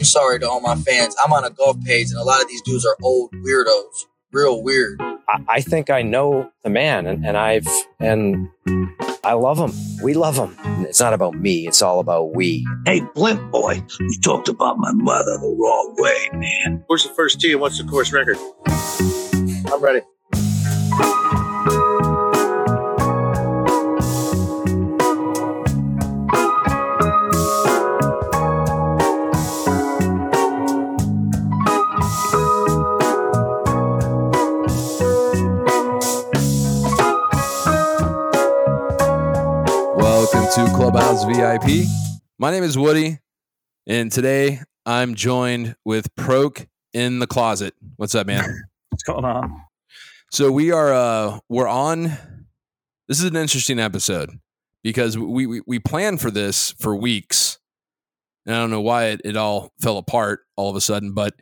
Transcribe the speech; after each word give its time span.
I'm 0.00 0.04
sorry 0.04 0.40
to 0.40 0.48
all 0.48 0.62
my 0.62 0.76
fans. 0.76 1.14
I'm 1.22 1.30
on 1.34 1.44
a 1.44 1.50
golf 1.50 1.78
page, 1.84 2.08
and 2.08 2.18
a 2.18 2.24
lot 2.24 2.40
of 2.40 2.48
these 2.48 2.62
dudes 2.62 2.86
are 2.86 2.96
old 3.02 3.32
weirdos. 3.44 4.06
Real 4.32 4.62
weird. 4.62 4.98
I, 4.98 5.44
I 5.46 5.60
think 5.60 5.90
I 5.90 6.00
know 6.00 6.50
the 6.64 6.70
man, 6.70 7.06
and, 7.06 7.26
and 7.26 7.36
I've 7.36 7.66
and 7.98 8.48
I 9.22 9.34
love 9.34 9.58
him. 9.58 9.72
We 10.02 10.14
love 10.14 10.36
him. 10.36 10.56
It's 10.86 11.00
not 11.00 11.12
about 11.12 11.34
me. 11.34 11.66
It's 11.68 11.82
all 11.82 12.00
about 12.00 12.34
we. 12.34 12.66
Hey, 12.86 13.02
Blimp 13.14 13.50
Boy, 13.50 13.82
you 14.00 14.20
talked 14.22 14.48
about 14.48 14.78
my 14.78 14.92
mother 14.92 15.36
the 15.36 15.54
wrong 15.60 15.94
way, 15.98 16.30
man. 16.32 16.82
Where's 16.86 17.06
the 17.06 17.12
first 17.12 17.38
tee 17.38 17.52
and 17.52 17.60
what's 17.60 17.76
the 17.76 17.84
course 17.84 18.10
record? 18.10 18.38
I'm 19.70 19.82
ready. 19.82 20.00
Clubhouse 40.90 41.22
VIP. 41.22 41.86
My 42.36 42.50
name 42.50 42.64
is 42.64 42.76
Woody, 42.76 43.20
and 43.86 44.10
today 44.10 44.58
I'm 44.84 45.14
joined 45.14 45.76
with 45.84 46.12
Prok 46.16 46.66
in 46.92 47.20
the 47.20 47.28
closet. 47.28 47.74
What's 47.94 48.16
up, 48.16 48.26
man? 48.26 48.64
What's 48.90 49.04
going 49.04 49.24
on? 49.24 49.62
So 50.32 50.50
we 50.50 50.72
are 50.72 50.92
uh 50.92 51.38
we're 51.48 51.68
on 51.68 52.02
this 53.06 53.20
is 53.20 53.22
an 53.22 53.36
interesting 53.36 53.78
episode 53.78 54.30
because 54.82 55.16
we 55.16 55.46
we, 55.46 55.60
we 55.64 55.78
planned 55.78 56.20
for 56.20 56.32
this 56.32 56.72
for 56.80 56.96
weeks. 56.96 57.60
And 58.44 58.56
I 58.56 58.58
don't 58.58 58.70
know 58.70 58.80
why 58.80 59.10
it, 59.10 59.20
it 59.24 59.36
all 59.36 59.70
fell 59.80 59.96
apart 59.96 60.40
all 60.56 60.70
of 60.70 60.74
a 60.74 60.80
sudden, 60.80 61.14
but 61.14 61.34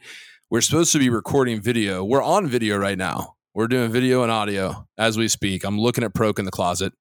we're 0.50 0.60
supposed 0.60 0.92
to 0.92 0.98
be 0.98 1.08
recording 1.08 1.62
video. 1.62 2.04
We're 2.04 2.22
on 2.22 2.48
video 2.48 2.76
right 2.76 2.98
now. 2.98 3.36
We're 3.54 3.68
doing 3.68 3.90
video 3.90 4.22
and 4.22 4.30
audio 4.30 4.86
as 4.98 5.16
we 5.16 5.26
speak. 5.26 5.64
I'm 5.64 5.80
looking 5.80 6.04
at 6.04 6.12
Prok 6.12 6.38
in 6.38 6.44
the 6.44 6.50
closet. 6.50 6.92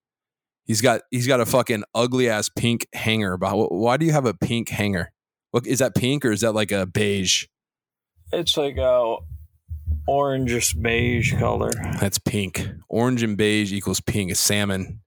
He's 0.67 0.81
got 0.81 1.01
he's 1.11 1.27
got 1.27 1.39
a 1.39 1.45
fucking 1.45 1.85
ugly 1.95 2.29
ass 2.29 2.49
pink 2.49 2.87
hanger. 2.93 3.37
Why 3.37 3.95
do 3.97 4.05
you 4.05 4.11
have 4.11 4.25
a 4.25 4.33
pink 4.33 4.69
hanger? 4.69 5.11
Look, 5.53 5.65
is 5.65 5.79
that 5.79 5.95
pink 5.95 6.25
or 6.25 6.31
is 6.31 6.41
that 6.41 6.51
like 6.51 6.71
a 6.73 6.85
beige? 6.85 7.45
It's 8.33 8.57
like 8.57 8.75
a 8.77 9.15
orangish 10.07 10.79
beige 10.79 11.33
color. 11.35 11.71
That's 11.99 12.19
pink. 12.19 12.67
Orange 12.89 13.23
and 13.23 13.38
beige 13.38 13.71
equals 13.71 14.01
pink. 14.01 14.29
Is 14.29 14.39
salmon. 14.39 14.99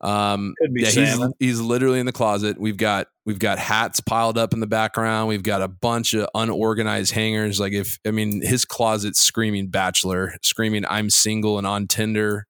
Um, 0.00 0.54
Could 0.60 0.74
be 0.74 0.82
yeah, 0.82 0.88
salmon. 0.88 1.34
he's 1.38 1.58
he's 1.58 1.60
literally 1.60 2.00
in 2.00 2.06
the 2.06 2.12
closet. 2.12 2.58
We've 2.58 2.76
got 2.76 3.06
we've 3.26 3.38
got 3.38 3.58
hats 3.58 4.00
piled 4.00 4.38
up 4.38 4.52
in 4.52 4.58
the 4.58 4.66
background. 4.66 5.28
We've 5.28 5.42
got 5.42 5.62
a 5.62 5.68
bunch 5.68 6.14
of 6.14 6.28
unorganized 6.34 7.12
hangers. 7.12 7.60
Like 7.60 7.72
if 7.72 8.00
I 8.04 8.10
mean 8.10 8.42
his 8.42 8.64
closet 8.64 9.16
screaming 9.16 9.68
bachelor, 9.68 10.34
screaming 10.42 10.84
I'm 10.88 11.10
single 11.10 11.58
and 11.58 11.66
on 11.66 11.86
Tinder, 11.86 12.46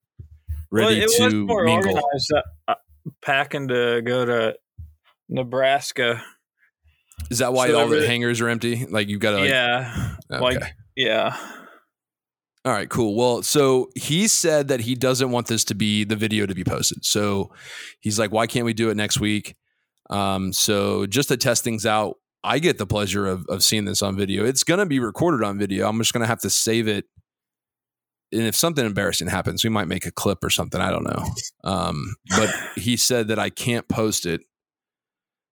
ready 0.70 1.00
it 1.00 1.04
was 1.06 1.16
to 1.32 1.46
more 1.46 1.64
mingle. 1.64 1.94
organized. 1.94 2.32
Uh, 2.32 2.42
uh, 2.68 2.74
packing 3.22 3.68
to 3.68 4.02
go 4.02 4.24
to 4.24 4.54
Nebraska. 5.28 6.22
Is 7.30 7.38
that 7.38 7.52
why 7.52 7.68
So 7.68 7.74
all 7.74 7.80
the 7.80 7.96
everything- 7.96 8.08
hangers 8.10 8.40
are 8.40 8.48
empty? 8.48 8.86
Like 8.86 9.08
you've 9.08 9.20
got 9.20 9.32
to 9.32 9.38
like, 9.38 9.50
yeah, 9.50 10.14
okay. 10.32 10.40
like 10.42 10.74
yeah. 10.96 11.36
All 12.64 12.72
right, 12.72 12.90
cool. 12.90 13.14
Well, 13.16 13.42
so 13.42 13.88
he 13.96 14.28
said 14.28 14.68
that 14.68 14.80
he 14.80 14.94
doesn't 14.94 15.30
want 15.30 15.46
this 15.46 15.64
to 15.64 15.74
be 15.74 16.04
the 16.04 16.16
video 16.16 16.44
to 16.44 16.54
be 16.54 16.62
posted. 16.64 17.04
So 17.06 17.52
he's 18.00 18.18
like, 18.18 18.32
why 18.32 18.46
can't 18.46 18.66
we 18.66 18.74
do 18.74 18.90
it 18.90 18.96
next 18.98 19.18
week? 19.18 19.56
Um, 20.10 20.52
so 20.52 21.06
just 21.06 21.28
to 21.28 21.38
test 21.38 21.64
things 21.64 21.86
out, 21.86 22.16
I 22.44 22.58
get 22.58 22.76
the 22.76 22.86
pleasure 22.86 23.26
of, 23.26 23.46
of 23.48 23.62
seeing 23.62 23.86
this 23.86 24.02
on 24.02 24.14
video. 24.14 24.44
It's 24.44 24.62
going 24.64 24.80
to 24.80 24.84
be 24.84 24.98
recorded 24.98 25.42
on 25.42 25.58
video. 25.58 25.88
I'm 25.88 25.96
just 25.98 26.12
going 26.12 26.20
to 26.20 26.26
have 26.26 26.40
to 26.40 26.50
save 26.50 26.86
it. 26.86 27.06
And 28.32 28.42
if 28.42 28.54
something 28.54 28.84
embarrassing 28.84 29.28
happens, 29.28 29.64
we 29.64 29.70
might 29.70 29.88
make 29.88 30.06
a 30.06 30.12
clip 30.12 30.44
or 30.44 30.50
something. 30.50 30.80
I 30.80 30.90
don't 30.90 31.04
know. 31.04 31.24
Um, 31.64 32.14
but 32.36 32.48
he 32.76 32.96
said 32.96 33.28
that 33.28 33.38
I 33.38 33.50
can't 33.50 33.88
post 33.88 34.24
it. 34.24 34.42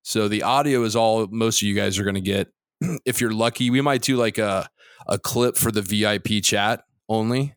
So 0.03 0.29
the 0.29 0.45
audio 0.45 0.85
is 0.85 0.95
all 0.95 1.27
most 1.31 1.61
of 1.61 1.69
you 1.69 1.75
guys 1.75 1.99
are 1.99 2.05
going 2.05 2.15
to 2.15 2.21
get. 2.21 2.49
If 3.05 3.21
you're 3.21 3.33
lucky, 3.33 3.71
we 3.71 3.81
might 3.81 4.03
do 4.03 4.17
like 4.17 4.39
a, 4.39 4.69
a 5.09 5.19
clip 5.19 5.57
for 5.57 5.73
the 5.73 5.83
VIP 5.83 6.43
chat 6.45 6.85
only 7.09 7.57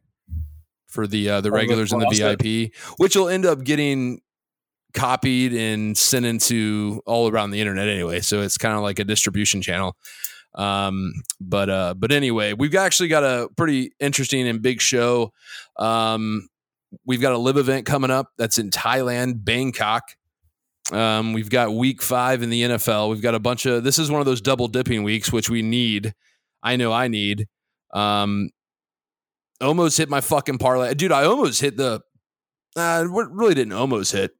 for 0.88 1.08
the 1.08 1.30
uh, 1.30 1.36
the 1.42 1.50
the 1.50 1.52
regulars 1.52 1.94
in 1.94 2.00
the. 2.00 2.09
VIP, 2.09 2.74
which 2.98 3.16
will 3.16 3.30
end 3.30 3.46
up 3.46 3.64
getting 3.64 4.22
copied 4.94 5.53
and 5.53 5.98
sent 5.98 6.26
into 6.26 7.02
all 7.06 7.32
around 7.32 7.52
the 7.52 7.59
internet 7.62 7.88
anyway. 7.88 8.20
So 8.20 8.42
it's 8.42 8.58
kind 8.58 8.76
of 8.76 8.82
like 8.82 9.00
a 9.00 9.03
distribution 9.03 9.62
channel. 9.62 9.96
Um, 10.56 11.14
but 11.40 11.70
uh, 11.70 11.94
but 11.94 12.12
anyway, 12.12 12.54
we've 12.54 12.76
actually 12.76 13.10
got 13.10 13.24
a 13.24 13.50
pretty 13.56 13.92
interesting 14.00 14.48
and 14.48 14.62
big 14.62 14.82
show. 14.82 15.34
Um, 15.78 16.50
we've 17.06 17.22
got 17.22 17.34
a 17.34 17.38
LIV 17.38 17.58
event 17.58 17.86
coming 17.86 18.12
up 18.12 18.32
that's 18.38 18.58
in 18.58 18.70
Thailand, 18.70 19.46
Bangkok. 19.46 20.04
Um, 20.92 21.34
we've 21.34 21.50
got 21.50 21.74
week 21.74 22.02
five 22.02 22.42
in 22.42 22.50
the 22.50 22.64
NFL. 22.64 23.10
We've 23.10 23.22
got 23.22 23.36
a 23.36 23.40
bunch 23.40 23.66
of 23.66 23.84
this 23.84 23.98
is 23.98 24.12
one 24.12 24.20
of 24.20 24.26
those 24.26 24.42
double 24.42 24.68
dipping 24.68 25.04
weeks, 25.04 25.32
which 25.32 25.50
we 25.50 25.62
need. 25.62 26.14
I 26.64 26.76
know 26.76 26.92
I 26.92 27.08
need. 27.08 27.48
Um, 27.94 28.50
almost 29.62 29.98
hit 29.98 30.10
my 30.10 30.22
fucking 30.22 30.58
parlay, 30.58 30.94
dude. 30.94 31.12
I 31.12 31.26
almost 31.26 31.62
hit 31.62 31.78
the. 31.78 32.02
Uh, 32.76 33.06
really 33.08 33.54
didn't 33.54 33.74
almost 33.74 34.12
hit, 34.12 34.32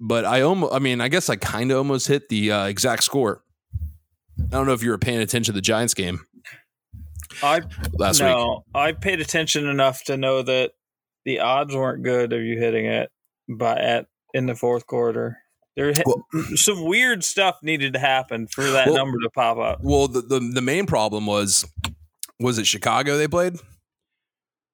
but 0.00 0.24
I 0.24 0.42
almost. 0.42 0.72
I 0.72 0.78
mean, 0.78 1.00
I 1.00 1.08
guess 1.08 1.28
I 1.28 1.36
kind 1.36 1.70
of 1.70 1.78
almost 1.78 2.08
hit 2.08 2.28
the 2.28 2.52
uh, 2.52 2.66
exact 2.66 3.04
score. 3.04 3.42
I 4.48 4.56
don't 4.56 4.66
know 4.66 4.72
if 4.72 4.82
you 4.82 4.90
were 4.90 4.98
paying 4.98 5.20
attention 5.20 5.52
to 5.52 5.56
the 5.56 5.62
Giants 5.62 5.94
game 5.94 6.20
I 7.42 7.60
last 7.94 8.20
week. 8.20 8.28
no, 8.30 8.64
I 8.74 8.92
paid 8.92 9.20
attention 9.20 9.66
enough 9.68 10.04
to 10.04 10.16
know 10.16 10.42
that 10.42 10.72
the 11.24 11.40
odds 11.40 11.74
weren't 11.74 12.02
good 12.02 12.32
of 12.32 12.42
you 12.42 12.58
hitting 12.58 12.86
it, 12.86 13.10
but 13.48 13.78
at 13.78 14.06
in 14.34 14.46
the 14.46 14.54
fourth 14.54 14.86
quarter. 14.86 15.38
There 15.76 15.92
Well- 16.04 16.26
some 16.56 16.84
weird 16.84 17.22
stuff 17.24 17.58
needed 17.62 17.92
to 17.92 17.98
happen 17.98 18.48
for 18.48 18.64
that 18.64 18.88
Well- 18.88 18.96
number 18.96 19.18
to 19.22 19.30
pop 19.30 19.58
up. 19.58 19.78
Well, 19.82 20.08
the, 20.08 20.20
the 20.22 20.40
the 20.40 20.60
main 20.62 20.86
problem 20.86 21.26
was 21.26 21.64
was 22.40 22.58
it 22.58 22.66
Chicago 22.66 23.16
they 23.16 23.28
played? 23.28 23.56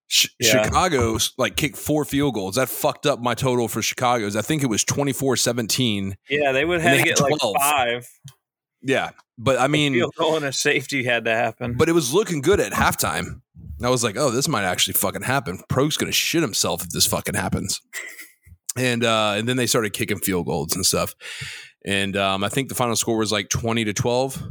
Ch- 0.08 0.34
Yeah. 0.40 0.62
Chicago 0.64 1.18
like 1.36 1.56
kicked 1.56 1.76
four 1.76 2.04
field 2.04 2.34
goals. 2.34 2.54
That 2.54 2.68
fucked 2.68 3.06
up 3.06 3.20
my 3.20 3.34
total 3.34 3.66
for 3.68 3.82
Chicago's. 3.82 4.36
I 4.36 4.42
think 4.42 4.62
it 4.62 4.66
was 4.68 4.84
24-17. 4.84 6.14
Yeah, 6.30 6.52
they 6.52 6.64
would 6.64 6.80
have 6.80 6.96
to 6.98 7.02
get 7.04 7.20
like 7.20 7.34
five. 7.58 8.08
Yeah. 8.86 9.10
But 9.38 9.58
I 9.60 9.66
mean 9.66 9.92
field 9.92 10.14
goal 10.16 10.36
and 10.36 10.44
a 10.44 10.52
safety 10.52 11.04
had 11.04 11.24
to 11.26 11.34
happen. 11.34 11.74
but 11.76 11.88
it 11.88 11.92
was 11.92 12.14
looking 12.14 12.40
good 12.40 12.60
at 12.60 12.72
halftime. 12.72 13.42
I 13.82 13.90
was 13.90 14.02
like, 14.02 14.16
"Oh, 14.16 14.30
this 14.30 14.48
might 14.48 14.64
actually 14.64 14.94
fucking 14.94 15.22
happen. 15.22 15.60
Pro's 15.68 15.98
going 15.98 16.10
to 16.10 16.16
shit 16.16 16.40
himself 16.40 16.82
if 16.82 16.88
this 16.90 17.06
fucking 17.06 17.34
happens." 17.34 17.82
And 18.78 19.04
uh 19.04 19.34
and 19.36 19.46
then 19.48 19.56
they 19.58 19.66
started 19.66 19.92
kicking 19.92 20.18
field 20.18 20.46
goals 20.46 20.74
and 20.74 20.86
stuff. 20.86 21.14
And 21.84 22.16
um 22.16 22.44
I 22.44 22.48
think 22.48 22.68
the 22.70 22.74
final 22.74 22.96
score 22.96 23.18
was 23.18 23.32
like 23.32 23.48
20 23.50 23.84
to 23.84 23.92
12. 23.92 24.42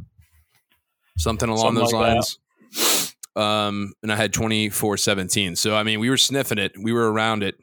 Something 1.18 1.50
along 1.50 1.76
Something 1.76 1.84
those 1.84 1.94
like 1.94 2.06
that. 2.08 2.16
lines. 2.16 3.16
Um 3.36 3.94
and 4.04 4.12
I 4.12 4.16
had 4.16 4.34
24-17. 4.34 5.58
So 5.58 5.76
I 5.76 5.84
mean, 5.84 6.00
we 6.00 6.10
were 6.10 6.18
sniffing 6.18 6.58
it. 6.58 6.74
We 6.80 6.92
were 6.94 7.12
around 7.12 7.42
it. 7.44 7.56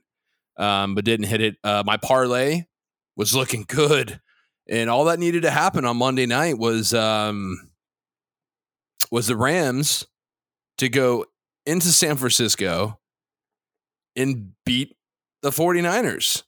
Um 0.57 0.95
but 0.95 1.05
didn't 1.05 1.27
hit 1.27 1.41
it. 1.41 1.57
Uh 1.63 1.83
my 1.87 1.97
parlay 1.97 2.63
was 3.17 3.35
looking 3.35 3.65
good. 3.69 4.21
And 4.73 4.89
all 4.89 5.05
that 5.05 5.19
needed 5.19 5.43
to 5.43 5.51
happen 5.51 5.85
on 5.85 5.99
Monday 5.99 6.25
night 6.25 6.59
was 6.59 6.95
um 6.95 7.71
was 9.11 9.27
the 9.27 9.37
Rams 9.37 10.07
to 10.79 10.89
go 10.89 11.27
into 11.67 11.89
San 11.89 12.17
Francisco 12.17 12.99
and 14.17 14.53
beat 14.65 14.97
the 15.43 15.51
49ers. 15.51 16.43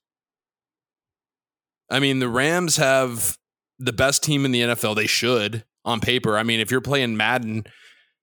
I 1.90 2.00
mean, 2.00 2.18
the 2.18 2.28
Rams 2.28 2.78
have 2.78 3.36
the 3.78 3.92
best 3.92 4.22
team 4.22 4.46
in 4.46 4.52
the 4.52 4.62
NFL. 4.62 4.96
They 4.96 5.06
should 5.06 5.64
on 5.84 6.00
paper. 6.00 6.38
I 6.38 6.44
mean, 6.44 6.60
if 6.60 6.70
you're 6.70 6.80
playing 6.80 7.18
Madden, 7.18 7.66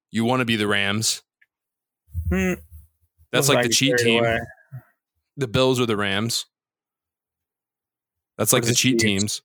you 0.09 0.25
want 0.25 0.39
to 0.39 0.45
be 0.45 0.55
the 0.55 0.67
Rams. 0.67 1.21
Hmm. 2.29 2.53
That's 3.31 3.47
Looks 3.47 3.55
like 3.55 3.67
the 3.67 3.73
cheat 3.73 3.97
team. 3.97 4.23
away. 4.23 4.39
The 5.37 5.47
Bills 5.47 5.79
are 5.79 5.85
the 5.85 5.95
Rams. 5.95 6.47
That's 8.39 8.51
like 8.51 8.63
the 8.63 8.73
cheat 8.73 8.97
teams. 8.97 9.43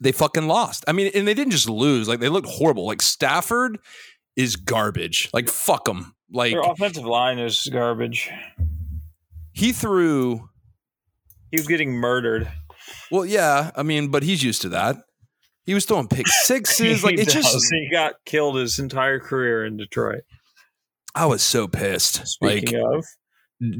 They 0.00 0.12
fucking 0.12 0.46
lost. 0.48 0.84
I 0.88 0.92
mean, 0.92 1.10
and 1.14 1.28
they 1.28 1.34
didn't 1.34 1.52
just 1.52 1.68
lose. 1.68 2.08
Like 2.08 2.20
they 2.20 2.28
looked 2.28 2.48
horrible. 2.48 2.86
Like 2.86 3.02
Stafford 3.02 3.78
is 4.36 4.56
garbage. 4.56 5.28
Like 5.32 5.48
fuck 5.48 5.84
them. 5.84 6.14
Like 6.32 6.52
Their 6.52 6.62
offensive 6.62 7.04
line 7.04 7.38
is 7.38 7.68
garbage. 7.70 8.30
he 9.52 9.72
threw. 9.72 10.48
He 11.50 11.58
was 11.58 11.66
getting 11.66 11.92
murdered. 11.92 12.50
Well, 13.10 13.26
yeah. 13.26 13.70
I 13.76 13.82
mean, 13.82 14.08
but 14.08 14.22
he's 14.22 14.42
used 14.42 14.62
to 14.62 14.68
that. 14.70 14.96
He 15.64 15.74
was 15.74 15.84
throwing 15.84 16.08
pick 16.08 16.26
sixes. 16.44 17.04
like 17.04 17.14
it 17.14 17.20
it's 17.20 17.34
just 17.34 17.66
he 17.70 17.88
got 17.92 18.14
killed 18.24 18.56
his 18.56 18.78
entire 18.78 19.20
career 19.20 19.64
in 19.66 19.76
Detroit. 19.76 20.22
I 21.14 21.26
was 21.26 21.42
so 21.42 21.68
pissed. 21.68 22.26
Speaking 22.26 22.80
like 22.80 22.98
of, 22.98 23.04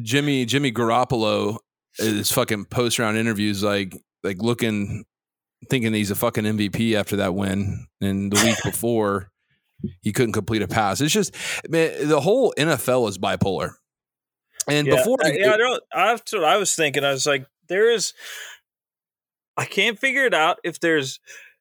Jimmy 0.02 0.44
Jimmy 0.44 0.72
Garoppolo 0.72 1.55
uh, 1.55 1.58
is 1.99 2.31
fucking 2.31 2.67
post 2.67 2.99
round 2.99 3.17
interviews 3.17 3.62
like 3.62 3.96
like 4.22 4.38
looking 4.43 5.05
thinking 5.68 5.92
he's 5.92 6.10
a 6.10 6.14
fucking 6.14 6.44
MVP 6.44 6.94
after 6.94 7.16
that 7.16 7.34
win, 7.34 7.86
and 8.00 8.32
the 8.32 8.44
week 8.44 8.56
before 8.64 9.30
he 10.02 10.12
couldn't 10.12 10.32
complete 10.32 10.62
a 10.62 10.68
pass. 10.68 11.00
It's 11.00 11.12
just 11.12 11.34
man, 11.68 12.08
the 12.08 12.20
whole 12.20 12.54
NFL 12.58 13.08
is 13.08 13.18
bipolar. 13.18 13.72
And 14.68 14.86
yeah, 14.86 14.96
before, 14.96 15.18
uh, 15.24 15.28
I, 15.28 15.32
yeah, 15.32 15.52
I 15.52 15.56
don't. 15.56 15.82
That's 15.94 16.32
what 16.32 16.44
I 16.44 16.56
was 16.56 16.74
thinking. 16.74 17.04
I 17.04 17.12
was 17.12 17.26
like, 17.26 17.46
there 17.68 17.90
is. 17.90 18.12
I 19.56 19.64
can't 19.64 19.98
figure 19.98 20.24
it 20.24 20.34
out 20.34 20.58
if 20.64 20.80
there's 20.80 21.20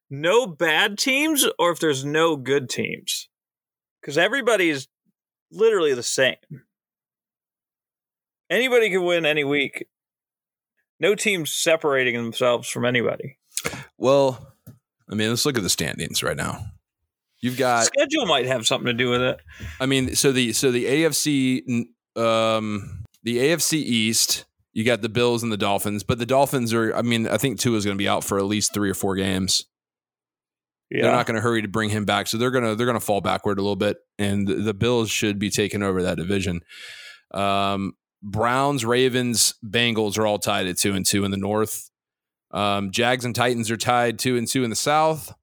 no 0.10 0.48
bad 0.48 0.98
teams 0.98 1.46
or 1.58 1.72
if 1.72 1.80
there's 1.80 2.06
no 2.06 2.36
good 2.36 2.70
teams, 2.70 3.30
because 4.02 4.18
everybody's 4.18 4.88
literally 5.52 5.94
the 5.94 6.04
same. 6.04 6.36
Anybody 8.50 8.90
can 8.90 9.04
win 9.04 9.26
any 9.26 9.44
week. 9.44 9.88
No 11.00 11.16
team's 11.16 11.54
separating 11.54 12.16
themselves 12.16 12.70
from 12.70 12.86
anybody. 12.86 13.39
Well, 13.98 14.54
I 15.10 15.16
mean, 15.16 15.30
let's 15.30 15.46
look 15.46 15.58
at 15.58 15.64
the 15.64 15.70
standings 15.70 16.22
right 16.24 16.38
now. 16.38 16.66
You've 17.42 17.58
got 17.58 17.86
Schedule 17.86 18.26
might 18.26 18.46
have 18.46 18.66
something 18.68 18.88
to 18.88 18.94
do 18.94 19.10
with 19.10 19.22
it. 19.22 19.40
I 19.80 19.86
mean, 19.86 20.16
so 20.16 20.32
the 20.32 20.54
so 20.54 20.72
the 20.72 20.86
AFC 20.86 21.86
um 22.16 23.04
the 23.24 23.38
AFC 23.38 23.74
East, 23.74 24.46
you 24.74 24.84
got 24.84 25.02
the 25.02 25.10
Bills 25.10 25.42
and 25.44 25.52
the 25.52 25.58
Dolphins, 25.58 26.04
but 26.04 26.20
the 26.20 26.26
Dolphins 26.26 26.74
are 26.74 26.94
I 26.94 27.02
mean, 27.02 27.28
I 27.28 27.38
think 27.38 27.60
Tua 27.60 27.78
is 27.78 27.86
going 27.86 27.98
to 27.98 28.02
be 28.02 28.10
out 28.10 28.24
for 28.24 28.38
at 28.38 28.46
least 28.46 28.74
3 28.74 28.90
or 28.90 28.94
4 28.94 29.16
games. 29.16 29.64
Yeah. 30.90 31.04
They're 31.04 31.12
not 31.12 31.28
going 31.28 31.36
to 31.36 31.42
hurry 31.42 31.62
to 31.62 31.68
bring 31.68 31.92
him 31.92 32.04
back, 32.04 32.28
so 32.28 32.38
they're 32.38 32.52
going 32.52 32.66
to 32.66 32.76
they're 32.76 32.88
going 32.88 33.00
to 33.00 33.06
fall 33.06 33.22
backward 33.22 33.58
a 33.58 33.62
little 33.62 33.76
bit 33.76 33.98
and 34.18 34.48
the, 34.48 34.56
the 34.56 34.74
Bills 34.74 35.10
should 35.10 35.40
be 35.40 35.50
taking 35.50 35.82
over 35.82 36.04
that 36.04 36.18
division. 36.18 36.62
Um 37.34 37.94
Browns, 38.22 38.84
Ravens, 38.84 39.54
Bengals 39.66 40.20
are 40.20 40.28
all 40.28 40.40
tied 40.40 40.68
at 40.68 40.78
2 40.78 40.94
and 40.94 41.06
2 41.06 41.24
in 41.24 41.32
the 41.32 41.38
North. 41.38 41.90
Um 42.52 42.92
Jags 42.92 43.26
and 43.26 43.36
Titans 43.36 43.70
are 43.72 43.78
tied 43.78 44.20
2 44.20 44.38
and 44.38 44.48
2 44.48 44.64
in 44.64 44.70
the 44.70 44.76
South. 44.76 45.34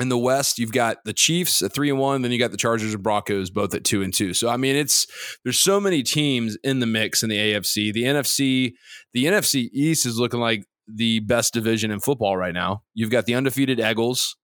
In 0.00 0.08
the 0.10 0.18
West, 0.18 0.60
you've 0.60 0.70
got 0.70 0.98
the 1.04 1.12
Chiefs 1.12 1.60
at 1.60 1.72
three 1.74 1.90
and 1.90 1.98
one, 1.98 2.22
then 2.22 2.30
you 2.30 2.38
got 2.38 2.52
the 2.52 2.56
Chargers 2.56 2.94
and 2.94 3.02
Broncos 3.02 3.50
both 3.50 3.74
at 3.74 3.82
two 3.82 4.00
and 4.02 4.14
two. 4.14 4.32
So 4.32 4.48
I 4.48 4.56
mean, 4.56 4.76
it's 4.76 5.08
there's 5.42 5.58
so 5.58 5.80
many 5.80 6.04
teams 6.04 6.56
in 6.62 6.78
the 6.78 6.86
mix 6.86 7.24
in 7.24 7.28
the 7.28 7.36
AFC. 7.36 7.92
The 7.92 8.04
NFC, 8.04 8.74
the 9.12 9.24
NFC 9.24 9.68
East 9.72 10.06
is 10.06 10.16
looking 10.16 10.38
like 10.38 10.66
the 10.86 11.18
best 11.18 11.52
division 11.52 11.90
in 11.90 11.98
football 11.98 12.36
right 12.36 12.54
now. 12.54 12.82
You've 12.94 13.10
got 13.10 13.26
the 13.26 13.34
undefeated 13.34 13.80
Eagles, 13.80 14.36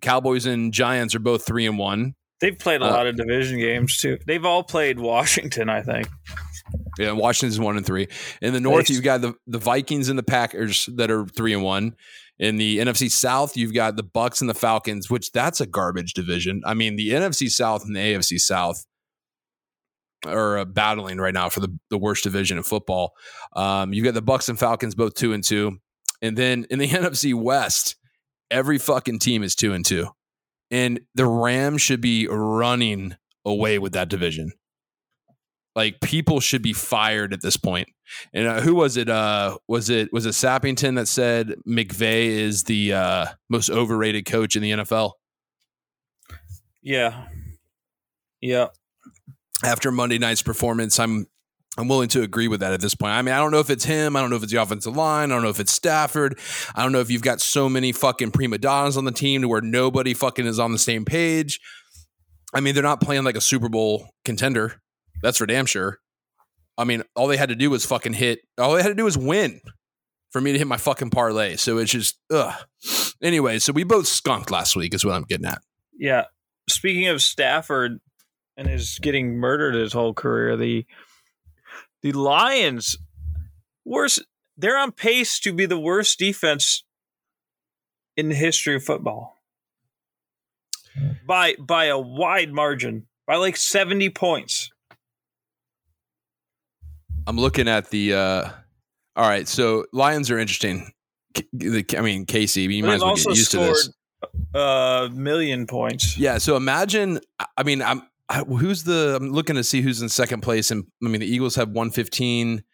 Cowboys 0.00 0.46
and 0.46 0.72
Giants 0.72 1.14
are 1.14 1.18
both 1.20 1.44
three 1.44 1.66
and 1.66 1.78
one. 1.78 2.14
They've 2.40 2.58
played 2.58 2.80
a 2.80 2.86
Uh, 2.86 2.90
lot 2.90 3.06
of 3.06 3.16
division 3.16 3.58
games 3.58 3.96
too. 3.98 4.16
They've 4.26 4.44
all 4.44 4.62
played 4.62 4.98
Washington, 4.98 5.68
I 5.68 5.82
think. 5.82 6.08
Yeah, 6.98 7.12
Washington's 7.12 7.60
one 7.60 7.76
and 7.76 7.86
three. 7.86 8.08
In 8.42 8.52
the 8.52 8.60
North, 8.60 8.90
you've 8.90 9.02
got 9.02 9.20
the 9.20 9.34
the 9.46 9.58
Vikings 9.58 10.08
and 10.08 10.18
the 10.18 10.22
Packers 10.22 10.88
that 10.96 11.10
are 11.10 11.26
three 11.26 11.52
and 11.52 11.62
one. 11.62 11.96
In 12.38 12.56
the 12.56 12.78
NFC 12.78 13.10
South, 13.10 13.56
you've 13.56 13.74
got 13.74 13.96
the 13.96 14.04
Bucks 14.04 14.40
and 14.40 14.48
the 14.48 14.54
Falcons, 14.54 15.10
which 15.10 15.32
that's 15.32 15.60
a 15.60 15.66
garbage 15.66 16.14
division. 16.14 16.62
I 16.64 16.74
mean, 16.74 16.96
the 16.96 17.10
NFC 17.10 17.50
South 17.50 17.84
and 17.84 17.96
the 17.96 18.00
AFC 18.00 18.38
South 18.38 18.86
are 20.26 20.58
uh, 20.58 20.64
battling 20.64 21.18
right 21.18 21.34
now 21.34 21.48
for 21.48 21.60
the, 21.60 21.76
the 21.90 21.98
worst 21.98 22.24
division 22.24 22.56
in 22.56 22.62
football. 22.62 23.14
Um, 23.54 23.92
you've 23.92 24.04
got 24.04 24.14
the 24.14 24.22
Bucks 24.22 24.48
and 24.48 24.58
Falcons 24.58 24.94
both 24.94 25.14
two 25.14 25.32
and 25.32 25.42
two, 25.42 25.80
and 26.22 26.36
then 26.36 26.66
in 26.70 26.78
the 26.78 26.88
NFC 26.88 27.34
West, 27.34 27.96
every 28.50 28.78
fucking 28.78 29.18
team 29.18 29.42
is 29.42 29.54
two 29.54 29.72
and 29.72 29.84
two, 29.84 30.08
and 30.70 31.00
the 31.14 31.26
Rams 31.26 31.82
should 31.82 32.00
be 32.00 32.26
running 32.28 33.16
away 33.44 33.78
with 33.78 33.92
that 33.92 34.08
division. 34.08 34.52
Like 35.78 36.00
people 36.00 36.40
should 36.40 36.60
be 36.60 36.72
fired 36.72 37.32
at 37.32 37.40
this 37.40 37.56
point. 37.56 37.88
And 38.34 38.48
uh, 38.48 38.60
who 38.60 38.74
was 38.74 38.96
it? 38.96 39.08
Uh, 39.08 39.58
was 39.68 39.90
it 39.90 40.12
was 40.12 40.26
it 40.26 40.30
Sappington 40.30 40.96
that 40.96 41.06
said 41.06 41.54
McVay 41.68 42.26
is 42.26 42.64
the 42.64 42.94
uh, 42.94 43.26
most 43.48 43.70
overrated 43.70 44.26
coach 44.26 44.56
in 44.56 44.62
the 44.62 44.72
NFL 44.72 45.12
Yeah. 46.82 47.26
Yeah. 48.40 48.66
after 49.64 49.92
Monday 49.92 50.18
night's 50.18 50.42
performance? 50.42 50.98
I'm 50.98 51.26
I'm 51.76 51.86
willing 51.86 52.08
to 52.08 52.22
agree 52.22 52.48
with 52.48 52.58
that 52.58 52.72
at 52.72 52.80
this 52.80 52.96
point. 52.96 53.12
I 53.12 53.22
mean, 53.22 53.32
I 53.32 53.38
don't 53.38 53.52
know 53.52 53.60
if 53.60 53.70
it's 53.70 53.84
him. 53.84 54.16
I 54.16 54.20
don't 54.20 54.30
know 54.30 54.36
if 54.36 54.42
it's 54.42 54.50
the 54.50 54.60
offensive 54.60 54.96
line. 54.96 55.30
I 55.30 55.36
don't 55.36 55.44
know 55.44 55.48
if 55.48 55.60
it's 55.60 55.72
Stafford. 55.72 56.40
I 56.74 56.82
don't 56.82 56.90
know 56.90 56.98
if 56.98 57.08
you've 57.08 57.22
got 57.22 57.40
so 57.40 57.68
many 57.68 57.92
fucking 57.92 58.32
prima 58.32 58.58
donnas 58.58 58.96
on 58.96 59.04
the 59.04 59.12
team 59.12 59.42
to 59.42 59.48
where 59.48 59.60
nobody 59.60 60.12
fucking 60.12 60.44
is 60.44 60.58
on 60.58 60.72
the 60.72 60.78
same 60.80 61.04
page. 61.04 61.60
I 62.52 62.58
mean, 62.58 62.74
they're 62.74 62.82
not 62.82 63.00
playing 63.00 63.22
like 63.22 63.36
a 63.36 63.40
Super 63.40 63.68
Bowl 63.68 64.08
contender. 64.24 64.82
That's 65.22 65.38
for 65.38 65.46
damn 65.46 65.66
sure. 65.66 65.98
I 66.76 66.84
mean, 66.84 67.02
all 67.16 67.26
they 67.26 67.36
had 67.36 67.48
to 67.48 67.56
do 67.56 67.70
was 67.70 67.84
fucking 67.84 68.14
hit. 68.14 68.40
All 68.56 68.74
they 68.74 68.82
had 68.82 68.88
to 68.88 68.94
do 68.94 69.04
was 69.04 69.18
win 69.18 69.60
for 70.30 70.40
me 70.40 70.52
to 70.52 70.58
hit 70.58 70.66
my 70.66 70.76
fucking 70.76 71.10
parlay. 71.10 71.56
So 71.56 71.78
it's 71.78 71.90
just, 71.90 72.18
ugh. 72.30 72.54
Anyway, 73.22 73.58
so 73.58 73.72
we 73.72 73.82
both 73.82 74.06
skunked 74.06 74.50
last 74.50 74.76
week, 74.76 74.94
is 74.94 75.04
what 75.04 75.14
I'm 75.14 75.24
getting 75.24 75.46
at. 75.46 75.60
Yeah. 75.98 76.24
Speaking 76.68 77.08
of 77.08 77.20
Stafford 77.20 77.98
and 78.56 78.68
his 78.68 78.98
getting 79.00 79.36
murdered 79.36 79.74
his 79.74 79.92
whole 79.92 80.14
career, 80.14 80.56
the 80.56 80.86
the 82.02 82.12
Lions 82.12 82.96
worst 83.84 84.22
they're 84.56 84.78
on 84.78 84.92
pace 84.92 85.40
to 85.40 85.52
be 85.52 85.66
the 85.66 85.80
worst 85.80 86.18
defense 86.18 86.84
in 88.16 88.28
the 88.28 88.34
history 88.34 88.76
of 88.76 88.84
football. 88.84 89.36
By 91.26 91.54
by 91.58 91.86
a 91.86 91.98
wide 91.98 92.52
margin. 92.52 93.06
By 93.26 93.36
like 93.36 93.56
70 93.56 94.10
points. 94.10 94.70
I'm 97.28 97.36
looking 97.36 97.68
at 97.68 97.90
the. 97.90 98.14
uh 98.14 98.50
All 99.14 99.28
right, 99.28 99.46
so 99.46 99.84
Lions 99.92 100.30
are 100.30 100.38
interesting. 100.38 100.90
The- 101.52 101.84
I 101.96 102.00
mean, 102.00 102.24
Casey, 102.24 102.62
you 102.62 102.82
might 102.82 102.94
as 102.94 103.02
well 103.02 103.14
get 103.14 103.26
used 103.26 103.50
to 103.50 103.58
this. 103.58 103.90
a 104.54 105.10
million 105.12 105.66
points. 105.66 106.16
Yeah, 106.16 106.38
so 106.38 106.56
imagine. 106.56 107.20
I 107.56 107.62
mean, 107.64 107.82
I'm 107.82 108.02
I, 108.30 108.40
who's 108.40 108.84
the? 108.84 109.18
I'm 109.20 109.30
looking 109.30 109.56
to 109.56 109.62
see 109.62 109.82
who's 109.82 110.00
in 110.00 110.08
second 110.08 110.40
place, 110.40 110.70
and 110.70 110.84
I 111.04 111.08
mean, 111.08 111.20
the 111.20 111.26
Eagles 111.26 111.54
have 111.56 111.68
115, 111.68 112.64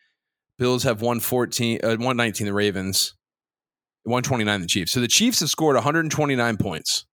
Bills 0.56 0.84
have 0.84 1.00
114, 1.02 1.80
uh, 1.82 1.88
119. 1.88 2.46
The 2.46 2.52
Ravens, 2.54 3.14
129. 4.04 4.60
The 4.60 4.66
Chiefs. 4.68 4.92
So 4.92 5.00
the 5.00 5.08
Chiefs 5.08 5.40
have 5.40 5.50
scored 5.50 5.74
129 5.74 6.56
points, 6.58 7.06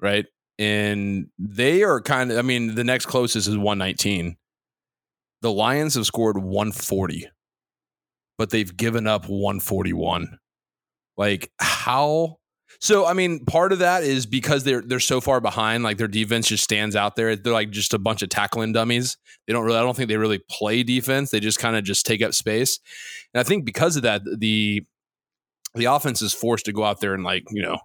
right? 0.00 0.26
And 0.58 1.28
they 1.38 1.84
are 1.84 2.00
kind 2.00 2.32
of. 2.32 2.38
I 2.38 2.42
mean, 2.42 2.74
the 2.74 2.84
next 2.84 3.06
closest 3.06 3.46
is 3.46 3.56
119. 3.56 4.36
The 5.42 5.52
Lions 5.52 5.94
have 5.94 6.06
scored 6.06 6.38
140, 6.38 7.28
but 8.36 8.50
they've 8.50 8.76
given 8.76 9.06
up 9.06 9.28
141. 9.28 10.38
Like 11.16 11.50
how? 11.58 12.38
So 12.80 13.06
I 13.06 13.12
mean, 13.12 13.44
part 13.44 13.72
of 13.72 13.80
that 13.80 14.04
is 14.04 14.26
because 14.26 14.64
they're 14.64 14.82
they're 14.82 15.00
so 15.00 15.20
far 15.20 15.40
behind. 15.40 15.82
Like 15.82 15.98
their 15.98 16.08
defense 16.08 16.48
just 16.48 16.64
stands 16.64 16.96
out 16.96 17.16
there. 17.16 17.36
They're 17.36 17.52
like 17.52 17.70
just 17.70 17.94
a 17.94 17.98
bunch 17.98 18.22
of 18.22 18.28
tackling 18.28 18.72
dummies. 18.72 19.16
They 19.46 19.52
don't 19.52 19.64
really. 19.64 19.78
I 19.78 19.82
don't 19.82 19.96
think 19.96 20.08
they 20.08 20.16
really 20.16 20.40
play 20.50 20.82
defense. 20.82 21.30
They 21.30 21.40
just 21.40 21.58
kind 21.58 21.76
of 21.76 21.84
just 21.84 22.06
take 22.06 22.22
up 22.22 22.34
space. 22.34 22.78
And 23.34 23.40
I 23.40 23.44
think 23.44 23.64
because 23.64 23.96
of 23.96 24.02
that, 24.02 24.22
the 24.24 24.84
the 25.74 25.86
offense 25.86 26.22
is 26.22 26.32
forced 26.32 26.66
to 26.66 26.72
go 26.72 26.84
out 26.84 27.00
there 27.00 27.14
and 27.14 27.24
like 27.24 27.44
you 27.50 27.62
know 27.62 27.78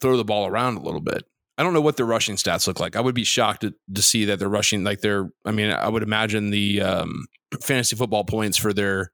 throw 0.00 0.16
the 0.16 0.24
ball 0.24 0.46
around 0.46 0.76
a 0.76 0.82
little 0.82 1.00
bit. 1.00 1.24
I 1.60 1.62
don't 1.62 1.74
know 1.74 1.82
what 1.82 1.98
their 1.98 2.06
rushing 2.06 2.36
stats 2.36 2.66
look 2.66 2.80
like. 2.80 2.96
I 2.96 3.02
would 3.02 3.14
be 3.14 3.22
shocked 3.22 3.60
to, 3.60 3.74
to 3.94 4.00
see 4.00 4.24
that 4.24 4.38
they're 4.38 4.48
rushing 4.48 4.82
like 4.82 5.02
they're. 5.02 5.28
I 5.44 5.50
mean, 5.50 5.70
I 5.70 5.88
would 5.90 6.02
imagine 6.02 6.48
the 6.48 6.80
um, 6.80 7.26
fantasy 7.60 7.96
football 7.96 8.24
points 8.24 8.56
for 8.56 8.72
their 8.72 9.12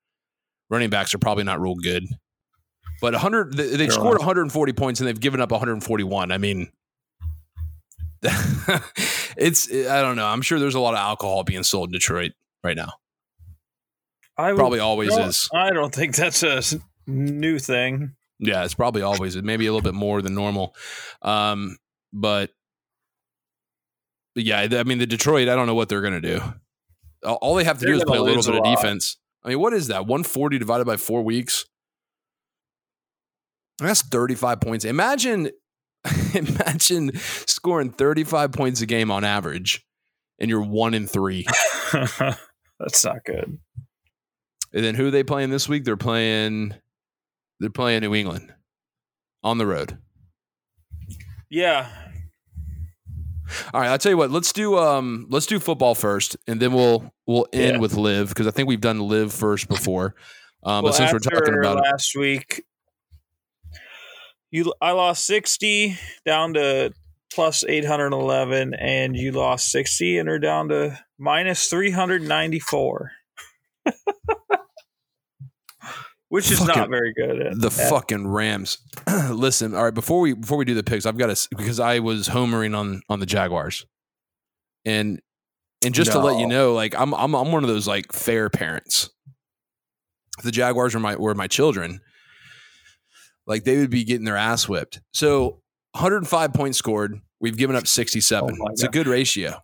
running 0.70 0.88
backs 0.88 1.12
are 1.12 1.18
probably 1.18 1.42
not 1.42 1.60
real 1.60 1.74
good. 1.74 2.04
But 3.00 3.14
100, 3.14 3.54
they- 3.56 3.74
they've 3.76 3.92
scored 3.92 4.18
140 4.18 4.72
points 4.74 5.00
and 5.00 5.08
they've 5.08 5.18
given 5.18 5.40
up 5.40 5.50
141. 5.50 6.30
I 6.30 6.38
mean, 6.38 6.70
it's 9.36 9.68
I 9.70 10.00
don't 10.02 10.16
know. 10.16 10.26
I'm 10.26 10.42
sure 10.42 10.58
there's 10.58 10.74
a 10.74 10.80
lot 10.80 10.94
of 10.94 10.98
alcohol 11.00 11.44
being 11.44 11.62
sold 11.62 11.88
in 11.88 11.92
Detroit 11.92 12.32
right 12.64 12.76
now. 12.76 12.92
I 14.38 14.52
would- 14.52 14.58
Probably 14.58 14.78
always 14.78 15.16
no, 15.16 15.24
is. 15.24 15.48
I 15.52 15.70
don't 15.70 15.94
think 15.94 16.14
that's 16.14 16.42
a 16.42 16.62
new 17.06 17.58
thing. 17.58 18.12
Yeah, 18.38 18.64
it's 18.64 18.74
probably 18.74 19.02
always 19.02 19.36
maybe 19.42 19.66
a 19.66 19.72
little 19.72 19.82
bit 19.84 19.94
more 19.94 20.20
than 20.20 20.34
normal. 20.34 20.74
Um, 21.22 21.78
but, 22.16 22.50
but 24.34 24.44
yeah, 24.44 24.66
I 24.70 24.82
mean 24.84 24.98
the 24.98 25.06
Detroit. 25.06 25.48
I 25.48 25.54
don't 25.54 25.66
know 25.66 25.74
what 25.74 25.88
they're 25.88 26.02
gonna 26.02 26.20
do. 26.20 26.40
All- 27.24 27.54
they 27.54 27.64
have 27.64 27.78
to 27.78 27.84
They're 27.84 27.94
do 27.94 27.98
is 27.98 28.04
play 28.04 28.18
a 28.18 28.22
little 28.22 28.36
lose 28.36 28.48
a 28.48 28.52
bit 28.52 28.64
of 28.64 28.74
defense. 28.76 29.16
I 29.44 29.50
mean, 29.50 29.60
what 29.60 29.72
is 29.72 29.88
that? 29.88 30.06
140 30.06 30.58
divided 30.58 30.86
by 30.86 30.96
four 30.96 31.22
weeks. 31.22 31.64
That's 33.78 34.02
35 34.02 34.60
points. 34.60 34.84
Imagine, 34.84 35.50
imagine 36.34 37.12
scoring 37.46 37.90
35 37.90 38.52
points 38.52 38.80
a 38.80 38.86
game 38.86 39.10
on 39.10 39.22
average, 39.22 39.84
and 40.38 40.50
you're 40.50 40.62
one 40.62 40.94
in 40.94 41.06
three. 41.06 41.46
that's 41.92 43.04
not 43.04 43.24
good. 43.24 43.58
And 44.72 44.84
then 44.84 44.94
who 44.94 45.08
are 45.08 45.10
they 45.10 45.24
playing 45.24 45.50
this 45.50 45.68
week? 45.68 45.84
They're 45.84 45.96
playing 45.96 46.74
they're 47.60 47.70
playing 47.70 48.02
New 48.02 48.14
England 48.14 48.52
on 49.42 49.58
the 49.58 49.66
road. 49.66 49.98
Yeah. 51.48 51.88
All 53.72 53.80
right, 53.80 53.88
I'll 53.90 53.98
tell 53.98 54.10
you 54.12 54.16
what, 54.18 54.30
let's 54.30 54.52
do 54.52 54.78
um 54.78 55.26
let's 55.30 55.46
do 55.46 55.58
football 55.58 55.94
first 55.94 56.36
and 56.46 56.60
then 56.60 56.72
we'll 56.72 57.12
we'll 57.26 57.46
end 57.52 57.74
Yeah. 57.74 57.78
with 57.80 57.94
LIV 57.94 58.28
because 58.30 58.46
I 58.46 58.50
think 58.50 58.68
we've 58.68 58.80
done 58.80 59.00
LIV 59.00 59.32
first 59.32 59.68
before. 59.68 60.14
Um, 60.64 60.82
well, 60.82 60.92
but 60.92 60.94
since 60.94 61.12
we're 61.12 61.18
talking 61.20 61.54
about 61.58 61.78
it, 61.78 61.82
last 61.82 62.16
week, 62.16 62.64
you 64.50 64.72
I 64.80 64.92
lost 64.92 65.26
sixty 65.26 65.96
down 66.24 66.54
to 66.54 66.92
plus 67.32 67.62
eight 67.68 67.84
hundred 67.84 68.12
eleven, 68.12 68.74
and 68.74 69.16
you 69.16 69.32
lost 69.32 69.70
sixty 69.70 70.18
and 70.18 70.28
are 70.28 70.38
down 70.38 70.68
to 70.70 70.98
minus 71.18 71.68
three 71.68 71.90
hundred 71.90 72.22
ninety 72.22 72.58
four. 72.60 73.12
Which 76.28 76.50
is 76.50 76.64
not 76.64 76.88
very 76.90 77.14
good. 77.14 77.40
At, 77.40 77.60
the 77.60 77.66
at- 77.66 77.90
fucking 77.90 78.26
Rams. 78.26 78.78
Listen, 79.30 79.74
all 79.74 79.84
right. 79.84 79.94
Before 79.94 80.20
we 80.20 80.32
before 80.34 80.58
we 80.58 80.64
do 80.64 80.74
the 80.74 80.82
picks, 80.82 81.06
I've 81.06 81.18
got 81.18 81.34
to 81.34 81.48
because 81.56 81.78
I 81.78 82.00
was 82.00 82.28
homering 82.28 82.76
on 82.76 83.02
on 83.08 83.20
the 83.20 83.26
Jaguars, 83.26 83.86
and 84.84 85.20
and 85.84 85.94
just 85.94 86.12
to 86.12 86.18
let 86.18 86.40
you 86.40 86.48
know, 86.48 86.72
like 86.74 86.94
I'm 86.98 87.14
I'm 87.14 87.34
I'm 87.34 87.52
one 87.52 87.62
of 87.62 87.68
those 87.68 87.86
like 87.86 88.12
fair 88.12 88.50
parents. 88.50 89.08
If 90.38 90.44
the 90.44 90.50
Jaguars 90.50 90.94
were 90.94 91.00
my 91.00 91.14
were 91.16 91.34
my 91.34 91.46
children, 91.46 92.00
like 93.46 93.62
they 93.64 93.78
would 93.78 93.90
be 93.90 94.02
getting 94.04 94.24
their 94.24 94.36
ass 94.36 94.68
whipped. 94.68 95.00
So 95.12 95.62
105 95.92 96.52
points 96.52 96.76
scored. 96.78 97.20
We've 97.40 97.56
given 97.56 97.76
up 97.76 97.86
67. 97.86 98.58
Oh 98.60 98.66
it's 98.70 98.82
a 98.82 98.88
good 98.88 99.06
ratio. 99.06 99.60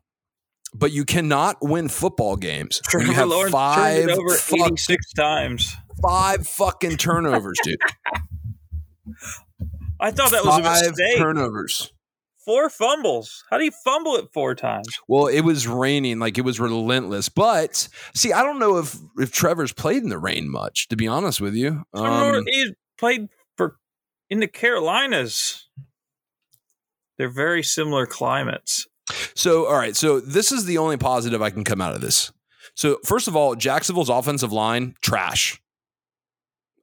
But 0.75 0.93
you 0.93 1.05
cannot 1.05 1.57
win 1.61 1.89
football 1.89 2.37
games. 2.37 2.81
when 2.95 3.07
you 3.07 3.13
have 3.13 3.29
Lawrence 3.29 3.53
five 3.53 4.09
over 4.09 4.37
fuck- 4.37 4.59
eighty 4.59 4.77
six 4.79 5.13
times. 5.13 5.75
Five 6.03 6.47
fucking 6.47 6.97
turnovers, 6.97 7.59
dude. 7.63 7.79
I 10.01 10.11
thought 10.11 10.33
that 10.33 10.45
was 10.45 10.59
a 10.59 10.63
five 10.63 10.91
mistake. 10.91 11.19
turnovers. 11.19 11.93
four 12.45 12.69
fumbles. 12.69 13.45
How 13.51 13.59
do 13.59 13.65
you 13.65 13.71
fumble 13.85 14.17
it 14.17 14.27
four 14.33 14.55
times? 14.55 14.89
Well, 15.07 15.27
it 15.29 15.43
was 15.43 15.69
raining, 15.69 16.19
like 16.19 16.39
it 16.39 16.45
was 16.45 16.59
relentless. 16.59 17.29
But 17.29 17.89
see, 18.15 18.33
I 18.33 18.43
don't 18.43 18.59
know 18.59 18.79
if 18.79 18.97
if 19.19 19.33
Trevor's 19.33 19.73
played 19.73 20.03
in 20.03 20.09
the 20.09 20.19
rain 20.19 20.51
much. 20.51 20.89
To 20.89 20.97
be 20.97 21.07
honest 21.07 21.41
with 21.41 21.55
you, 21.55 21.85
Trevor 21.95 22.39
um, 22.39 22.45
he 22.47 22.75
played 22.99 23.29
for 23.57 23.77
in 24.29 24.41
the 24.41 24.49
Carolinas. 24.49 25.69
They're 27.19 27.29
very 27.29 27.63
similar 27.63 28.07
climates. 28.07 28.89
so 29.35 29.67
all 29.67 29.77
right. 29.77 29.95
So 29.95 30.19
this 30.19 30.51
is 30.51 30.65
the 30.65 30.79
only 30.79 30.97
positive 30.97 31.43
I 31.43 31.51
can 31.51 31.63
come 31.63 31.81
out 31.81 31.95
of 31.95 32.01
this. 32.01 32.33
So 32.75 32.99
first 33.05 33.29
of 33.29 33.37
all, 33.37 33.55
Jacksonville's 33.55 34.09
offensive 34.09 34.53
line 34.53 34.95
trash. 35.03 35.62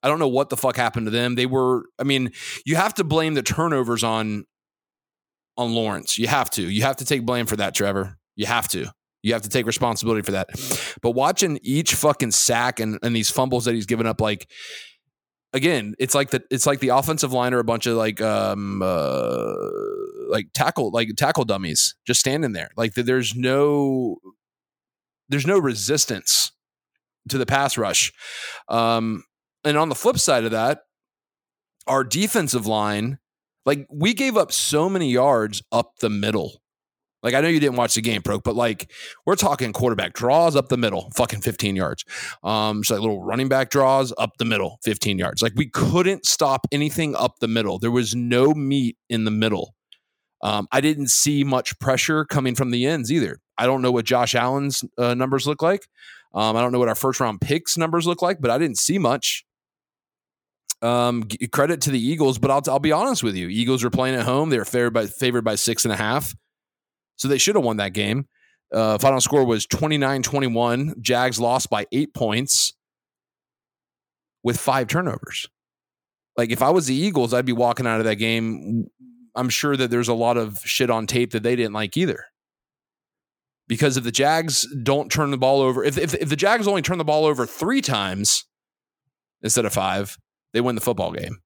I 0.02 0.08
don't 0.08 0.20
know 0.20 0.28
what 0.28 0.50
the 0.50 0.58
fuck 0.58 0.76
happened 0.76 1.08
to 1.08 1.12
them. 1.12 1.36
They 1.36 1.46
were. 1.46 1.86
I 1.98 2.04
mean, 2.04 2.32
you 2.66 2.76
have 2.76 2.94
to 2.96 3.04
blame 3.04 3.34
the 3.34 3.44
turnovers 3.44 4.04
on 4.04 4.46
on 5.58 5.74
Lawrence. 5.74 6.18
You 6.18 6.28
have 6.28 6.50
to. 6.52 6.62
You 6.62 6.84
have 6.84 6.98
to 6.98 7.06
take 7.06 7.26
blame 7.26 7.46
for 7.46 7.58
that, 7.58 7.76
Trevor. 7.76 8.18
You 8.36 8.46
have 8.46 8.68
to. 8.70 8.88
You 9.22 9.34
have 9.34 9.42
to 9.42 9.50
take 9.50 9.66
responsibility 9.66 10.22
for 10.22 10.32
that. 10.32 10.50
But 11.02 11.12
watching 11.12 11.60
each 11.62 11.94
fucking 11.94 12.32
sack 12.32 12.80
and, 12.80 12.98
and 13.04 13.14
these 13.14 13.30
fumbles 13.30 13.66
that 13.66 13.76
he's 13.76 13.86
given 13.86 14.08
up, 14.08 14.22
like 14.22 14.50
again, 15.54 15.96
it's 16.00 16.16
like 16.16 16.30
the 16.30 16.44
it's 16.50 16.66
like 16.66 16.80
the 16.80 16.90
offensive 16.90 17.34
line 17.34 17.54
are 17.54 17.60
a 17.60 17.64
bunch 17.66 17.86
of 17.86 17.98
like 17.98 18.22
um 18.22 18.82
uh 18.82 19.54
like 20.30 20.48
tackle 20.54 20.92
like 20.92 21.10
tackle 21.18 21.44
dummies 21.44 21.96
just 22.06 22.20
standing 22.20 22.54
there. 22.54 22.70
Like 22.78 22.94
there's 22.94 23.36
no 23.36 24.18
there's 25.28 25.48
no 25.48 25.60
resistance 25.60 26.52
to 27.28 27.38
the 27.38 27.46
pass 27.46 27.78
rush. 27.78 28.14
Um 28.70 29.24
and 29.64 29.78
on 29.78 29.90
the 29.90 29.96
flip 29.96 30.18
side 30.18 30.46
of 30.46 30.52
that, 30.52 30.82
our 31.88 32.04
defensive 32.04 32.66
line, 32.68 33.20
like 33.66 33.88
we 33.92 34.14
gave 34.14 34.38
up 34.38 34.52
so 34.52 34.90
many 34.90 35.12
yards 35.12 35.62
up 35.72 35.98
the 36.00 36.10
middle. 36.10 36.62
Like 37.22 37.34
I 37.34 37.42
know 37.42 37.50
you 37.50 37.60
didn't 37.60 37.76
watch 37.76 37.96
the 37.96 38.02
game, 38.02 38.22
Pro, 38.22 38.40
but 38.40 38.56
like 38.56 38.92
we're 39.26 39.36
talking 39.36 39.74
quarterback 39.74 40.14
draws 40.14 40.56
up 40.56 40.70
the 40.70 40.78
middle, 40.78 41.12
fucking 41.16 41.42
15 41.42 41.76
yards. 41.76 42.06
Um, 42.44 42.84
so 42.84 42.96
like 42.96 43.02
little 43.02 43.22
running 43.22 43.50
back 43.50 43.70
draws 43.70 44.14
up 44.18 44.38
the 44.38 44.46
middle, 44.46 44.80
15 44.84 45.20
yards. 45.20 45.42
Like 45.42 45.54
we 45.56 45.70
couldn't 45.70 46.26
stop 46.26 46.66
anything 46.72 47.16
up 47.16 47.40
the 47.40 47.48
middle. 47.48 47.78
There 47.78 47.92
was 47.92 48.16
no 48.16 48.54
meat 48.54 48.98
in 49.10 49.26
the 49.26 49.32
middle. 49.32 49.76
Um, 50.42 50.68
I 50.72 50.80
didn't 50.80 51.10
see 51.10 51.44
much 51.44 51.78
pressure 51.80 52.24
coming 52.24 52.56
from 52.56 52.72
the 52.72 52.86
ends 52.86 53.12
either. 53.12 53.40
I 53.58 53.66
don't 53.66 53.82
know 53.82 53.92
what 53.92 54.06
Josh 54.06 54.36
Allen's 54.36 54.86
uh, 54.98 55.14
numbers 55.14 55.46
look 55.46 55.62
like. 55.62 55.82
Um, 56.34 56.56
I 56.56 56.62
don't 56.62 56.72
know 56.72 56.80
what 56.80 56.88
our 56.88 56.96
first 56.96 57.20
round 57.20 57.42
picks 57.42 57.78
numbers 57.78 58.08
look 58.08 58.22
like, 58.22 58.40
but 58.40 58.50
I 58.50 58.58
didn't 58.58 58.78
see 58.78 58.98
much. 58.98 59.46
Um, 60.82 61.28
credit 61.52 61.82
to 61.82 61.92
the 61.92 62.00
Eagles, 62.00 62.40
but 62.40 62.50
I'll, 62.50 62.62
I'll 62.70 62.80
be 62.80 62.92
honest 62.92 63.22
with 63.22 63.36
you. 63.36 63.50
Eagles 63.50 63.84
are 63.84 63.90
playing 63.90 64.16
at 64.16 64.26
home. 64.26 64.50
They're 64.50 64.66
favored 64.66 64.94
by 64.94 65.08
favored 65.08 65.44
by 65.44 65.56
six 65.56 65.84
and 65.84 65.94
a 65.94 65.98
half. 65.98 66.34
So 67.18 67.28
they 67.28 67.38
should 67.38 67.56
have 67.56 67.66
won 67.66 67.78
that 67.78 67.94
game. 67.94 68.28
Uh, 68.74 68.98
final 68.98 69.20
score 69.20 69.44
was 69.44 69.66
29 69.66 70.24
21. 70.24 70.96
Jags 71.02 71.40
lost 71.40 71.70
by 71.70 71.86
eight 71.92 72.14
points 72.14 72.74
with 74.44 74.58
five 74.58 74.88
turnovers. 74.88 75.50
Like 76.38 76.52
if 76.52 76.62
I 76.62 76.70
was 76.70 76.88
the 76.88 76.96
Eagles, 76.96 77.34
I'd 77.34 77.46
be 77.46 77.52
walking 77.52 77.86
out 77.86 78.00
of 78.00 78.06
that 78.06 78.16
game. 78.16 78.86
I'm 79.36 79.50
sure 79.50 79.76
that 79.76 79.92
there's 79.92 80.08
a 80.08 80.14
lot 80.14 80.38
of 80.38 80.60
shit 80.60 80.90
on 80.90 81.08
tape 81.08 81.32
that 81.32 81.44
they 81.44 81.56
didn't 81.56 81.74
like 81.74 81.98
either. 81.98 82.26
Because 83.68 83.98
if 83.98 84.04
the 84.04 84.12
Jags 84.12 84.66
don't 84.84 85.12
turn 85.12 85.30
the 85.32 85.38
ball 85.38 85.62
over, 85.62 85.84
if, 85.84 85.98
if, 85.98 86.14
if 86.16 86.30
the 86.30 86.36
Jags 86.36 86.68
only 86.68 86.82
turn 86.82 86.98
the 86.98 87.04
ball 87.04 87.26
over 87.26 87.46
three 87.46 87.82
times 87.82 88.46
instead 89.44 89.66
of 89.66 89.74
five, 89.74 90.18
they 90.54 90.62
win 90.62 90.76
the 90.76 90.82
football 90.82 91.12
game 91.12 91.42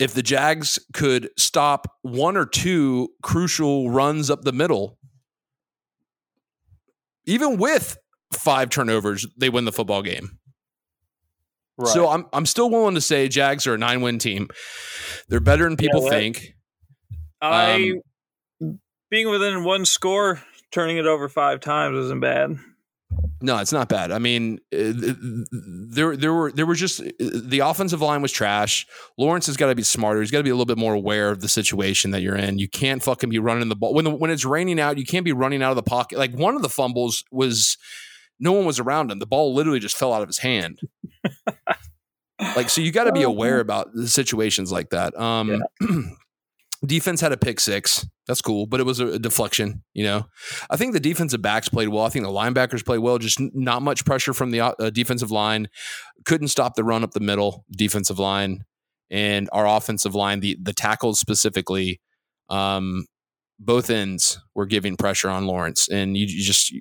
if 0.00 0.14
the 0.14 0.22
Jags 0.22 0.78
could 0.92 1.30
stop 1.38 1.86
one 2.02 2.36
or 2.36 2.46
two 2.46 3.10
crucial 3.22 3.90
runs 3.90 4.30
up 4.30 4.42
the 4.42 4.52
middle, 4.52 4.98
even 7.24 7.56
with 7.56 7.96
five 8.32 8.70
turnovers, 8.70 9.26
they 9.36 9.48
win 9.48 9.64
the 9.64 9.72
football 9.72 10.02
game. 10.02 10.38
So 11.84 12.08
I'm 12.08 12.26
I'm 12.32 12.46
still 12.46 12.70
willing 12.70 12.94
to 12.94 13.00
say 13.00 13.28
Jags 13.28 13.66
are 13.66 13.74
a 13.74 13.78
nine 13.78 14.02
win 14.02 14.18
team. 14.18 14.48
They're 15.28 15.40
better 15.40 15.64
than 15.64 15.76
people 15.76 16.02
Yeah, 16.04 16.10
think. 16.10 16.54
I 17.40 17.94
um, 18.60 18.80
being 19.10 19.28
within 19.30 19.64
one 19.64 19.84
score, 19.84 20.42
turning 20.70 20.98
it 20.98 21.06
over 21.06 21.28
five 21.28 21.60
times 21.60 21.96
isn't 21.98 22.20
bad. 22.20 22.56
No, 23.40 23.58
it's 23.58 23.72
not 23.72 23.88
bad. 23.88 24.12
I 24.12 24.18
mean, 24.18 24.60
uh, 24.72 24.76
th- 24.76 24.94
th- 25.00 25.46
there 25.50 26.16
there 26.16 26.32
were 26.32 26.52
there 26.52 26.64
were 26.64 26.76
just 26.76 27.00
uh, 27.00 27.10
the 27.18 27.60
offensive 27.60 28.00
line 28.00 28.22
was 28.22 28.30
trash. 28.30 28.86
Lawrence 29.18 29.46
has 29.46 29.56
got 29.56 29.66
to 29.66 29.74
be 29.74 29.82
smarter. 29.82 30.20
He's 30.20 30.30
got 30.30 30.38
to 30.38 30.44
be 30.44 30.50
a 30.50 30.54
little 30.54 30.66
bit 30.66 30.78
more 30.78 30.94
aware 30.94 31.30
of 31.30 31.40
the 31.40 31.48
situation 31.48 32.12
that 32.12 32.22
you're 32.22 32.36
in. 32.36 32.58
You 32.58 32.68
can't 32.68 33.02
fucking 33.02 33.30
be 33.30 33.40
running 33.40 33.68
the 33.68 33.76
ball 33.76 33.94
when 33.94 34.04
the, 34.04 34.10
when 34.10 34.30
it's 34.30 34.44
raining 34.44 34.78
out. 34.78 34.96
You 34.96 35.04
can't 35.04 35.24
be 35.24 35.32
running 35.32 35.62
out 35.62 35.70
of 35.70 35.76
the 35.76 35.82
pocket. 35.82 36.18
Like 36.18 36.32
one 36.32 36.54
of 36.54 36.62
the 36.62 36.68
fumbles 36.68 37.24
was 37.32 37.76
no 38.38 38.52
one 38.52 38.64
was 38.64 38.78
around 38.78 39.10
him. 39.10 39.18
The 39.18 39.26
ball 39.26 39.54
literally 39.54 39.80
just 39.80 39.96
fell 39.96 40.12
out 40.12 40.22
of 40.22 40.28
his 40.28 40.38
hand. 40.38 40.78
like 42.56 42.70
so, 42.70 42.80
you 42.80 42.92
got 42.92 43.04
to 43.04 43.12
be 43.12 43.22
aware 43.22 43.60
about 43.60 43.92
the 43.92 44.08
situations 44.08 44.70
like 44.70 44.90
that. 44.90 45.18
Um, 45.18 45.62
defense 46.86 47.20
had 47.20 47.32
a 47.32 47.36
pick 47.36 47.60
six. 47.60 48.06
That's 48.28 48.40
cool, 48.40 48.66
but 48.66 48.78
it 48.78 48.84
was 48.84 49.00
a, 49.00 49.18
deflection. 49.18 49.82
You 49.94 50.04
know, 50.04 50.26
I 50.70 50.76
think 50.76 50.92
the 50.92 51.00
defensive 51.00 51.42
backs 51.42 51.68
played 51.68 51.88
well. 51.88 52.04
I 52.04 52.08
think 52.08 52.24
the 52.24 52.30
linebackers 52.30 52.84
played 52.84 53.00
well. 53.00 53.18
Just 53.18 53.40
not 53.40 53.82
much 53.82 54.04
pressure 54.04 54.32
from 54.32 54.52
the 54.52 54.60
uh, 54.60 54.90
defensive 54.90 55.32
line. 55.32 55.68
Couldn't 56.24 56.48
stop 56.48 56.74
the 56.76 56.84
run 56.84 57.02
up 57.02 57.12
the 57.12 57.20
middle. 57.20 57.64
Defensive 57.70 58.20
line 58.20 58.64
and 59.12 59.48
our 59.52 59.66
offensive 59.66 60.14
line, 60.14 60.40
the 60.40 60.58
the 60.60 60.72
tackles 60.72 61.20
specifically, 61.20 62.00
um, 62.48 63.06
both 63.60 63.90
ends 63.90 64.40
were 64.54 64.66
giving 64.66 64.96
pressure 64.96 65.28
on 65.28 65.46
Lawrence, 65.46 65.88
and 65.88 66.16
you, 66.16 66.24
you 66.26 66.42
just 66.42 66.74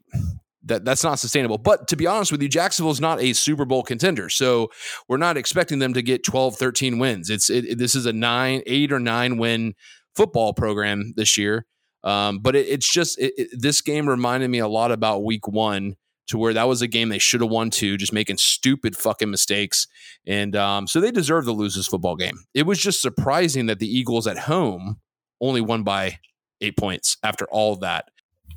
that 0.64 0.86
that's 0.86 1.04
not 1.04 1.20
sustainable. 1.20 1.58
But 1.58 1.90
to 1.90 1.98
be 1.98 2.08
honest 2.08 2.32
with 2.32 2.42
you, 2.42 2.48
Jacksonville's 2.48 3.02
not 3.02 3.22
a 3.22 3.34
Super 3.34 3.66
Bowl 3.66 3.84
contender, 3.84 4.30
so 4.30 4.72
we're 5.10 5.18
not 5.18 5.36
expecting 5.36 5.80
them 5.80 5.94
to 5.94 6.02
get 6.02 6.24
12, 6.24 6.56
13 6.56 7.00
wins. 7.00 7.30
It's 7.30 7.50
it, 7.50 7.78
this 7.78 7.96
is 7.96 8.06
a 8.06 8.14
nine, 8.14 8.64
eight 8.66 8.94
or 8.94 9.00
nine 9.00 9.38
win 9.38 9.76
football 10.16 10.54
program 10.54 11.14
this 11.16 11.38
year. 11.38 11.66
Um, 12.04 12.40
but 12.40 12.56
it, 12.56 12.68
it's 12.68 12.92
just 12.92 13.20
it, 13.20 13.34
it- 13.38 13.50
this 13.54 13.82
game 13.82 14.08
reminded 14.10 14.50
me 14.50 14.60
a 14.60 14.68
lot 14.68 14.92
about 14.92 15.24
Week 15.24 15.48
One, 15.48 15.96
to 16.28 16.38
where 16.38 16.54
that 16.54 16.68
was 16.68 16.82
a 16.82 16.88
game 16.88 17.10
they 17.10 17.20
should 17.20 17.42
have 17.42 17.50
won 17.50 17.70
to, 17.72 17.98
just 17.98 18.14
making 18.14 18.38
stupid 18.38 18.96
fucking 18.96 19.30
mistakes, 19.30 19.88
and 20.26 20.56
um, 20.56 20.88
so 20.88 21.00
they 21.02 21.12
deserve 21.12 21.46
to 21.46 21.52
lose 21.52 21.76
this 21.76 21.88
football 21.88 22.16
game. 22.16 22.38
It 22.54 22.66
was 22.66 22.80
just 22.80 23.02
surprising 23.02 23.66
that 23.68 23.80
the 23.80 23.88
Eagles 23.88 24.28
at 24.28 24.38
home 24.40 25.00
only 25.42 25.62
won 25.62 25.84
by 25.84 26.20
eight 26.62 26.78
points 26.78 27.18
after 27.24 27.46
all 27.52 27.74
of 27.74 27.82
that. 27.82 28.06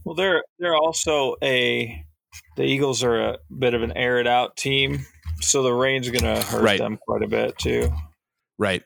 Well, 0.04 0.14
they're 0.14 0.44
they're 0.58 0.76
also 0.76 1.36
a 1.42 2.04
the 2.56 2.62
Eagles 2.64 3.02
are 3.02 3.20
a 3.20 3.38
bit 3.58 3.74
of 3.74 3.82
an 3.82 3.92
air 3.96 4.20
it 4.20 4.26
out 4.26 4.56
team, 4.56 5.04
so 5.40 5.62
the 5.62 5.72
rain's 5.72 6.08
going 6.10 6.22
to 6.24 6.42
hurt 6.46 6.62
Right. 6.62 6.78
them 6.78 6.98
quite 7.06 7.22
a 7.22 7.28
bit 7.28 7.58
too. 7.58 7.90
Right. 8.58 8.82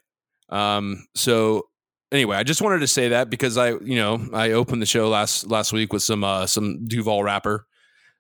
Um, 0.49 1.07
so 1.15 1.65
anyway, 2.13 2.37
I 2.37 2.43
just 2.43 2.63
wanted 2.63 2.81
to 2.81 2.87
say 2.87 3.09
that 3.09 3.31
because 3.31 3.57
I, 3.57 3.71
you 3.71 3.97
know, 3.97 4.29
I 4.33 4.53
opened 4.53 4.83
the 4.83 4.87
show 4.87 5.09
last 5.09 5.47
last 5.47 5.73
week 5.73 5.93
with 5.93 6.03
some 6.03 6.25
uh 6.25 6.47
some 6.47 6.85
Duval 6.87 7.23
rapper. 7.23 7.67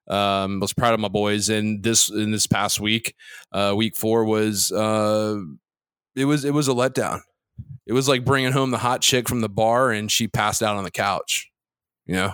Um, 0.09 0.61
was 0.61 0.73
proud 0.73 0.95
of 0.95 1.00
my 1.00 1.09
boys, 1.09 1.50
and 1.50 1.83
this 1.83 2.09
in 2.11 2.30
this 2.30 2.47
past 2.47 2.80
week, 2.80 3.14
uh, 3.52 3.75
week 3.76 3.95
four 3.95 4.25
was 4.25 4.73
uh, 4.73 5.37
it 6.16 6.25
was 6.25 6.47
it 6.47 6.54
was 6.54 6.66
a 6.66 6.73
letdown. 6.73 7.21
It 7.87 7.92
was 7.92 8.09
like 8.09 8.25
bringing 8.25 8.52
home 8.52 8.71
the 8.71 8.78
hot 8.78 9.02
chick 9.02 9.28
from 9.28 9.42
the 9.42 9.50
bar, 9.50 9.90
and 9.90 10.11
she 10.11 10.26
passed 10.26 10.62
out 10.62 10.76
on 10.76 10.85
the 10.85 10.90
couch. 10.90 11.50
You 12.07 12.14
know, 12.14 12.33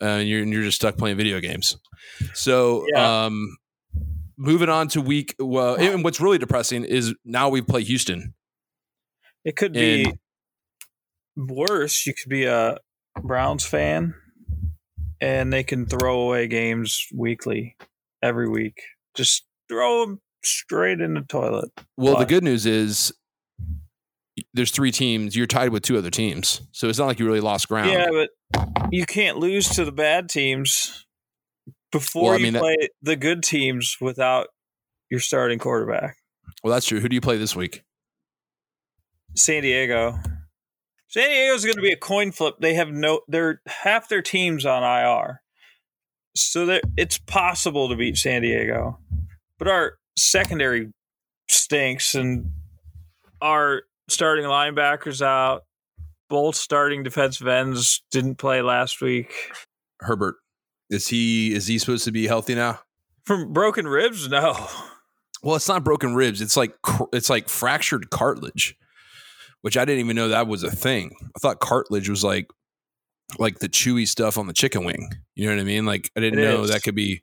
uh, 0.00 0.04
and 0.06 0.28
you're 0.28 0.40
and 0.42 0.50
you're 0.50 0.62
just 0.62 0.76
stuck 0.76 0.96
playing 0.96 1.18
video 1.18 1.40
games. 1.40 1.76
So, 2.32 2.86
Yeah. 2.94 3.24
um, 3.26 3.54
moving 4.38 4.70
on 4.70 4.88
to 4.88 5.02
week. 5.02 5.34
Well, 5.38 5.74
and 5.74 6.02
what's 6.02 6.20
really 6.20 6.38
depressing 6.38 6.84
is 6.84 7.14
now 7.22 7.50
we 7.50 7.60
play 7.60 7.82
Houston. 7.84 8.32
It 9.44 9.56
could 9.56 9.74
be 9.74 10.04
And- 10.04 10.18
worse. 11.36 12.06
You 12.06 12.14
could 12.14 12.28
be 12.30 12.44
a 12.44 12.78
Browns 13.22 13.64
fan, 13.64 14.14
and 15.20 15.52
they 15.52 15.62
can 15.62 15.86
throw 15.86 16.20
away 16.22 16.46
games 16.48 17.06
weekly, 17.14 17.76
every 18.22 18.48
week. 18.48 18.82
Just 19.14 19.44
throw 19.68 20.06
them 20.06 20.20
straight 20.44 21.00
in 21.00 21.14
the 21.14 21.20
toilet. 21.22 21.70
Well, 21.96 22.16
the 22.16 22.24
good 22.26 22.42
news 22.44 22.66
is 22.66 23.12
there's 24.54 24.70
three 24.70 24.90
teams. 24.92 25.36
You're 25.36 25.46
tied 25.46 25.70
with 25.70 25.82
two 25.82 25.96
other 25.98 26.10
teams, 26.10 26.62
so 26.72 26.88
it's 26.88 26.98
not 26.98 27.06
like 27.06 27.18
you 27.18 27.26
really 27.26 27.40
lost 27.40 27.68
ground. 27.68 27.90
Yeah, 27.90 28.08
but 28.10 28.30
you 28.90 29.06
can't 29.06 29.38
lose 29.38 29.68
to 29.70 29.84
the 29.84 29.92
bad 29.92 30.28
teams 30.28 31.06
before 31.90 32.22
Well, 32.22 32.32
I 32.32 32.36
you 32.36 32.42
mean, 32.44 32.52
that- 32.54 32.60
play 32.60 32.76
the 33.02 33.16
good 33.16 33.42
teams 33.42 33.98
without 34.00 34.48
your 35.10 35.20
starting 35.20 35.58
quarterback. 35.58 36.16
Well, 36.64 36.72
that's 36.72 36.86
true. 36.86 37.00
Who 37.00 37.08
do 37.08 37.14
you 37.14 37.20
play 37.20 37.36
this 37.36 37.54
week? 37.54 37.82
San 39.36 39.62
Diego. 39.62 40.18
San 41.12 41.28
Diego's 41.28 41.64
going 41.64 41.76
to 41.76 41.82
be 41.82 41.92
a 41.92 41.96
coin 41.96 42.32
flip. 42.32 42.54
They 42.58 42.72
have 42.74 42.90
no, 42.90 43.20
they're 43.28 43.60
half 43.66 44.08
their 44.08 44.22
teams 44.22 44.64
on 44.64 44.82
IR, 44.82 45.42
so 46.34 46.80
it's 46.96 47.18
possible 47.18 47.88
to 47.90 47.96
beat 47.96 48.16
San 48.16 48.40
Diego, 48.40 48.98
but 49.58 49.68
our 49.68 49.98
secondary 50.16 50.90
stinks, 51.48 52.14
and 52.14 52.50
our 53.42 53.82
starting 54.08 54.46
linebackers 54.46 55.20
out. 55.20 55.64
Both 56.30 56.56
starting 56.56 57.02
defensive 57.02 57.46
ends 57.46 58.02
didn't 58.10 58.36
play 58.36 58.62
last 58.62 59.02
week 59.02 59.34
Herbert. 60.00 60.36
Is 60.88 61.08
he 61.08 61.52
is 61.54 61.66
he 61.66 61.78
supposed 61.78 62.06
to 62.06 62.10
be 62.12 62.26
healthy 62.26 62.54
now? 62.54 62.80
from 63.24 63.52
broken 63.52 63.86
ribs. 63.86 64.28
No, 64.30 64.66
Well, 65.42 65.56
it's 65.56 65.68
not 65.68 65.84
broken 65.84 66.14
ribs. 66.14 66.40
It's 66.40 66.56
like 66.56 66.80
cr- 66.80 67.04
it's 67.12 67.28
like 67.28 67.50
fractured 67.50 68.08
cartilage, 68.08 68.76
which 69.62 69.76
I 69.76 69.84
didn't 69.84 70.00
even 70.04 70.14
know 70.16 70.28
that 70.28 70.46
was 70.46 70.62
a 70.62 70.70
thing. 70.70 71.16
I 71.34 71.38
thought 71.40 71.58
cartilage 71.60 72.08
was 72.08 72.22
like 72.22 72.48
like 73.38 73.58
the 73.60 73.68
chewy 73.68 74.06
stuff 74.06 74.36
on 74.38 74.46
the 74.46 74.52
chicken 74.52 74.84
wing. 74.84 75.08
You 75.34 75.48
know 75.48 75.54
what 75.56 75.60
I 75.60 75.64
mean? 75.64 75.86
Like 75.86 76.10
I 76.16 76.20
didn't 76.20 76.38
It 76.38 76.42
know 76.44 76.62
is. 76.64 76.70
that 76.70 76.82
could 76.82 76.94
be 76.94 77.22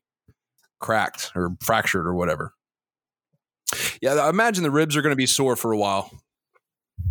cracked 0.80 1.32
or 1.36 1.56
fractured 1.62 2.08
or 2.08 2.16
whatever. 2.16 2.54
Yeah, 4.02 4.14
I 4.16 4.30
imagine 4.30 4.64
the 4.64 4.72
ribs 4.72 4.98
are 4.98 5.02
going 5.04 5.12
to 5.12 5.18
be 5.18 5.28
sore 5.28 5.56
for 5.56 5.72
a 5.72 5.78
while. 5.78 6.10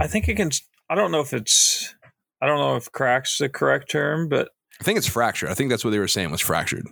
I 0.01 0.07
think 0.09 0.29
it 0.29 0.35
can. 0.37 0.51
I 0.91 0.95
don't 0.97 1.13
know 1.13 1.21
if 1.21 1.33
it's. 1.33 1.95
I 2.43 2.47
don't 2.47 2.59
know 2.59 2.77
if 2.77 2.91
cracks 2.93 3.39
the 3.39 3.49
correct 3.49 3.91
term, 3.91 4.29
but 4.29 4.49
I 4.81 4.85
think 4.85 4.99
it's 4.99 5.07
fractured. 5.09 5.51
I 5.51 5.55
think 5.55 5.71
that's 5.71 5.85
what 5.85 5.91
they 5.91 5.99
were 5.99 6.09
saying 6.09 6.31
was 6.31 6.41
fractured. 6.41 6.87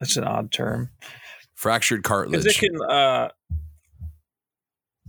that's 0.00 0.16
an 0.16 0.24
odd 0.24 0.50
term. 0.52 0.90
Fractured 1.54 2.02
cartilage. 2.02 2.44
it 2.46 2.58
can 2.58 2.82
uh 2.82 3.28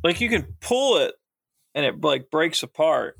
like 0.03 0.21
you 0.21 0.29
can 0.29 0.55
pull 0.61 0.97
it 0.97 1.13
and 1.77 1.85
it 1.85 2.01
like 2.01 2.29
breaks 2.29 2.63
apart 2.63 3.17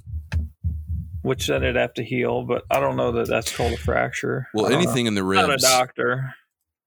which 1.22 1.48
then 1.48 1.64
it'd 1.64 1.76
have 1.76 1.94
to 1.94 2.04
heal 2.04 2.44
but 2.44 2.64
i 2.70 2.80
don't 2.80 2.96
know 2.98 3.12
that 3.14 3.28
that's 3.28 3.56
called 3.56 3.72
a 3.72 3.78
fracture 3.78 4.48
well, 4.54 4.66
don't 4.66 4.74
know. 4.74 4.78
anything 4.80 5.06
in 5.06 5.16
the 5.16 5.24
ribs. 5.24 5.48
not 5.48 5.54
a 5.54 5.58
doctor 5.58 6.34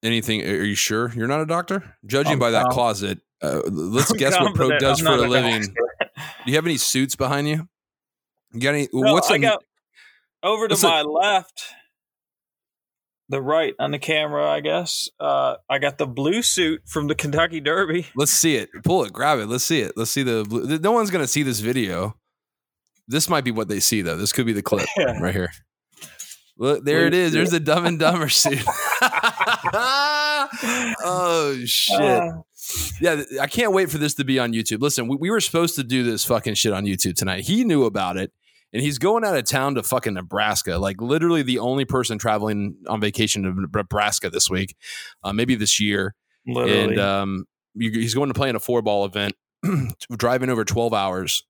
Anything? 0.02 0.40
Are 0.42 0.64
you 0.64 0.74
sure 0.74 1.12
you're 1.14 1.28
not 1.28 1.42
a 1.42 1.46
doctor? 1.46 1.94
Judging 2.06 2.34
I'm 2.34 2.38
by 2.38 2.52
that 2.52 2.68
closet, 2.70 3.20
uh, 3.42 3.60
let's 3.66 4.10
I'm 4.12 4.16
guess 4.16 4.40
what 4.40 4.54
Pro 4.54 4.78
does 4.78 5.00
for 5.00 5.04
not 5.04 5.18
a 5.18 5.28
living. 5.28 5.62
Do 5.62 5.72
you 6.46 6.54
have 6.54 6.64
any 6.64 6.78
suits 6.78 7.16
behind 7.16 7.48
you? 7.48 7.68
You 8.54 8.60
got 8.60 8.74
any? 8.74 8.88
No, 8.94 9.12
what's 9.12 9.30
I 9.30 9.36
a- 9.36 9.58
over 10.42 10.68
to 10.68 10.74
a- 10.74 10.82
my 10.82 11.02
left 11.02 11.64
the 13.30 13.40
right 13.40 13.75
on 13.78 13.90
the 13.92 13.99
camera 13.99 14.50
i 14.50 14.60
guess 14.60 15.08
uh 15.20 15.54
i 15.70 15.78
got 15.78 15.96
the 15.99 16.06
blue 16.06 16.42
suit 16.42 16.82
from 16.87 17.06
the 17.06 17.14
kentucky 17.14 17.60
derby 17.60 18.06
Let's 18.14 18.32
see 18.32 18.56
it. 18.56 18.68
Pull 18.84 19.04
it. 19.04 19.12
Grab 19.12 19.38
it. 19.38 19.46
Let's 19.46 19.64
see 19.64 19.80
it. 19.80 19.92
Let's 19.96 20.10
see 20.10 20.22
the. 20.22 20.44
blue- 20.46 20.78
No 20.78 20.92
one's 20.92 21.10
gonna 21.10 21.26
see 21.26 21.42
this 21.42 21.60
video. 21.60 22.14
This 23.08 23.28
might 23.28 23.44
be 23.44 23.50
what 23.50 23.68
they 23.68 23.81
see 23.81 24.02
though. 24.02 24.16
This 24.16 24.33
could 24.33 24.44
be 24.46 24.52
the 24.52 24.62
clip 24.62 24.87
Yeah. 24.98 25.18
right 25.20 25.35
here. 25.35 25.50
Look, 26.59 26.85
there 26.85 27.07
it 27.07 27.11
Blue 27.12 27.18
is. 27.20 27.33
There's 27.33 27.50
the 27.50 27.61
Dumb 27.61 27.87
and 27.87 27.98
Dumber 27.98 28.28
suit. 28.42 28.59
oh 31.05 31.59
shit. 31.64 32.00
Uh, 32.00 32.33
Yeah, 33.00 33.22
I 33.40 33.46
can't 33.46 33.72
wait 33.72 33.90
for 33.90 33.98
this 33.98 34.14
to 34.14 34.24
be 34.24 34.38
on 34.38 34.52
YouTube. 34.52 34.81
Listen, 34.81 35.09
we, 35.09 35.16
we 35.16 35.31
were 35.31 35.40
supposed 35.40 35.74
to 35.76 35.83
do 35.85 36.02
this 36.02 36.24
fucking 36.24 36.55
shit 36.55 36.72
on 36.72 36.85
YouTube 36.85 37.16
tonight. 37.16 37.44
He 37.44 37.64
knew 37.64 37.85
about 37.85 38.16
it, 38.16 38.33
and 38.72 38.83
he's 38.83 38.98
going 38.98 39.24
out 39.24 39.37
of 39.37 39.44
town 39.44 39.74
to 39.74 39.83
fucking 39.83 40.14
Nebraska. 40.14 40.78
Like 40.78 41.00
literally 41.00 41.42
the 41.42 41.59
only 41.59 41.85
person 41.85 42.18
traveling 42.18 42.76
on 42.88 43.00
vacation 43.00 43.42
to 43.42 43.54
Nebraska 43.78 44.30
this 44.30 44.48
week, 44.48 44.76
uh, 45.24 45.33
maybe 45.33 45.54
this 45.54 45.80
year. 45.80 46.14
literally 46.46 46.85
And 46.85 46.98
um, 46.98 47.44
you, 47.74 47.90
he's 47.90 48.14
going 48.14 48.28
to 48.28 48.35
play 48.35 48.48
in 48.48 48.56
a 48.56 48.61
four 48.61 48.83
ball 48.83 49.04
event, 49.04 49.35
driving 50.16 50.50
over 50.50 50.64
twelve 50.64 50.94
hours. 50.94 51.44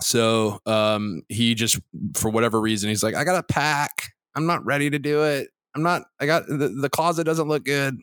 So 0.00 0.58
um, 0.66 1.22
he 1.28 1.54
just, 1.54 1.78
for 2.14 2.28
whatever 2.28 2.60
reason, 2.60 2.88
he's 2.88 3.04
like, 3.04 3.14
I 3.14 3.22
got 3.22 3.36
to 3.36 3.54
pack. 3.54 4.12
I'm 4.34 4.46
not 4.46 4.64
ready 4.64 4.90
to 4.90 4.98
do 4.98 5.22
it. 5.22 5.48
I'm 5.76 5.82
not. 5.82 6.02
I 6.20 6.26
got 6.26 6.46
the, 6.46 6.68
the 6.68 6.90
closet 6.90 7.24
doesn't 7.24 7.48
look 7.48 7.64
good. 7.64 7.98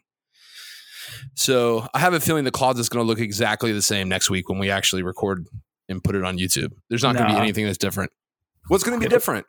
So 1.36 1.88
I 1.94 2.00
have 2.00 2.14
a 2.14 2.20
feeling 2.20 2.44
the 2.44 2.52
closet's 2.52 2.90
going 2.90 3.04
to 3.04 3.08
look 3.08 3.20
exactly 3.20 3.72
the 3.72 3.82
same 3.82 4.10
next 4.10 4.30
week 4.30 4.48
when 4.48 4.60
we 4.60 4.70
actually 4.70 5.04
record 5.04 5.48
and 5.88 6.04
put 6.04 6.16
it 6.16 6.24
on 6.24 6.38
YouTube. 6.38 6.72
There's 6.90 7.04
not 7.04 7.16
going 7.16 7.28
to 7.28 7.34
be 7.34 7.40
anything 7.40 7.66
that's 7.66 7.78
different. 7.78 8.12
What's 8.68 8.84
going 8.84 9.00
to 9.00 9.04
be 9.04 9.10
different? 9.10 9.46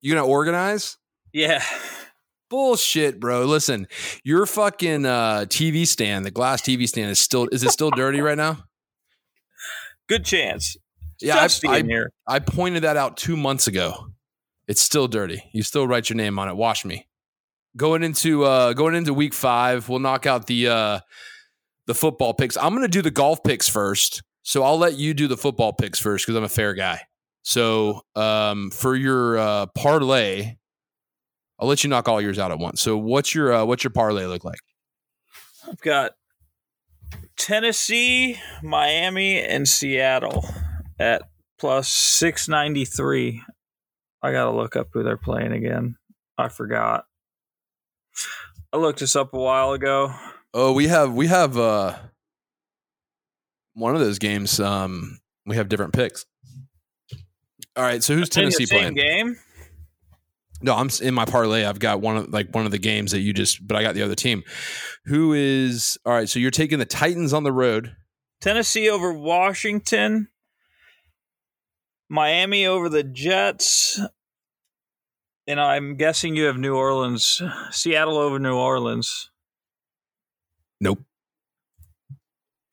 You 0.00 0.12
going 0.14 0.24
to 0.24 0.30
organize? 0.30 0.96
yeah 1.32 1.62
Bullshit, 2.50 3.18
bro. 3.18 3.46
Listen, 3.46 3.88
your 4.24 4.44
fucking 4.44 5.06
uh, 5.06 5.46
TV 5.48 5.86
stand, 5.86 6.26
the 6.26 6.30
glass 6.30 6.60
TV 6.60 6.86
stand, 6.86 7.10
is 7.10 7.18
still 7.18 7.48
is 7.50 7.62
it 7.62 7.70
still 7.70 7.90
dirty 7.90 8.20
right 8.20 8.36
now? 8.36 8.64
good 10.08 10.24
chance 10.26 10.76
Yeah, 11.20 11.36
I- 11.36 11.38
I, 11.70 11.82
here 11.82 12.10
I 12.26 12.40
pointed 12.40 12.82
that 12.82 12.98
out 12.98 13.16
two 13.16 13.36
months 13.38 13.66
ago. 13.68 14.08
It's 14.68 14.82
still 14.82 15.08
dirty. 15.08 15.42
You 15.54 15.62
still 15.62 15.86
write 15.88 16.10
your 16.10 16.16
name 16.18 16.38
on 16.38 16.48
it. 16.48 16.56
Wash 16.56 16.84
me. 16.84 17.06
Going 17.74 18.02
into 18.02 18.44
uh 18.44 18.74
going 18.74 18.94
into 18.94 19.14
week 19.14 19.32
five, 19.32 19.88
we'll 19.88 20.00
knock 20.00 20.26
out 20.26 20.46
the 20.46 20.68
uh 20.68 21.00
the 21.86 21.94
football 21.94 22.34
picks. 22.34 22.58
I'm 22.58 22.74
gonna 22.74 22.86
do 22.88 23.00
the 23.00 23.10
golf 23.10 23.42
picks 23.42 23.66
first. 23.68 24.22
So 24.42 24.62
I'll 24.62 24.76
let 24.78 24.96
you 24.98 25.14
do 25.14 25.26
the 25.26 25.38
football 25.38 25.72
picks 25.72 25.98
first 25.98 26.26
because 26.26 26.36
I'm 26.36 26.44
a 26.44 26.48
fair 26.50 26.74
guy. 26.74 27.00
So 27.42 28.02
um 28.14 28.70
for 28.70 28.94
your 28.94 29.38
uh 29.38 29.66
parlay, 29.66 30.56
I'll 31.58 31.68
let 31.68 31.84
you 31.84 31.90
knock 31.90 32.08
all 32.08 32.20
yours 32.20 32.38
out 32.38 32.50
at 32.50 32.58
once. 32.58 32.80
So 32.82 32.96
what's 32.96 33.34
your 33.34 33.52
uh, 33.52 33.64
what's 33.64 33.84
your 33.84 33.92
parlay 33.92 34.26
look 34.26 34.44
like? 34.44 34.58
I've 35.68 35.80
got 35.80 36.12
Tennessee, 37.36 38.38
Miami, 38.62 39.38
and 39.38 39.68
Seattle 39.68 40.44
at 40.98 41.22
plus 41.58 41.88
693. 41.88 43.42
I 44.22 44.32
got 44.32 44.44
to 44.44 44.50
look 44.50 44.76
up 44.76 44.88
who 44.92 45.02
they're 45.02 45.16
playing 45.16 45.52
again. 45.52 45.96
I 46.36 46.48
forgot. 46.48 47.04
I 48.72 48.78
looked 48.78 49.00
this 49.00 49.16
up 49.16 49.34
a 49.34 49.38
while 49.38 49.72
ago. 49.72 50.14
Oh, 50.54 50.72
we 50.72 50.88
have 50.88 51.14
we 51.14 51.28
have 51.28 51.56
uh 51.56 51.96
one 53.74 53.94
of 53.94 54.00
those 54.00 54.18
games. 54.18 54.58
Um, 54.60 55.20
we 55.46 55.56
have 55.56 55.68
different 55.68 55.92
picks. 55.92 56.26
All 57.76 57.84
right, 57.84 58.02
so 58.02 58.14
who's 58.14 58.28
In 58.36 58.44
the 58.44 58.50
Tennessee 58.50 58.66
playing? 58.66 58.94
game? 58.94 59.36
No, 60.60 60.74
I'm 60.76 60.90
in 61.00 61.14
my 61.14 61.24
parlay. 61.24 61.64
I've 61.64 61.78
got 61.80 62.00
one 62.00 62.16
of 62.16 62.32
like 62.32 62.54
one 62.54 62.66
of 62.66 62.70
the 62.70 62.78
games 62.78 63.10
that 63.12 63.20
you 63.20 63.32
just, 63.32 63.66
but 63.66 63.76
I 63.76 63.82
got 63.82 63.94
the 63.94 64.02
other 64.02 64.14
team. 64.14 64.44
Who 65.06 65.32
is 65.32 65.98
all 66.04 66.12
right? 66.12 66.28
So 66.28 66.38
you're 66.38 66.52
taking 66.52 66.78
the 66.78 66.84
Titans 66.84 67.32
on 67.32 67.42
the 67.42 67.52
road. 67.52 67.96
Tennessee 68.40 68.88
over 68.88 69.12
Washington. 69.12 70.28
Miami 72.08 72.66
over 72.66 72.88
the 72.88 73.02
Jets. 73.02 73.98
And 75.48 75.60
I'm 75.60 75.96
guessing 75.96 76.36
you 76.36 76.44
have 76.44 76.56
New 76.56 76.76
Orleans, 76.76 77.42
Seattle 77.70 78.16
over 78.16 78.38
New 78.38 78.54
Orleans. 78.54 79.30
Nope. 80.80 81.00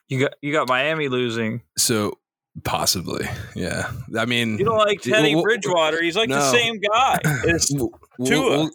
You 0.07 0.19
got 0.19 0.33
you 0.41 0.51
got 0.51 0.67
Miami 0.67 1.07
losing. 1.07 1.61
So 1.77 2.19
possibly, 2.63 3.27
yeah. 3.55 3.91
I 4.17 4.25
mean, 4.25 4.57
You 4.57 4.65
don't 4.65 4.77
like 4.77 5.01
Teddy 5.01 5.35
well, 5.35 5.43
Bridgewater. 5.43 6.01
He's 6.01 6.15
like 6.15 6.29
the 6.29 6.51
same 6.51 6.79
guy. 6.79 7.19
It's, 7.45 7.69
w- 7.71 7.91
w- 8.17 8.31
Tua. 8.31 8.69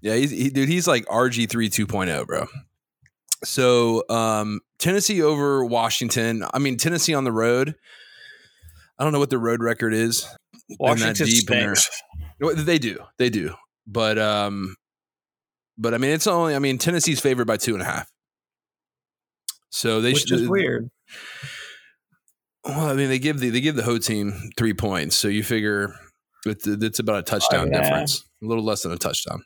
yeah, 0.00 0.14
he's, 0.14 0.30
he, 0.30 0.50
dude, 0.50 0.68
he's 0.68 0.86
like 0.86 1.04
RG 1.06 1.48
three 1.48 1.68
2.0, 1.68 2.26
bro. 2.26 2.46
So 3.44 4.04
um, 4.08 4.60
Tennessee 4.78 5.22
over 5.22 5.64
Washington. 5.64 6.44
I 6.52 6.58
mean, 6.58 6.76
Tennessee 6.76 7.14
on 7.14 7.24
the 7.24 7.32
road. 7.32 7.74
I 8.98 9.04
don't 9.04 9.12
know 9.12 9.18
what 9.18 9.30
the 9.30 9.38
road 9.38 9.62
record 9.62 9.92
is. 9.92 10.26
Washington 10.78 11.26
deep 11.26 11.50
in 11.50 11.58
there. 11.58 11.74
stinks. 11.74 12.64
They 12.64 12.78
do, 12.78 12.98
they 13.18 13.28
do, 13.30 13.54
but 13.86 14.18
um, 14.18 14.76
but 15.76 15.94
I 15.94 15.98
mean, 15.98 16.10
it's 16.12 16.26
only. 16.26 16.54
I 16.54 16.58
mean, 16.58 16.78
Tennessee's 16.78 17.20
favored 17.20 17.46
by 17.46 17.56
two 17.56 17.74
and 17.74 17.82
a 17.82 17.84
half. 17.84 18.10
So 19.70 20.00
they 20.00 20.12
Which 20.12 20.28
should, 20.28 20.40
is 20.40 20.48
weird. 20.48 20.90
Well, 22.64 22.90
I 22.90 22.94
mean, 22.94 23.08
they 23.08 23.18
give 23.18 23.40
the 23.40 23.50
they 23.50 23.60
give 23.60 23.76
the 23.76 23.82
whole 23.82 23.98
team 23.98 24.50
three 24.56 24.74
points, 24.74 25.16
so 25.16 25.28
you 25.28 25.42
figure 25.42 25.94
it's, 26.46 26.66
it's 26.66 26.98
about 26.98 27.18
a 27.18 27.22
touchdown 27.22 27.70
yeah. 27.70 27.82
difference, 27.82 28.22
a 28.42 28.46
little 28.46 28.64
less 28.64 28.82
than 28.82 28.92
a 28.92 28.98
touchdown. 28.98 29.42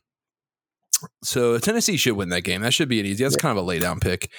So 1.22 1.58
Tennessee 1.58 1.96
should 1.96 2.16
win 2.16 2.28
that 2.30 2.42
game. 2.42 2.62
That 2.62 2.74
should 2.74 2.88
be 2.88 3.00
an 3.00 3.06
easy. 3.06 3.24
That's 3.24 3.36
kind 3.36 3.56
of 3.56 3.62
a 3.62 3.66
lay 3.66 3.78
down 3.78 4.00
pick. 4.00 4.30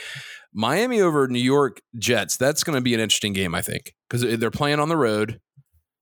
Miami 0.54 1.00
over 1.00 1.28
New 1.28 1.40
York 1.40 1.82
Jets. 1.98 2.38
That's 2.38 2.64
going 2.64 2.76
to 2.76 2.82
be 2.82 2.94
an 2.94 3.00
interesting 3.00 3.34
game, 3.34 3.54
I 3.54 3.62
think, 3.62 3.94
because 4.10 4.40
they're 4.40 4.52
playing 4.52 4.80
on 4.80 4.90
the 4.90 4.98
road. 4.98 5.40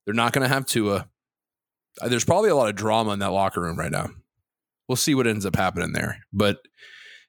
They're 0.05 0.13
not 0.15 0.31
going 0.33 0.47
to 0.47 0.53
have 0.53 0.65
Tua. 0.65 1.07
Uh, 2.01 2.07
There's 2.07 2.25
probably 2.25 2.49
a 2.49 2.55
lot 2.55 2.69
of 2.69 2.75
drama 2.75 3.11
in 3.11 3.19
that 3.19 3.31
locker 3.31 3.61
room 3.61 3.77
right 3.77 3.91
now. 3.91 4.09
We'll 4.87 4.95
see 4.95 5.15
what 5.15 5.27
ends 5.27 5.45
up 5.45 5.55
happening 5.55 5.91
there. 5.91 6.19
But 6.31 6.59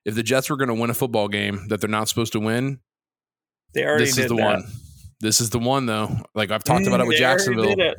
if 0.04 0.14
the 0.14 0.22
Jets 0.22 0.48
were 0.48 0.56
going 0.56 0.68
to 0.68 0.74
win 0.74 0.90
a 0.90 0.94
football 0.94 1.28
game 1.28 1.66
that 1.68 1.80
they're 1.80 1.90
not 1.90 2.08
supposed 2.08 2.32
to 2.34 2.40
win, 2.40 2.78
They 3.74 3.84
already 3.84 4.04
this 4.04 4.14
did 4.14 4.22
is 4.26 4.28
the 4.28 4.37
that. 4.37 4.44
one. 4.44 4.64
This 5.20 5.40
is 5.40 5.50
the 5.50 5.59
one, 5.59 5.87
though. 5.87 6.11
Like 6.35 6.50
I've 6.50 6.64
talked 6.64 6.87
about 6.87 7.00
it 7.00 7.07
with 7.07 7.18
Jacksonville 7.18 7.74
it. 7.78 7.96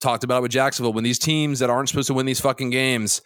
talked 0.00 0.24
about 0.24 0.38
it 0.38 0.42
with 0.42 0.50
Jacksonville 0.50 0.92
when 0.92 1.04
these 1.04 1.18
teams 1.18 1.60
that 1.60 1.70
aren't 1.70 1.88
supposed 1.88 2.08
to 2.08 2.14
win 2.14 2.26
these 2.26 2.40
fucking 2.40 2.70
games, 2.70 3.20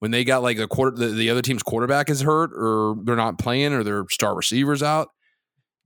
when 0.00 0.10
they 0.10 0.24
got 0.24 0.42
like 0.42 0.58
a 0.58 0.66
quarter, 0.66 0.96
the, 0.96 1.06
the 1.06 1.30
other 1.30 1.42
team's 1.42 1.62
quarterback 1.62 2.10
is 2.10 2.20
hurt 2.20 2.50
or 2.54 2.96
they're 3.04 3.16
not 3.16 3.38
playing 3.38 3.72
or 3.72 3.82
their 3.82 4.04
star 4.10 4.34
receivers 4.34 4.82
out, 4.82 5.08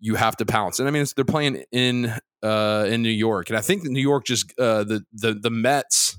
you 0.00 0.16
have 0.16 0.36
to 0.36 0.46
pounce. 0.46 0.78
And 0.78 0.88
I 0.88 0.90
mean, 0.90 1.02
it's, 1.02 1.12
they're 1.12 1.24
playing 1.24 1.64
in 1.72 2.12
uh, 2.42 2.86
in 2.88 3.02
New 3.02 3.08
York, 3.08 3.48
and 3.50 3.56
I 3.56 3.60
think 3.60 3.84
New 3.84 4.02
York 4.02 4.26
just 4.26 4.52
uh, 4.58 4.84
the 4.84 5.04
the 5.12 5.34
the 5.34 5.50
Mets 5.50 6.18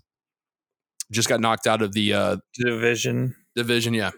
just 1.12 1.30
got 1.30 1.39
knocked 1.39 1.68
out 1.68 1.82
of 1.82 1.94
the 1.94 2.13
uh, 2.13 2.38
Division. 2.56 3.36
division. 3.56 3.94
Yeah. 3.94 4.12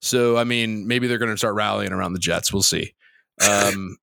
So 0.00 0.36
I 0.36 0.44
mean, 0.44 0.86
maybe 0.86 1.06
they're 1.08 1.18
going 1.18 1.30
to 1.30 1.36
start 1.36 1.54
rallying 1.54 1.92
around 1.92 2.14
the 2.14 2.20
Jets. 2.20 2.52
We'll 2.52 2.62
see. 2.62 2.94
Um, 3.46 3.96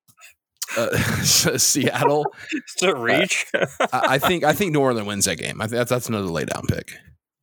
uh, 0.76 0.96
Seattle. 1.22 2.26
to 2.78 2.94
reach. 2.94 3.46
I, 3.54 3.88
I 3.92 4.18
think 4.18 4.44
I 4.44 4.52
think 4.52 4.72
New 4.72 4.80
Orleans 4.80 5.06
wins 5.06 5.24
that 5.26 5.36
game. 5.36 5.60
I 5.60 5.64
think 5.64 5.78
that's, 5.78 5.90
that's 5.90 6.08
another 6.08 6.28
laydown 6.28 6.68
pick. 6.68 6.92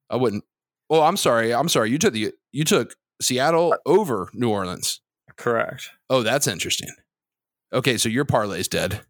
I 0.10 0.16
wouldn't. 0.16 0.44
Oh, 0.90 1.02
I'm 1.02 1.18
sorry. 1.18 1.54
I'm 1.54 1.70
sorry. 1.70 1.92
You 1.92 1.98
took 1.98 2.14
the 2.14 2.34
you 2.52 2.64
took 2.64 2.96
Seattle 3.22 3.76
over 3.86 4.30
New 4.34 4.50
Orleans. 4.50 5.02
Correct. 5.36 5.90
Oh, 6.10 6.24
that's 6.24 6.48
interesting. 6.48 6.90
Okay, 7.74 7.98
so 7.98 8.08
your 8.10 8.26
parlay's 8.26 8.68
dead. 8.68 9.02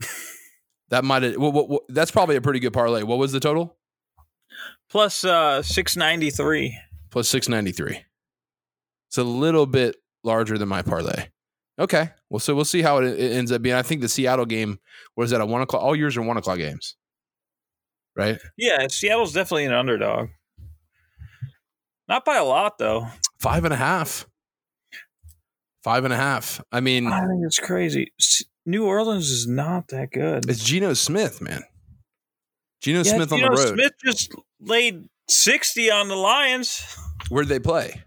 that 0.88 1.04
might 1.04 1.22
have. 1.22 1.36
Well, 1.36 1.52
well, 1.52 1.80
that's 1.88 2.10
probably 2.10 2.36
a 2.36 2.40
pretty 2.40 2.60
good 2.60 2.72
parlay. 2.72 3.02
What 3.02 3.18
was 3.18 3.32
the 3.32 3.40
total? 3.40 3.76
Plus 4.88 5.24
uh, 5.24 5.62
693. 5.62 6.78
Plus 7.10 7.28
six 7.28 7.48
ninety 7.48 7.72
three. 7.72 8.04
It's 9.08 9.18
a 9.18 9.24
little 9.24 9.66
bit 9.66 9.96
larger 10.22 10.56
than 10.56 10.68
my 10.68 10.82
parlay. 10.82 11.28
Okay, 11.80 12.10
well, 12.28 12.40
so 12.40 12.54
we'll 12.54 12.66
see 12.66 12.82
how 12.82 12.98
it, 12.98 13.18
it 13.18 13.32
ends 13.32 13.50
up 13.50 13.62
being. 13.62 13.74
I 13.74 13.80
think 13.82 14.02
the 14.02 14.08
Seattle 14.08 14.44
game 14.44 14.78
was 15.16 15.30
that 15.30 15.40
a 15.40 15.46
one 15.46 15.62
o'clock. 15.62 15.82
All 15.82 15.96
yours 15.96 16.14
are 16.18 16.22
one 16.22 16.36
o'clock 16.36 16.58
games, 16.58 16.94
right? 18.14 18.38
Yeah, 18.58 18.86
Seattle's 18.88 19.32
definitely 19.32 19.64
an 19.64 19.72
underdog. 19.72 20.28
Not 22.06 22.26
by 22.26 22.36
a 22.36 22.44
lot, 22.44 22.76
though. 22.76 23.06
Five 23.38 23.64
and 23.64 23.72
a 23.72 23.78
half. 23.78 24.26
Five 25.82 26.04
and 26.04 26.12
a 26.12 26.16
half. 26.16 26.62
I 26.70 26.80
mean, 26.80 27.06
I 27.06 27.20
think 27.20 27.44
it's 27.46 27.58
crazy. 27.58 28.12
New 28.66 28.84
Orleans 28.84 29.30
is 29.30 29.46
not 29.46 29.88
that 29.88 30.10
good. 30.12 30.50
it's 30.50 30.62
Geno 30.62 30.92
Smith, 30.92 31.40
man. 31.40 31.62
Geno 32.82 32.98
Yeah, 32.98 33.14
Smith 33.14 33.32
on 33.32 33.40
the 33.40 33.48
road. 33.48 33.74
Smith 33.74 33.92
just 34.04 34.34
laid 34.60 35.08
60 35.28 35.90
on 35.90 36.08
the 36.08 36.16
Lions. 36.16 36.82
Where'd 37.30 37.48
they 37.48 37.58
play? 37.58 38.02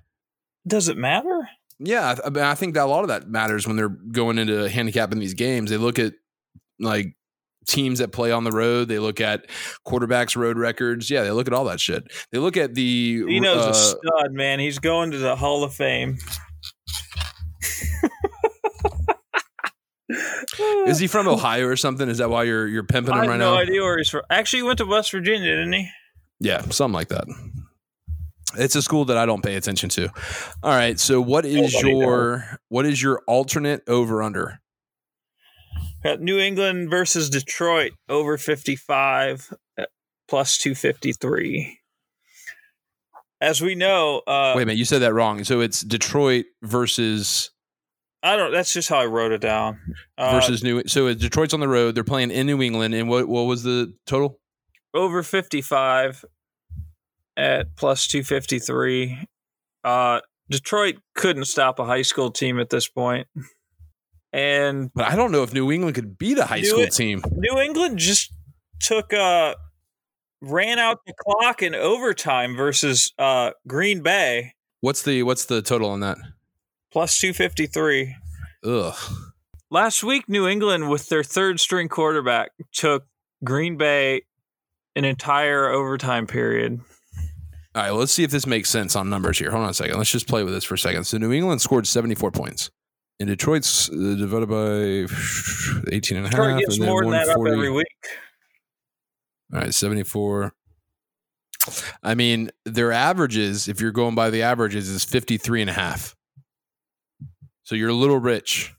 Does 0.68 0.90
it 0.90 0.98
matter? 0.98 1.50
Yeah, 1.80 2.16
I, 2.24 2.28
I 2.28 2.30
mean, 2.30 2.44
I 2.44 2.56
think 2.56 2.76
that 2.76 2.84
a 2.84 2.90
lot 2.90 3.04
of 3.04 3.08
that 3.10 3.28
matters 3.30 3.68
when 3.68 3.76
they're 3.76 3.90
going 3.90 4.38
into 4.38 4.70
handicapping 4.70 5.20
these 5.20 5.34
games. 5.34 5.70
They 5.70 5.78
look 5.78 6.00
at 6.00 6.14
like 6.80 7.16
teams 7.66 8.00
that 8.00 8.12
play 8.12 8.32
on 8.32 8.44
the 8.44 8.52
road. 8.52 8.88
They 8.88 9.00
look 9.00 9.22
at 9.22 9.48
quarterbacks' 9.86 10.36
road 10.36 10.58
records. 10.58 11.10
Yeah, 11.10 11.24
they 11.24 11.32
look 11.32 11.48
at 11.48 11.54
all 11.54 11.66
that 11.66 11.80
shit. 11.80 12.04
They 12.32 12.40
look 12.40 12.58
at 12.58 12.74
the. 12.76 13.24
Geno's 13.28 13.66
uh, 13.66 13.70
a 13.70 13.74
stud, 13.74 14.32
man. 14.34 14.60
He's 14.60 14.80
going 14.80 15.12
to 15.12 15.18
the 15.18 15.36
Hall 15.36 15.64
of 15.64 15.74
Fame. 15.74 16.18
is 20.88 21.00
he 21.00 21.08
from 21.08 21.28
Ohio 21.28 21.66
or 21.68 21.76
something? 21.76 22.08
Is 22.10 22.20
that 22.20 22.30
why 22.30 22.44
you're 22.44 22.68
you're 22.68 22.84
pimping 22.84 23.14
I 23.14 23.18
him 23.18 23.22
have 23.24 23.30
right 23.32 23.40
no 23.40 23.56
now? 23.56 23.62
idea 23.62 23.82
where 23.82 23.98
he's 23.98 24.10
from. 24.10 24.22
Actually, 24.30 24.60
he 24.60 24.64
went 24.64 24.78
to 24.80 24.86
West 24.86 25.12
Virginia, 25.12 25.50
didn't 25.50 25.74
he? 25.74 25.90
Yeah, 26.40 26.62
something 26.70 26.94
like 26.94 27.10
that. 27.10 27.26
It's 28.58 28.76
a 28.76 28.82
school 28.82 29.06
that 29.06 29.18
I 29.18 29.26
don't 29.26 29.44
pay 29.44 29.56
attention 29.56 29.90
to. 29.90 30.10
All 30.62 30.76
right, 30.76 31.00
so 31.00 31.22
what 31.22 31.46
is 31.46 31.74
Nobody 31.74 31.98
your 31.98 32.60
what 32.70 32.86
is 32.86 33.02
your 33.02 33.22
alternate 33.28 33.82
over 33.88 34.22
under? 34.22 34.60
Got 36.04 36.22
New 36.22 36.38
England 36.38 36.90
versus 36.90 37.30
Detroit 37.30 37.94
over 38.10 38.38
55 38.38 39.54
plus 40.28 40.58
253. 40.58 41.80
As 43.42 43.62
we 43.62 43.76
know, 43.76 44.22
uh, 44.28 44.54
Wait 44.56 44.64
a 44.64 44.66
minute, 44.66 44.78
you 44.78 44.86
said 44.86 45.00
that 45.00 45.14
wrong. 45.14 45.44
So 45.44 45.62
it's 45.62 45.82
Detroit 45.82 46.46
versus 46.62 47.52
I 48.22 48.38
don't. 48.38 48.52
That's 48.54 48.72
just 48.72 48.88
how 48.88 49.00
I 49.00 49.06
wrote 49.06 49.32
it 49.32 49.42
down. 49.42 49.80
Uh, 50.18 50.32
versus 50.32 50.64
New. 50.64 50.84
So 50.88 51.14
Detroit's 51.14 51.54
on 51.54 51.60
the 51.60 51.68
road. 51.68 51.96
They're 51.96 52.04
playing 52.04 52.32
in 52.32 52.48
New 52.48 52.62
England, 52.62 52.94
and 52.94 53.10
what 53.10 53.28
what 53.28 53.44
was 53.44 53.64
the 53.64 53.94
total? 54.06 54.40
over 54.94 55.24
55 55.24 56.24
at 57.38 57.76
plus 57.76 58.08
253. 58.08 59.28
Uh, 59.84 60.22
Detroit 60.50 60.96
couldn't 61.16 61.46
stop 61.46 61.80
a 61.80 61.86
high 61.86 62.02
school 62.02 62.32
team 62.32 62.60
at 62.60 62.70
this 62.70 62.88
point. 62.88 63.28
And 64.32 64.92
But 64.94 65.06
I 65.12 65.16
don't 65.16 65.32
know 65.32 65.44
if 65.44 65.54
New 65.54 65.72
England 65.72 65.96
could 65.96 66.18
beat 66.18 66.38
a 66.40 66.46
high 66.46 66.62
Do 66.62 66.66
school 66.68 66.80
it. 66.82 66.94
team. 66.94 67.22
New 67.32 67.60
England 67.60 68.00
just 68.00 68.32
took 68.80 69.14
uh 69.14 69.56
ran 70.42 70.78
out 70.80 71.00
the 71.06 71.14
clock 71.18 71.62
in 71.62 71.74
overtime 71.76 72.56
versus 72.56 73.14
uh 73.18 73.52
Green 73.68 74.02
Bay 74.02 74.54
What's 74.82 75.04
the 75.04 75.24
what's 75.24 75.46
the 75.46 75.62
total 75.62 75.90
on 75.90 76.00
that? 76.02 76.18
plus 76.92 77.20
253. 77.20 78.16
Ugh. 78.66 78.96
Last 79.72 80.04
week 80.04 80.28
New 80.28 80.48
England 80.48 80.90
with 80.90 81.10
their 81.10 81.24
third 81.24 81.60
string 81.60 81.88
quarterback 81.88 82.52
took 82.74 83.06
Green 83.44 83.78
Bay 83.78 84.24
an 84.96 85.06
entire 85.06 85.70
overtime 85.70 86.28
period. 86.28 86.82
All 87.76 87.82
right, 87.82 87.90
let's 87.92 88.12
see 88.12 88.24
if 88.24 88.30
this 88.30 88.46
makes 88.46 88.70
sense 88.70 88.96
on 88.96 89.10
numbers 89.10 89.40
here. 89.40 89.50
Hold 89.50 89.64
on 89.64 89.70
a 89.70 89.74
second. 89.74 89.98
Let's 89.98 90.12
just 90.12 90.28
play 90.28 90.44
with 90.44 90.54
this 90.54 90.64
for 90.64 90.76
a 90.76 90.78
second. 90.78 91.06
So 91.06 91.18
New 91.18 91.32
England 91.32 91.62
scored 91.62 91.88
74 91.88 92.32
points. 92.32 92.70
And 93.20 93.30
Detroit's 93.30 93.90
uh, 93.90 94.16
divided 94.18 94.50
by 94.50 95.08
18 95.92 96.18
and 96.18 96.26
a 96.26 96.30
half. 96.30 96.32
Detroit 96.32 96.60
gets 96.60 96.78
and 96.78 96.88
more 96.88 97.02
than 97.04 97.12
that 97.12 97.30
up 97.30 97.38
every 97.38 97.72
week. 97.72 97.88
All 99.54 99.60
right, 99.60 99.74
74. 99.74 100.54
I 102.02 102.16
mean, 102.16 102.52
their 102.66 102.92
averages, 102.92 103.68
if 103.68 103.80
you're 103.80 103.92
going 103.92 104.16
by 104.16 104.30
the 104.30 104.42
averages, 104.42 104.90
is 104.90 105.04
53 105.04 105.62
and 105.62 105.70
a 105.70 105.74
half. 105.74 106.16
So 107.64 107.76
you're 107.76 107.90
a 107.90 107.94
little 107.94 108.20
rich. 108.20 108.74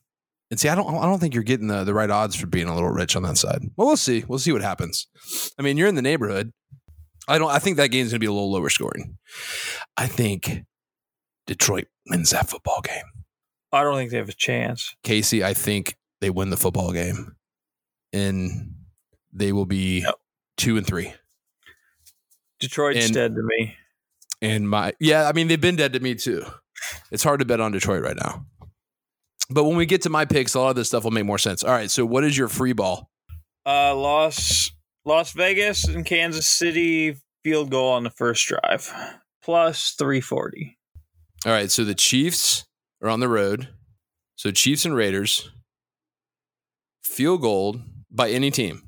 And 0.51 0.61
see, 0.61 0.69
I 0.69 0.75
don't 0.75 0.95
I 0.95 1.07
don't 1.07 1.19
think 1.19 1.35
you're 1.35 1.43
getting 1.43 1.69
the, 1.69 1.85
the 1.85 1.95
right 1.95 2.11
odds 2.11 2.37
for 2.37 2.47
being 2.47 2.69
a 2.69 2.75
little 2.75 2.91
rich 2.91 3.17
on 3.17 3.23
that 3.23 3.39
side. 3.39 3.63
Well, 3.77 3.87
we'll 3.89 3.97
see. 3.97 4.25
We'll 4.29 4.39
see 4.39 4.53
what 4.53 4.63
happens. 4.63 5.07
I 5.59 5.63
mean, 5.63 5.77
you're 5.77 5.89
in 5.89 5.95
the 5.95 6.03
neighborhood. 6.03 6.53
I 7.29 7.39
don't 7.39 7.51
I 7.51 7.59
think 7.59 7.77
that 7.79 7.89
game 7.89 8.05
is 8.07 8.13
gonna 8.13 8.19
be 8.21 8.27
a 8.27 8.33
little 8.33 8.53
lower 8.53 8.69
scoring. 8.69 9.17
I 9.97 10.07
think 10.07 10.65
Detroit 11.47 11.87
wins 12.09 12.31
that 12.31 12.49
football 12.49 12.81
game. 12.83 13.05
I 13.73 13.83
don't 13.83 13.97
think 13.97 14.11
they 14.11 14.19
have 14.19 14.29
a 14.29 14.33
chance. 14.35 14.95
Casey, 15.03 15.43
I 15.45 15.53
think 15.55 15.97
they 16.21 16.31
win 16.31 16.51
the 16.51 16.57
football 16.57 16.93
game. 16.93 17.35
And 18.13 18.75
they 19.33 19.53
will 19.53 19.67
be 19.67 20.01
Yep. 20.03 20.15
two 20.57 20.77
and 20.77 20.87
three. 20.87 21.13
Detroit's 22.61 23.07
And- 23.07 23.15
dead 23.15 23.35
to 23.35 23.43
me. 23.43 23.75
And 24.41 24.69
my 24.69 24.93
yeah, 25.01 25.27
I 25.29 25.33
mean 25.33 25.49
they've 25.49 25.61
been 25.61 25.77
dead 25.77 25.93
to 25.95 26.01
me 26.01 26.15
too. 26.15 26.45
It's 27.11 27.23
hard 27.23 27.41
to 27.41 27.47
bet 27.47 27.61
on 27.61 27.73
Detroit 27.73 28.03
right 28.03 28.17
now. 28.17 28.47
But 29.51 29.65
when 29.65 29.77
we 29.77 29.87
get 29.87 30.03
to 30.03 30.11
my 30.11 30.25
picks, 30.25 30.55
a 30.55 30.61
lot 30.61 30.71
of 30.71 30.77
this 30.77 30.89
stuff 30.89 31.05
will 31.05 31.11
make 31.11 31.25
more 31.25 31.39
sense. 31.39 31.63
All 31.65 31.71
right, 31.73 31.91
so 31.91 32.05
what 32.07 32.25
is 32.25 32.37
your 32.37 32.49
free 32.49 32.73
ball? 32.73 33.11
Uh, 33.67 33.95
Las 33.95 34.71
Las 35.05 35.33
Vegas 35.33 35.85
and 35.87 36.05
Kansas 36.07 36.49
City 36.49 37.17
field 37.43 37.71
goal 37.71 37.93
on 37.93 38.05
the 38.05 38.11
first 38.11 38.47
drive 38.47 38.91
plus 39.43 39.93
340. 39.99 40.79
All 41.45 41.53
right, 41.53 41.71
so 41.71 41.85
the 41.85 41.95
Chiefs 41.95 42.65
are 43.03 43.09
on 43.11 43.21
the 43.21 43.29
road. 43.29 43.69
So 44.37 44.51
Chiefs 44.51 44.85
and 44.85 44.95
Raiders 44.97 45.51
field 47.03 47.43
goal 47.43 47.81
by 48.11 48.31
any 48.31 48.51
team. 48.51 48.83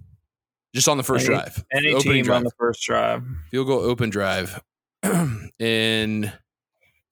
Just 0.75 0.89
on 0.89 0.97
the 0.97 1.03
first 1.03 1.27
Any- 1.27 1.35
drive. 1.37 1.65
Any 1.73 1.95
team 2.01 2.25
drive. 2.25 2.37
on 2.39 2.45
the 2.45 2.51
first 2.59 2.83
drive 2.83 3.23
field 3.51 3.67
goal 3.67 3.81
open 3.81 4.11
drive. 4.11 4.61
and 5.03 6.33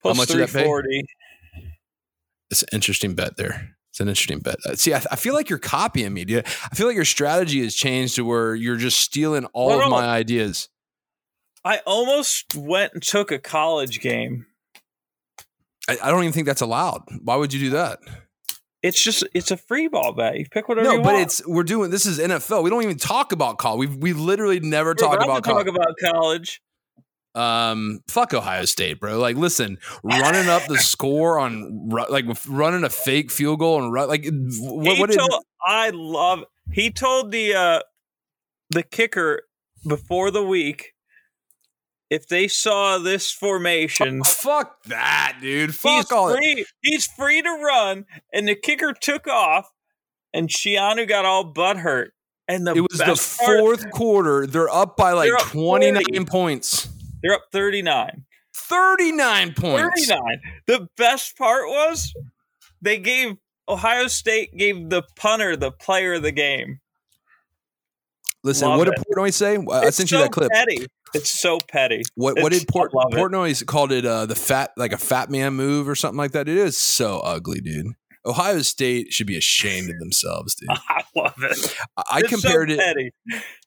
plus 0.01 0.17
much 0.17 0.27
did 0.29 0.37
that 0.37 0.47
pay? 0.47 0.63
340. 0.63 1.05
it's 2.49 2.63
an 2.63 2.69
interesting 2.73 3.13
bet 3.15 3.37
there. 3.37 3.74
It's 3.95 4.01
an 4.01 4.09
interesting 4.09 4.39
bet. 4.39 4.57
Uh, 4.65 4.75
See, 4.75 4.93
I, 4.93 5.01
I 5.09 5.15
feel 5.15 5.33
like 5.33 5.49
you're 5.49 5.57
copying 5.57 6.13
me. 6.13 6.25
dude. 6.25 6.45
I 6.45 6.75
feel 6.75 6.85
like 6.85 6.97
your 6.97 7.05
strategy 7.05 7.63
has 7.63 7.73
changed 7.73 8.17
to 8.17 8.25
where 8.25 8.53
you're 8.53 8.75
just 8.75 8.99
stealing 8.99 9.45
all 9.53 9.81
of 9.81 9.89
my 9.89 10.05
ideas. 10.05 10.67
I 11.63 11.77
almost 11.85 12.55
went 12.55 12.91
and 12.93 13.01
took 13.01 13.31
a 13.31 13.39
college 13.39 14.01
game. 14.01 14.47
I, 15.87 15.97
I 16.03 16.11
don't 16.11 16.23
even 16.23 16.33
think 16.33 16.45
that's 16.45 16.59
allowed. 16.59 17.03
Why 17.23 17.37
would 17.37 17.53
you 17.53 17.59
do 17.61 17.69
that? 17.69 17.99
It's 18.83 19.01
just 19.01 19.23
it's 19.33 19.51
a 19.51 19.57
free 19.57 19.87
ball 19.87 20.11
bet. 20.11 20.37
You 20.39 20.45
pick 20.51 20.67
whatever 20.67 20.89
no, 20.89 20.97
but 20.97 21.13
want. 21.13 21.21
it's 21.21 21.47
we're 21.47 21.63
doing 21.63 21.89
this 21.89 22.05
is 22.05 22.19
NFL. 22.19 22.63
We 22.63 22.69
don't 22.69 22.83
even 22.83 22.97
talk 22.97 23.31
about 23.31 23.59
college. 23.59 23.91
We 23.91 23.95
we 23.95 24.11
literally 24.11 24.59
never 24.59 24.89
We're 24.89 24.95
talk 24.95 25.15
about 25.15 25.39
about 25.39 25.43
to 25.45 25.49
talk 25.51 25.67
about 25.67 25.95
college. 26.03 26.61
Um, 27.35 27.99
fuck 28.07 28.33
Ohio 28.33 28.65
State, 28.65 28.99
bro. 28.99 29.19
Like, 29.19 29.35
listen, 29.35 29.77
running 30.03 30.47
up 30.49 30.65
the 30.67 30.77
score 30.77 31.37
on 31.37 31.89
like 31.89 32.25
running 32.47 32.83
a 32.83 32.89
fake 32.89 33.29
field 33.31 33.59
goal 33.59 33.83
and 33.83 33.91
run, 33.91 34.07
like 34.07 34.25
what, 34.59 34.99
what 34.99 35.09
did, 35.09 35.19
told, 35.19 35.43
I 35.65 35.91
love. 35.93 36.45
He 36.71 36.91
told 36.91 37.31
the 37.31 37.53
uh, 37.53 37.79
the 38.69 38.83
kicker 38.83 39.43
before 39.87 40.31
the 40.31 40.43
week 40.43 40.93
if 42.09 42.27
they 42.27 42.47
saw 42.47 42.97
this 42.99 43.31
formation, 43.31 44.23
fuck 44.25 44.83
that, 44.85 45.37
dude. 45.41 45.71
he's 45.71 45.77
Fuck 45.79 46.11
all 46.11 46.27
that. 46.29 46.37
free. 46.37 46.65
He's 46.81 47.05
free 47.05 47.41
to 47.41 47.49
run, 47.49 48.05
and 48.31 48.47
the 48.47 48.55
kicker 48.55 48.93
took 48.93 49.27
off, 49.27 49.71
and 50.33 50.47
Schiano 50.49 51.07
got 51.07 51.25
all 51.25 51.43
butt 51.43 51.77
hurt. 51.77 52.13
And 52.47 52.67
the 52.67 52.75
It 52.75 52.81
was 52.81 52.99
the 52.99 53.05
part- 53.05 53.19
fourth 53.59 53.89
quarter. 53.91 54.45
They're 54.45 54.69
up 54.69 54.95
by 54.97 55.13
like 55.13 55.31
29 55.39 56.03
40. 56.13 56.25
points. 56.25 56.87
They're 57.25 57.35
up 57.35 57.45
thirty 57.51 57.81
nine. 57.81 58.25
39 58.57 59.53
points. 59.53 60.07
39. 60.07 60.21
The 60.67 60.87
best 60.95 61.37
part 61.37 61.67
was 61.67 62.13
they 62.81 62.97
gave 62.99 63.35
Ohio 63.67 64.07
State 64.07 64.55
gave 64.55 64.89
the 64.89 65.03
punter 65.17 65.57
the 65.57 65.71
player 65.71 66.13
of 66.13 66.21
the 66.21 66.31
game. 66.31 66.79
Listen, 68.43 68.69
Love 68.69 68.77
what 68.77 68.85
did 68.85 68.93
it. 68.93 69.03
Portnoy 69.11 69.33
say? 69.33 69.55
I 69.57 69.87
It's 69.87 69.97
sent 69.97 70.11
you 70.11 70.19
that 70.19 70.31
clip. 70.31 70.51
Petty. 70.51 70.85
It's 71.13 71.29
so 71.29 71.57
petty. 71.67 72.03
What 72.15 72.35
what 72.41 72.53
It's- 72.53 72.59
did 72.61 72.67
Port, 72.69 72.91
I 72.97 73.07
it. 73.07 73.13
Portnoy 73.19 73.65
called 73.65 73.91
it 73.91 74.05
uh, 74.05 74.25
the 74.25 74.35
fat 74.35 74.71
like 74.77 74.91
a 74.93 74.97
fat 74.97 75.29
man 75.29 75.53
move 75.53 75.89
or 75.89 75.95
something 75.95 76.17
like 76.17 76.31
that? 76.31 76.47
It 76.47 76.57
is 76.57 76.77
so 76.77 77.19
ugly, 77.19 77.59
dude. 77.59 77.87
Ohio 78.25 78.61
State 78.61 79.11
should 79.13 79.27
be 79.27 79.37
ashamed 79.37 79.89
of 79.89 79.99
themselves, 79.99 80.55
dude. 80.55 80.69
I 80.89 81.03
love 81.15 81.33
it. 81.41 81.75
I, 81.97 82.03
I 82.09 82.19
It's 82.19 82.29
so 82.29 82.35
compared 82.41 82.71
it. 82.71 83.13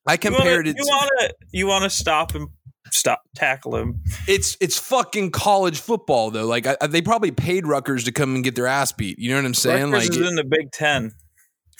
I 0.06 0.16
compared 0.16 0.66
you 0.66 0.72
it. 0.72 0.76
wanna, 0.78 0.78
You 0.78 0.84
to- 0.84 0.90
want 0.90 1.10
to 1.20 1.34
you 1.52 1.66
want 1.66 1.84
to 1.84 1.90
stop 1.90 2.32
him, 2.32 2.48
stop 2.92 3.22
tackle 3.34 3.76
him. 3.76 4.00
it's 4.26 4.56
it's 4.60 4.78
fucking 4.78 5.30
college 5.30 5.80
football 5.80 6.30
though. 6.30 6.46
Like 6.46 6.66
I, 6.66 6.76
I- 6.80 6.86
they 6.86 7.02
probably 7.02 7.30
paid 7.30 7.66
Rutgers 7.66 8.04
to 8.04 8.12
come 8.12 8.34
and 8.34 8.44
get 8.44 8.54
their 8.54 8.66
ass 8.66 8.92
beat. 8.92 9.18
You 9.18 9.30
know 9.30 9.36
what 9.36 9.44
I'm 9.46 9.54
saying? 9.54 9.90
Rutgers 9.90 10.10
like 10.10 10.20
is 10.20 10.28
in 10.28 10.34
the 10.36 10.44
Big 10.44 10.70
Ten, 10.72 11.12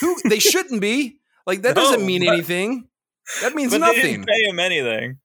who 0.00 0.16
they 0.28 0.38
shouldn't 0.38 0.80
be. 0.80 1.20
Like 1.46 1.62
that 1.62 1.76
No, 1.76 1.82
doesn't 1.82 2.06
mean 2.06 2.24
but- 2.24 2.34
anything. 2.34 2.88
That 3.42 3.54
means 3.54 3.72
but 3.72 3.80
they 3.80 3.86
nothing. 3.86 4.02
didn't 4.22 4.26
pay 4.26 4.44
him 4.48 4.58
anything. 4.58 5.18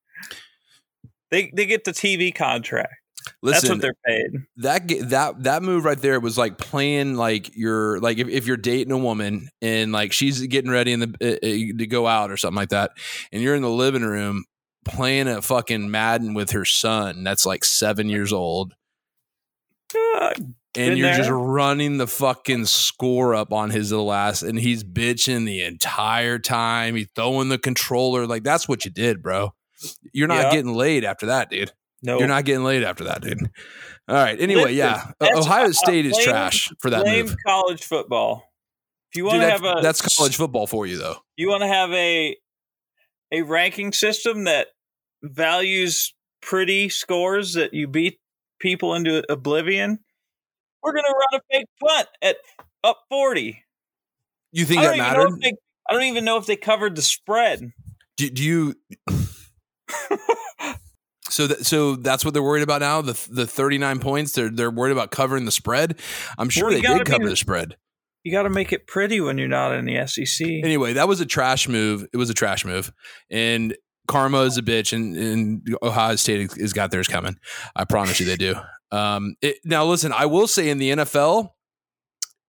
They 1.31 1.51
they 1.55 1.65
get 1.65 1.83
the 1.83 1.91
TV 1.91 2.33
contract. 2.33 2.93
Listen, 3.41 3.61
That's 3.61 3.69
what 3.69 3.81
they're 3.81 3.93
paid. 4.05 4.31
that 4.57 5.09
that 5.09 5.43
that 5.43 5.63
move 5.63 5.85
right 5.85 5.97
there 5.97 6.19
was 6.19 6.37
like 6.37 6.57
playing 6.57 7.15
like 7.15 7.55
you're 7.55 7.99
like 8.01 8.17
if, 8.17 8.27
if 8.27 8.45
you're 8.47 8.57
dating 8.57 8.91
a 8.91 8.97
woman 8.97 9.47
and 9.61 9.91
like 9.93 10.11
she's 10.11 10.45
getting 10.47 10.69
ready 10.69 10.91
in 10.91 10.99
the 10.99 11.07
uh, 11.21 11.77
to 11.77 11.87
go 11.87 12.05
out 12.05 12.31
or 12.31 12.37
something 12.37 12.57
like 12.57 12.69
that 12.69 12.91
and 13.31 13.41
you're 13.41 13.55
in 13.55 13.61
the 13.61 13.69
living 13.69 14.03
room 14.03 14.43
playing 14.85 15.27
a 15.27 15.41
fucking 15.41 15.89
Madden 15.91 16.33
with 16.33 16.51
her 16.51 16.65
son 16.65 17.23
that's 17.23 17.45
like 17.45 17.63
7 17.63 18.09
years 18.09 18.31
old 18.33 18.73
and 20.75 20.97
you're 20.97 21.07
there. 21.07 21.17
just 21.17 21.29
running 21.29 21.97
the 21.97 22.07
fucking 22.07 22.65
score 22.65 23.35
up 23.35 23.53
on 23.53 23.69
his 23.69 23.91
little 23.91 24.11
ass 24.11 24.41
and 24.41 24.57
he's 24.59 24.83
bitching 24.83 25.45
the 25.45 25.61
entire 25.63 26.39
time 26.39 26.95
he's 26.95 27.07
throwing 27.15 27.49
the 27.49 27.57
controller 27.59 28.25
like 28.25 28.43
that's 28.43 28.67
what 28.67 28.83
you 28.85 28.91
did 28.91 29.21
bro 29.21 29.53
you're 30.13 30.27
not 30.27 30.45
Yeah. 30.45 30.51
getting 30.51 30.73
laid 30.73 31.03
after 31.05 31.27
that 31.27 31.49
dude 31.49 31.71
no, 32.05 32.19
you're 32.19 32.27
not 32.27 32.43
getting 32.43 32.65
laid 32.65 32.83
after 32.83 33.05
that, 33.05 33.21
dude. 33.21 33.39
All 34.09 34.15
right. 34.17 34.37
Anyway, 34.37 34.73
Listen, 34.73 34.75
yeah. 34.75 35.11
Ohio 35.21 35.71
State 35.71 36.05
is 36.05 36.17
trash 36.17 36.69
for 36.81 36.89
that 36.89 37.03
blame 37.05 37.27
move. 37.27 37.35
college 37.47 37.81
football. 37.81 38.43
If 39.09 39.15
you 39.15 39.23
want 39.23 39.39
to 39.39 39.49
have 39.49 39.63
a 39.63 39.79
that's 39.81 40.01
college 40.01 40.35
football 40.35 40.67
for 40.67 40.85
you, 40.85 40.97
though. 40.97 41.15
you 41.37 41.47
want 41.47 41.61
to 41.61 41.67
have 41.69 41.93
a 41.93 42.35
a 43.33 43.41
ranking 43.41 43.91
system 43.91 44.45
that 44.45 44.67
values 45.23 46.13
pretty 46.41 46.89
scores 46.89 47.53
that 47.53 47.73
you 47.73 47.87
beat 47.87 48.19
people 48.59 48.93
into 48.95 49.23
oblivion. 49.31 49.99
We're 50.81 50.93
gonna 50.93 51.07
run 51.07 51.39
a 51.39 51.41
fake 51.51 51.67
punt 51.85 52.07
at 52.21 52.37
up 52.83 52.99
forty. 53.09 53.63
You 54.51 54.65
think 54.65 54.81
that 54.81 54.87
don't 54.87 54.97
even 54.97 55.13
know 55.13 55.23
mattered? 55.23 55.41
they. 55.41 55.53
I 55.89 55.93
don't 55.93 56.03
even 56.03 56.25
know 56.25 56.37
if 56.37 56.45
they 56.45 56.55
covered 56.55 56.95
the 56.95 57.01
spread. 57.01 57.71
Do, 58.17 58.29
do 58.29 58.43
you? 58.43 58.75
so 61.29 61.47
that 61.47 61.65
so 61.65 61.95
that's 61.95 62.23
what 62.23 62.33
they're 62.33 62.43
worried 62.43 62.63
about 62.63 62.81
now. 62.81 63.01
The 63.01 63.19
the 63.31 63.47
thirty 63.47 63.77
nine 63.77 63.99
points. 63.99 64.33
They're 64.33 64.49
they're 64.49 64.71
worried 64.71 64.91
about 64.91 65.11
covering 65.11 65.45
the 65.45 65.51
spread. 65.51 65.99
I'm 66.37 66.49
sure 66.49 66.65
Well, 66.69 66.73
they 66.73 66.81
did 66.81 67.05
be- 67.05 67.11
cover 67.11 67.29
the 67.29 67.35
spread. 67.35 67.77
You 68.23 68.31
got 68.31 68.43
to 68.43 68.49
make 68.49 68.71
it 68.71 68.87
pretty 68.87 69.19
when 69.19 69.37
you're 69.37 69.47
not 69.47 69.73
in 69.73 69.85
the 69.85 70.07
SEC. 70.07 70.47
Anyway, 70.47 70.93
that 70.93 71.07
was 71.07 71.19
a 71.19 71.25
trash 71.25 71.67
move. 71.67 72.07
It 72.13 72.17
was 72.17 72.29
a 72.29 72.33
trash 72.33 72.63
move, 72.65 72.91
and 73.29 73.75
karma 74.07 74.41
is 74.41 74.57
a 74.57 74.61
bitch, 74.61 74.93
and, 74.93 75.15
and 75.15 75.77
Ohio 75.81 76.15
State 76.15 76.51
has 76.53 76.73
got 76.73 76.91
theirs 76.91 77.07
coming. 77.07 77.37
I 77.75 77.85
promise 77.85 78.19
you, 78.19 78.25
they 78.25 78.37
do. 78.37 78.55
Um, 78.93 79.37
it, 79.41 79.57
now, 79.65 79.85
listen, 79.85 80.13
I 80.13 80.27
will 80.27 80.45
say 80.45 80.69
in 80.69 80.77
the 80.77 80.91
NFL, 80.91 81.49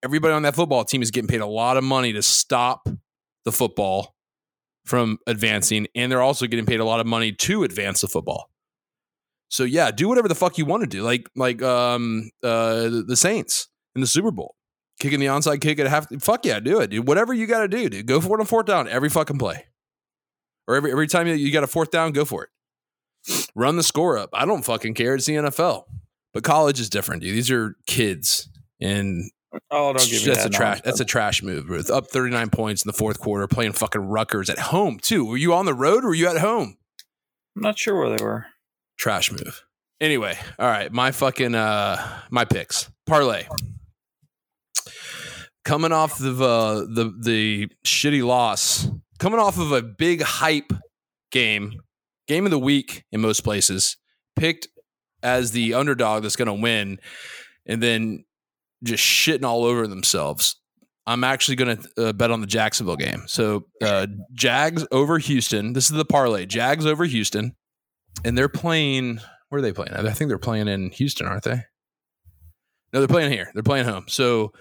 everybody 0.02 0.34
on 0.34 0.42
that 0.42 0.54
football 0.54 0.84
team 0.84 1.00
is 1.00 1.10
getting 1.10 1.26
paid 1.26 1.40
a 1.40 1.46
lot 1.46 1.78
of 1.78 1.84
money 1.84 2.12
to 2.12 2.22
stop 2.22 2.86
the 3.46 3.50
football 3.50 4.14
from 4.84 5.16
advancing, 5.26 5.86
and 5.94 6.12
they're 6.12 6.20
also 6.20 6.46
getting 6.46 6.66
paid 6.66 6.80
a 6.80 6.84
lot 6.84 7.00
of 7.00 7.06
money 7.06 7.32
to 7.32 7.64
advance 7.64 8.02
the 8.02 8.08
football. 8.08 8.50
So 9.48 9.64
yeah, 9.64 9.90
do 9.90 10.08
whatever 10.08 10.28
the 10.28 10.34
fuck 10.34 10.58
you 10.58 10.66
want 10.66 10.82
to 10.82 10.86
do, 10.86 11.02
like 11.02 11.30
like 11.34 11.62
um 11.62 12.30
uh 12.42 12.90
the 13.06 13.16
Saints 13.16 13.68
in 13.94 14.00
the 14.00 14.06
Super 14.06 14.30
Bowl, 14.30 14.56
kicking 15.00 15.20
the 15.20 15.26
onside 15.26 15.60
kick 15.60 15.78
at 15.78 15.86
half. 15.86 16.06
Fuck 16.22 16.44
yeah, 16.46 16.60
do 16.60 16.80
it, 16.80 16.90
dude. 16.90 17.06
Whatever 17.06 17.34
you 17.34 17.46
got 17.46 17.60
to 17.60 17.68
do, 17.68 17.88
dude. 17.88 18.06
Go 18.06 18.20
for 18.20 18.36
it 18.38 18.40
on 18.40 18.46
fourth 18.46 18.66
down 18.66 18.88
every 18.88 19.08
fucking 19.08 19.38
play, 19.38 19.66
or 20.68 20.76
every 20.76 20.90
every 20.92 21.06
time 21.06 21.26
you- 21.26 21.34
you 21.34 21.52
got 21.52 21.64
a 21.64 21.68
fourth 21.68 21.90
down, 21.90 22.12
go 22.12 22.24
for 22.24 22.44
it. 22.44 22.50
Run 23.54 23.76
the 23.76 23.82
score 23.82 24.18
up. 24.18 24.30
I 24.32 24.44
don't 24.44 24.64
fucking 24.64 24.94
care. 24.94 25.14
It's 25.14 25.26
the 25.26 25.34
NFL, 25.34 25.84
but 26.32 26.44
college 26.44 26.80
is 26.80 26.88
different, 26.90 27.22
dude. 27.22 27.34
These 27.34 27.50
are 27.50 27.76
kids, 27.86 28.48
and 28.80 29.30
oh, 29.70 29.92
don't 29.92 30.08
give 30.10 30.20
me 30.22 30.26
that's 30.26 30.42
that 30.44 30.46
a 30.46 30.50
trash. 30.50 30.80
That's 30.82 31.00
a 31.00 31.04
trash 31.04 31.42
move. 31.42 31.68
Ruth. 31.68 31.90
Up 31.90 32.08
thirty 32.08 32.30
nine 32.30 32.50
points 32.50 32.84
in 32.84 32.88
the 32.88 32.92
fourth 32.92 33.20
quarter, 33.20 33.46
playing 33.46 33.72
fucking 33.72 34.02
Rutgers 34.02 34.50
at 34.50 34.58
home 34.58 34.98
too. 34.98 35.24
Were 35.24 35.36
you 35.36 35.54
on 35.54 35.64
the 35.66 35.74
road 35.74 36.04
or 36.04 36.08
were 36.08 36.14
you 36.14 36.28
at 36.28 36.38
home? 36.38 36.76
I'm 37.56 37.62
not 37.62 37.78
sure 37.78 37.96
where 37.98 38.16
they 38.16 38.22
were. 38.24 38.46
Trash 38.98 39.30
move. 39.32 39.64
Anyway, 40.00 40.36
all 40.58 40.66
right, 40.68 40.92
my 40.92 41.12
fucking 41.12 41.54
uh 41.54 42.20
my 42.30 42.44
picks. 42.44 42.90
Parlay. 43.06 43.46
Coming 45.64 45.92
off 45.92 46.20
of 46.20 46.42
uh, 46.42 46.84
the 46.88 47.14
the 47.18 47.68
shitty 47.84 48.24
loss, 48.24 48.86
coming 49.18 49.40
off 49.40 49.58
of 49.58 49.72
a 49.72 49.82
big 49.82 50.22
hype 50.22 50.72
game, 51.30 51.80
game 52.28 52.44
of 52.44 52.50
the 52.50 52.58
week 52.58 53.04
in 53.12 53.20
most 53.20 53.44
places, 53.44 53.96
picked 54.36 54.68
as 55.22 55.52
the 55.52 55.72
underdog 55.72 56.22
that's 56.22 56.36
going 56.36 56.46
to 56.46 56.54
win, 56.54 56.98
and 57.64 57.82
then 57.82 58.24
just 58.82 59.02
shitting 59.02 59.44
all 59.44 59.64
over 59.64 59.86
themselves. 59.86 60.60
I'm 61.06 61.24
actually 61.24 61.56
going 61.56 61.76
to 61.76 62.08
uh, 62.08 62.12
bet 62.12 62.30
on 62.30 62.40
the 62.40 62.46
Jacksonville 62.46 62.96
game. 62.96 63.24
So 63.26 63.66
uh, 63.82 64.06
Jags 64.32 64.86
over 64.90 65.18
Houston. 65.18 65.72
This 65.72 65.90
is 65.90 65.96
the 65.96 66.04
parlay. 66.04 66.46
Jags 66.46 66.86
over 66.86 67.04
Houston, 67.04 67.54
and 68.24 68.36
they're 68.36 68.48
playing. 68.48 69.20
Where 69.48 69.58
are 69.58 69.62
they 69.62 69.72
playing? 69.72 69.92
I 69.94 70.10
think 70.10 70.28
they're 70.28 70.38
playing 70.38 70.68
in 70.68 70.90
Houston, 70.90 71.26
aren't 71.26 71.44
they? 71.44 71.62
No, 72.92 73.00
they're 73.00 73.08
playing 73.08 73.32
here. 73.32 73.50
They're 73.54 73.62
playing 73.62 73.86
home. 73.86 74.04
So 74.08 74.52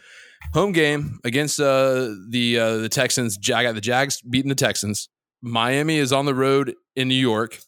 home 0.53 0.71
game 0.71 1.19
against 1.23 1.59
uh, 1.59 2.09
the 2.29 2.59
uh, 2.59 2.77
the 2.77 2.89
Texans. 2.89 3.37
Jag- 3.37 3.57
I 3.59 3.63
got 3.63 3.75
the 3.75 3.81
Jags 3.81 4.21
beating 4.21 4.49
the 4.49 4.55
Texans. 4.55 5.09
Miami 5.41 5.97
is 5.97 6.11
on 6.13 6.25
the 6.25 6.35
road 6.35 6.73
in 6.95 7.07
New 7.07 7.15
York. 7.15 7.59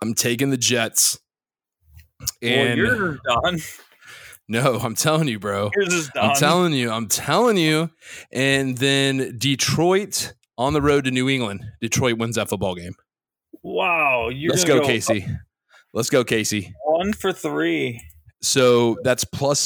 I'm 0.00 0.14
taking 0.14 0.50
the 0.50 0.56
Jets. 0.56 1.18
well, 2.20 2.50
And 2.52 2.78
yours 2.78 3.14
is 3.14 3.20
done. 3.42 3.58
no, 4.48 4.78
I'm 4.78 4.94
telling 4.94 5.28
you, 5.28 5.38
bro. 5.38 5.70
Yours 5.76 5.92
is 5.92 6.08
done. 6.10 6.30
I'm 6.30 6.36
telling 6.36 6.72
you, 6.72 6.90
I'm 6.90 7.08
telling 7.08 7.56
you. 7.56 7.90
And 8.32 8.78
then 8.78 9.36
Detroit 9.38 10.32
on 10.56 10.72
the 10.72 10.80
road 10.82 11.04
to 11.04 11.10
New 11.10 11.28
England. 11.28 11.64
Detroit 11.80 12.18
wins 12.18 12.36
that 12.36 12.48
football 12.48 12.74
game. 12.74 12.94
wow, 13.62 14.28
you're 14.28 14.50
Let's 14.50 14.64
gonna 14.64 14.80
go, 14.80 14.86
Casey. 14.86 15.26
Let's 15.92 16.08
go, 16.10 16.22
Casey. 16.24 16.72
One 16.84 17.12
for 17.12 17.32
three. 17.32 18.00
So 18.42 18.96
that's 19.02 19.24
plus 19.24 19.58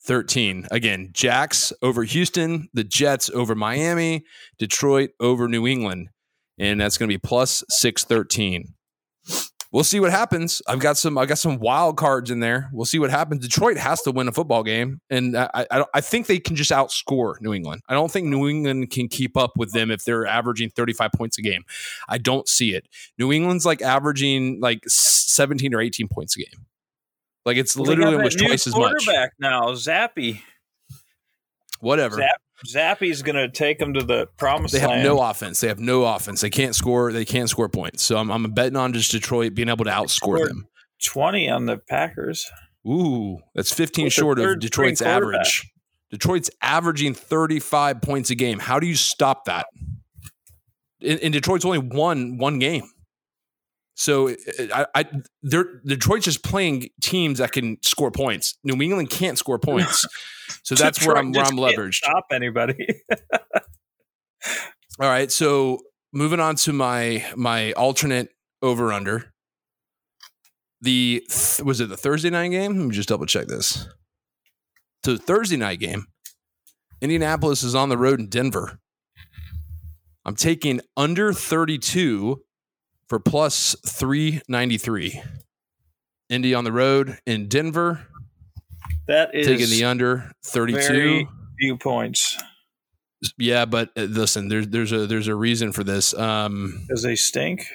613. 0.00 0.66
Again, 0.70 1.10
Jacks 1.12 1.72
over 1.82 2.04
Houston, 2.04 2.68
the 2.72 2.84
Jets 2.84 3.28
over 3.30 3.54
Miami, 3.54 4.24
Detroit 4.58 5.10
over 5.20 5.46
New 5.46 5.66
England. 5.66 6.08
And 6.58 6.80
that's 6.80 6.98
going 6.98 7.08
to 7.08 7.14
be 7.14 7.18
plus 7.18 7.62
613. 7.68 8.74
We'll 9.72 9.84
see 9.84 10.00
what 10.00 10.10
happens. 10.10 10.60
I've 10.66 10.80
got 10.80 10.96
some. 10.96 11.16
I 11.16 11.26
got 11.26 11.38
some 11.38 11.60
wild 11.60 11.96
cards 11.96 12.28
in 12.28 12.40
there. 12.40 12.70
We'll 12.72 12.86
see 12.86 12.98
what 12.98 13.10
happens. 13.10 13.46
Detroit 13.46 13.76
has 13.76 14.02
to 14.02 14.10
win 14.10 14.26
a 14.26 14.32
football 14.32 14.64
game, 14.64 15.00
and 15.10 15.36
I, 15.36 15.66
I, 15.70 15.84
I 15.94 16.00
think 16.00 16.26
they 16.26 16.40
can 16.40 16.56
just 16.56 16.72
outscore 16.72 17.40
New 17.40 17.54
England. 17.54 17.82
I 17.88 17.94
don't 17.94 18.10
think 18.10 18.26
New 18.26 18.48
England 18.48 18.90
can 18.90 19.06
keep 19.06 19.36
up 19.36 19.52
with 19.56 19.70
them 19.70 19.92
if 19.92 20.04
they're 20.04 20.26
averaging 20.26 20.70
35 20.70 21.12
points 21.12 21.38
a 21.38 21.42
game. 21.42 21.62
I 22.08 22.18
don't 22.18 22.48
see 22.48 22.74
it. 22.74 22.88
New 23.16 23.30
England's 23.30 23.64
like 23.64 23.80
averaging 23.80 24.58
like 24.60 24.80
17 24.88 25.72
or 25.72 25.80
18 25.80 26.08
points 26.08 26.36
a 26.36 26.40
game. 26.40 26.66
Like 27.44 27.56
it's 27.56 27.76
Well, 27.76 27.86
literally 27.86 28.16
almost 28.16 28.38
twice 28.38 28.66
as 28.66 28.74
much. 28.76 29.04
quarterback 29.04 29.32
now, 29.38 29.70
Zappe. 29.72 30.40
Whatever. 31.80 32.16
Zap, 32.66 32.98
Zappe's 33.00 33.22
going 33.22 33.36
to 33.36 33.48
take 33.48 33.78
them 33.78 33.94
to 33.94 34.02
the 34.02 34.26
promised 34.36 34.74
They 34.74 34.80
have 34.80 34.90
land. 34.90 35.04
no 35.04 35.20
offense. 35.22 35.60
They 35.60 35.68
have 35.68 35.78
no 35.78 36.04
offense. 36.04 36.42
They 36.42 36.50
can't 36.50 36.74
score. 36.74 37.10
They 37.12 37.24
can't 37.24 37.48
score 37.48 37.68
points. 37.70 38.02
So 38.02 38.18
I'm, 38.18 38.30
I'm 38.30 38.42
betting 38.52 38.76
on 38.76 38.92
just 38.92 39.10
Detroit 39.10 39.54
being 39.54 39.68
able 39.70 39.84
to 39.86 39.90
outscore 39.90 40.46
them. 40.46 40.66
20 41.04 41.48
on 41.48 41.64
the 41.66 41.78
Packers. 41.78 42.44
Ooh, 42.86 43.38
that's 43.54 43.72
15 43.72 44.04
With 44.06 44.12
short 44.12 44.38
of 44.38 44.58
Detroit's 44.60 45.00
average. 45.00 45.70
Detroit's 46.10 46.50
averaging 46.60 47.14
35 47.14 48.02
points 48.02 48.30
a 48.30 48.34
game. 48.34 48.58
How 48.58 48.78
do 48.80 48.86
you 48.86 48.96
stop 48.96 49.44
that? 49.46 49.66
And, 51.00 51.18
and 51.20 51.32
Detroit's 51.32 51.64
only 51.64 51.78
won 51.78 52.36
one 52.36 52.58
game. 52.58 52.90
So 54.00 54.30
uh, 54.30 54.34
I, 54.72 54.86
I 54.94 55.04
they're 55.42 55.82
Detroit's 55.84 56.24
just 56.24 56.42
playing 56.42 56.88
teams 57.02 57.38
that 57.38 57.52
can 57.52 57.76
score 57.82 58.10
points. 58.10 58.56
New 58.64 58.80
England 58.80 59.10
can't 59.10 59.38
score 59.38 59.58
points. 59.58 60.04
So 60.64 60.74
that's 60.74 61.06
where 61.06 61.16
I'm 61.16 61.30
where 61.30 61.44
I'm 61.44 61.56
leveraged. 61.56 61.94
Stop 61.94 62.26
anybody. 62.32 62.74
All 64.98 65.08
right, 65.08 65.30
so 65.30 65.78
moving 66.12 66.40
on 66.40 66.56
to 66.56 66.72
my 66.72 67.24
my 67.36 67.70
alternate 67.74 68.30
over 68.60 68.92
under. 68.92 69.32
The 70.80 71.24
th- 71.30 71.64
was 71.64 71.80
it 71.80 71.88
the 71.88 71.96
Thursday 71.96 72.30
night 72.30 72.48
game? 72.48 72.76
Let 72.76 72.88
me 72.88 72.92
just 72.92 73.08
double 73.08 73.26
check 73.26 73.46
this. 73.46 73.86
So 75.04 75.16
Thursday 75.16 75.56
night 75.56 75.78
game, 75.78 76.06
Indianapolis 77.00 77.62
is 77.62 77.76
on 77.76 77.90
the 77.90 77.96
road 77.96 78.18
in 78.18 78.28
Denver. 78.28 78.80
I'm 80.24 80.34
taking 80.34 80.80
under 80.96 81.32
32 81.32 82.42
for 83.10 83.20
plus 83.20 83.76
393. 83.86 85.22
Indy 86.30 86.54
on 86.54 86.64
the 86.64 86.72
road 86.72 87.18
in 87.26 87.48
Denver, 87.48 88.06
that 89.06 89.34
is 89.34 89.46
taking 89.46 89.68
the 89.68 89.84
under 89.84 90.30
32. 90.44 90.78
very 90.80 91.28
few 91.58 91.76
points 91.76 92.38
yeah, 93.38 93.64
but 93.64 93.90
uh, 93.96 94.02
listen, 94.02 94.48
there's 94.48 94.68
there's 94.68 94.92
a 94.92 95.06
there's 95.06 95.28
a 95.28 95.34
reason 95.34 95.72
for 95.72 95.84
this. 95.84 96.14
Um, 96.14 96.84
because 96.86 97.02
they 97.02 97.16
stink. 97.16 97.66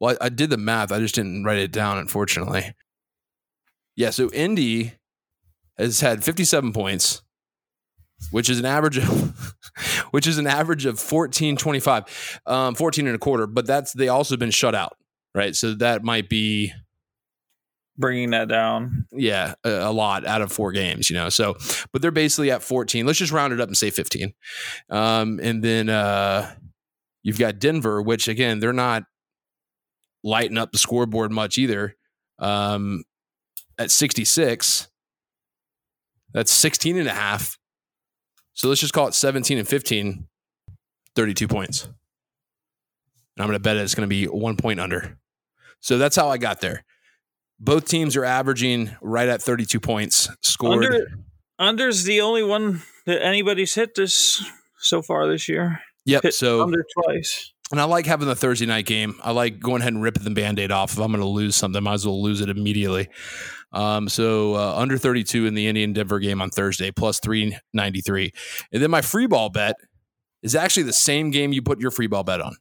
Well, 0.00 0.16
I, 0.20 0.26
I 0.26 0.28
did 0.28 0.50
the 0.50 0.56
math. 0.56 0.90
I 0.90 0.98
just 0.98 1.14
didn't 1.14 1.44
write 1.44 1.58
it 1.58 1.72
down, 1.72 1.98
unfortunately. 1.98 2.74
Yeah, 3.94 4.10
so 4.10 4.30
Indy 4.30 4.94
has 5.78 6.00
had 6.00 6.24
57 6.24 6.72
points, 6.72 7.22
which 8.30 8.48
is 8.48 8.58
an 8.58 8.64
average 8.64 8.98
of 8.98 9.54
which 10.12 10.26
is 10.26 10.38
an 10.38 10.46
average 10.46 10.86
of 10.86 10.98
14 11.00 11.56
25 11.56 12.40
um 12.46 12.74
14 12.74 13.06
and 13.06 13.16
a 13.16 13.18
quarter 13.18 13.46
but 13.46 13.66
that's 13.66 13.92
they 13.92 14.08
also 14.08 14.36
been 14.36 14.50
shut 14.50 14.74
out 14.74 14.96
right? 15.34 15.56
So 15.56 15.74
that 15.74 16.04
might 16.04 16.28
be 16.28 16.72
Bringing 17.98 18.30
that 18.30 18.48
down. 18.48 19.06
yeah 19.12 19.54
a, 19.64 19.70
a 19.70 19.92
lot 19.92 20.26
out 20.26 20.40
of 20.42 20.50
four 20.50 20.72
games 20.72 21.10
you 21.10 21.16
know? 21.16 21.28
So 21.28 21.56
but 21.92 22.00
they're 22.02 22.10
basically 22.10 22.50
at 22.50 22.62
14 22.62 23.06
let's 23.06 23.18
just 23.18 23.32
round 23.32 23.52
it 23.52 23.60
up 23.60 23.68
and 23.68 23.76
say 23.76 23.90
15 23.90 24.32
um 24.90 25.38
and 25.42 25.62
then 25.62 25.88
uh 25.88 26.50
you've 27.22 27.38
got 27.38 27.58
denver 27.58 28.00
which 28.00 28.28
again 28.28 28.60
they're 28.60 28.72
not 28.72 29.04
lighting 30.24 30.56
up 30.58 30.72
the 30.72 30.78
scoreboard 30.78 31.30
much 31.32 31.58
either. 31.58 31.96
Um 32.38 33.04
at 33.78 33.90
66 33.90 34.88
that's 36.32 36.50
16 36.52 36.96
and 36.96 37.08
a 37.08 37.12
half 37.12 37.58
so 38.54 38.68
let's 38.68 38.80
just 38.80 38.92
call 38.92 39.08
it 39.08 39.14
17 39.14 39.58
and 39.58 39.68
15 39.68 40.26
32 41.14 41.48
points 41.48 41.84
and 41.84 41.92
i'm 43.38 43.46
going 43.46 43.56
to 43.56 43.60
bet 43.62 43.76
it's 43.76 43.94
going 43.94 44.08
to 44.08 44.14
be 44.14 44.26
one 44.26 44.56
point 44.56 44.80
under 44.80 45.18
so 45.80 45.98
that's 45.98 46.16
how 46.16 46.28
i 46.28 46.38
got 46.38 46.60
there 46.60 46.84
both 47.60 47.86
teams 47.86 48.16
are 48.16 48.24
averaging 48.24 48.90
right 49.00 49.28
at 49.28 49.40
32 49.40 49.78
points 49.78 50.28
scored. 50.40 50.84
Under 50.84 51.06
under's 51.58 52.02
the 52.04 52.20
only 52.20 52.42
one 52.42 52.82
that 53.06 53.24
anybody's 53.24 53.74
hit 53.74 53.94
this 53.94 54.44
so 54.78 55.00
far 55.00 55.28
this 55.28 55.48
year. 55.48 55.80
yep. 56.04 56.24
Hit 56.24 56.34
So, 56.34 56.62
under 56.62 56.84
twice. 56.92 57.52
And 57.72 57.80
I 57.80 57.84
like 57.84 58.04
having 58.06 58.28
the 58.28 58.36
Thursday 58.36 58.66
night 58.66 58.84
game. 58.84 59.18
I 59.22 59.32
like 59.32 59.58
going 59.58 59.80
ahead 59.80 59.94
and 59.94 60.02
ripping 60.02 60.24
the 60.24 60.30
band 60.30 60.58
aid 60.58 60.70
off. 60.70 60.92
If 60.92 60.98
I'm 60.98 61.10
going 61.10 61.20
to 61.20 61.26
lose 61.26 61.56
something, 61.56 61.78
I 61.78 61.80
might 61.80 61.94
as 61.94 62.06
well 62.06 62.22
lose 62.22 62.42
it 62.42 62.50
immediately. 62.50 63.08
Um, 63.72 64.10
so, 64.10 64.54
uh, 64.54 64.74
under 64.76 64.98
32 64.98 65.46
in 65.46 65.54
the 65.54 65.66
Indian 65.66 65.94
Denver 65.94 66.20
game 66.20 66.42
on 66.42 66.50
Thursday, 66.50 66.90
plus 66.90 67.18
393. 67.20 68.32
And 68.72 68.82
then 68.82 68.90
my 68.90 69.00
free 69.00 69.26
ball 69.26 69.48
bet 69.48 69.76
is 70.42 70.54
actually 70.54 70.82
the 70.82 70.92
same 70.92 71.30
game 71.30 71.54
you 71.54 71.62
put 71.62 71.80
your 71.80 71.90
free 71.90 72.06
ball 72.06 72.22
bet 72.22 72.42
on. 72.42 72.56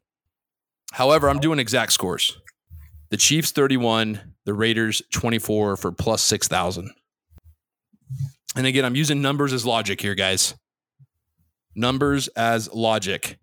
However, 0.93 1.30
I'm 1.30 1.39
doing 1.39 1.60
exact 1.60 1.91
scores. 1.91 2.38
The 3.10 3.17
Chiefs 3.17 3.52
31, 3.52 4.36
the 4.45 4.54
Raiders 4.54 5.02
24 5.12 5.76
for 5.76 5.91
plus 5.91 6.21
6,000. 6.21 6.89
And 8.56 8.65
again, 8.65 8.86
I'm 8.86 8.95
using 8.95 9.21
numbers 9.21 9.52
as 9.52 9.65
logic 9.65 10.00
here, 10.00 10.15
guys. 10.15 10.56
Numbers 11.76 12.30
as 12.30 12.71
logic. 12.74 13.38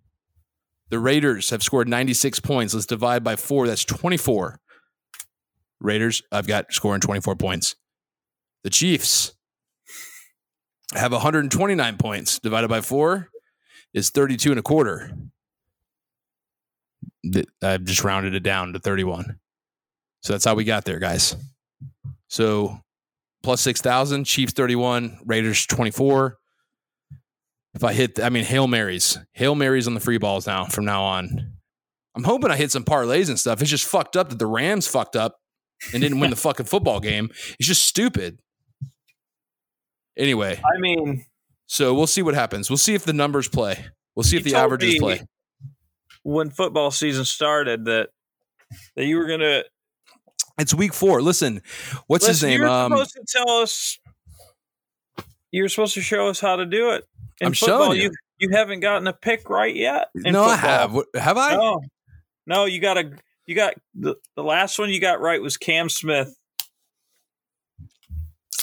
The 0.91 0.99
Raiders 0.99 1.51
have 1.51 1.63
scored 1.63 1.89
96 1.89 2.41
points. 2.41 2.75
Let's 2.75 2.87
divide 2.87 3.23
by 3.23 3.37
four. 3.37 3.67
That's 3.67 3.85
24. 3.85 4.61
Raiders, 5.81 6.23
I've 6.33 6.47
got 6.47 6.73
scoring 6.73 7.01
24 7.01 7.37
points. 7.37 7.77
The 8.65 8.71
Chiefs 8.71 9.35
have 10.95 11.13
129 11.13 11.97
points. 11.99 12.39
Divided 12.39 12.69
by 12.69 12.81
four 12.81 13.29
is 13.95 14.11
32 14.11 14.51
and 14.51 14.59
a 14.59 14.63
quarter. 14.63 15.13
I've 17.63 17.85
just 17.85 18.05
rounded 18.05 18.35
it 18.35 18.43
down 18.43 18.73
to 18.73 18.79
31. 18.79 19.39
So 20.23 20.33
that's 20.33 20.45
how 20.45 20.55
we 20.55 20.65
got 20.65 20.85
there, 20.85 20.99
guys. 20.99 21.37
So 22.29 22.81
plus 23.43 23.61
6,000, 23.61 24.25
Chiefs 24.25 24.53
31, 24.53 25.21
Raiders 25.25 25.67
24. 25.67 26.39
If 27.75 27.85
I 27.85 27.93
hit, 27.93 28.19
I 28.21 28.29
mean, 28.31 28.45
Hail 28.45 28.67
Marys, 28.67 29.19
Hail 29.33 29.55
Marys 29.55 29.87
on 29.87 29.95
the 29.95 30.01
free 30.01 30.19
balls 30.19 30.47
now 30.47 30.65
from 30.65 30.85
now 30.85 31.03
on. 31.05 31.53
I'm 32.17 32.25
hoping 32.25 32.51
I 32.51 32.57
hit 32.57 32.73
some 32.73 32.85
parlays 32.85 33.29
and 33.29 33.39
stuff. 33.39 33.61
It's 33.61 33.71
just 33.71 33.85
fucked 33.87 34.17
up 34.17 34.31
that 34.31 34.39
the 34.39 34.47
Rams 34.47 34.89
fucked 34.89 35.15
up 35.15 35.37
and 35.93 36.03
didn't 36.03 36.19
win 36.19 36.31
the 36.31 36.37
fucking 36.49 36.67
football 36.67 36.99
game. 36.99 37.31
It's 37.59 37.69
just 37.69 37.85
stupid. 37.85 38.41
Anyway, 40.17 40.57
I 40.65 40.81
mean, 40.81 41.25
so 41.67 41.95
we'll 41.95 42.09
see 42.09 42.23
what 42.23 42.35
happens. 42.35 42.69
We'll 42.69 42.77
see 42.77 42.95
if 42.95 43.05
the 43.05 43.13
numbers 43.13 43.47
play. 43.49 43.85
We'll 44.17 44.25
see 44.25 44.37
if 44.37 44.43
the 44.43 44.57
averages 44.57 44.99
play. 44.99 45.23
when 46.25 46.51
football 46.51 46.91
season 46.91 47.25
started, 47.25 47.85
that 47.85 48.09
that 48.97 49.05
you 49.05 49.17
were 49.19 49.29
gonna. 49.29 49.63
It's 50.59 50.75
week 50.75 50.93
four. 50.93 51.23
Listen, 51.23 51.63
what's 52.09 52.27
his 52.27 52.43
name? 52.43 52.61
You're 52.63 52.69
Um, 52.69 52.91
supposed 52.91 53.13
to 53.13 53.25
tell 53.29 53.49
us. 53.63 53.99
You're 55.53 55.69
supposed 55.69 55.95
to 55.95 56.01
show 56.03 56.27
us 56.27 56.41
how 56.41 56.57
to 56.57 56.67
do 56.67 56.91
it. 56.91 57.05
In 57.41 57.49
I'm 57.49 57.55
football, 57.55 57.87
showing 57.87 58.01
you. 58.01 58.11
you. 58.39 58.51
haven't 58.51 58.81
gotten 58.81 59.07
a 59.07 59.13
pick 59.13 59.49
right 59.49 59.75
yet. 59.75 60.09
in 60.25 60.33
no, 60.33 60.45
I 60.45 60.57
have. 60.57 60.97
Have 61.15 61.39
I? 61.39 61.55
No, 61.55 61.81
no, 62.47 62.65
you 62.65 62.81
got 62.81 62.99
a. 62.99 63.13
You 63.47 63.55
got 63.55 63.75
the, 63.95 64.17
the 64.37 64.43
last 64.43 64.79
one 64.79 64.91
you 64.91 65.01
got 65.01 65.21
right 65.21 65.41
was 65.41 65.57
Cam 65.57 65.89
Smith. 65.89 66.35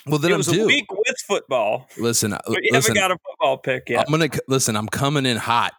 Well, 0.06 0.20
then 0.20 0.32
it 0.32 0.34
I'm 0.36 0.38
was 0.40 0.48
due. 0.48 0.64
a 0.64 0.68
week 0.68 0.86
with 0.92 1.16
football, 1.28 1.88
Listen, 1.98 2.34
uh, 2.34 2.40
but 2.46 2.64
you 2.64 2.70
listen. 2.72 2.96
haven't 2.96 3.10
got 3.10 3.12
a 3.12 3.18
football 3.26 3.58
pick 3.58 3.90
yet. 3.90 4.06
I'm 4.08 4.12
gonna 4.12 4.30
listen. 4.48 4.76
I'm 4.76 4.88
coming 4.88 5.26
in 5.26 5.38
hot. 5.38 5.74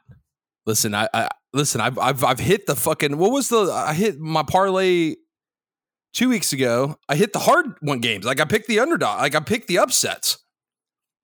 Listen, 0.65 0.95
I, 0.95 1.09
I 1.15 1.29
listen. 1.53 1.81
I've, 1.81 1.97
I've 1.99 2.25
I've 2.25 2.41
hit 2.41 2.67
the 2.67 2.75
fucking. 2.75 3.19
What 3.19 3.31
was 3.31 3.49
the? 3.49 3.71
I 3.73 3.95
hit 3.95 4.19
my 4.19 4.43
parlay 4.43 5.15
two 6.13 6.29
weeks 6.29 6.53
ago. 6.53 6.97
I 7.09 7.15
hit 7.15 7.33
the 7.33 7.39
hard 7.39 7.77
one 7.81 8.01
games. 8.01 8.25
Like 8.25 8.41
I 8.41 8.45
picked 8.45 8.67
the 8.67 8.81
underdog. 8.81 9.21
Like 9.21 9.37
I 9.37 9.41
picked 9.41 9.69
the 9.69 9.79
upsets, 9.79 10.39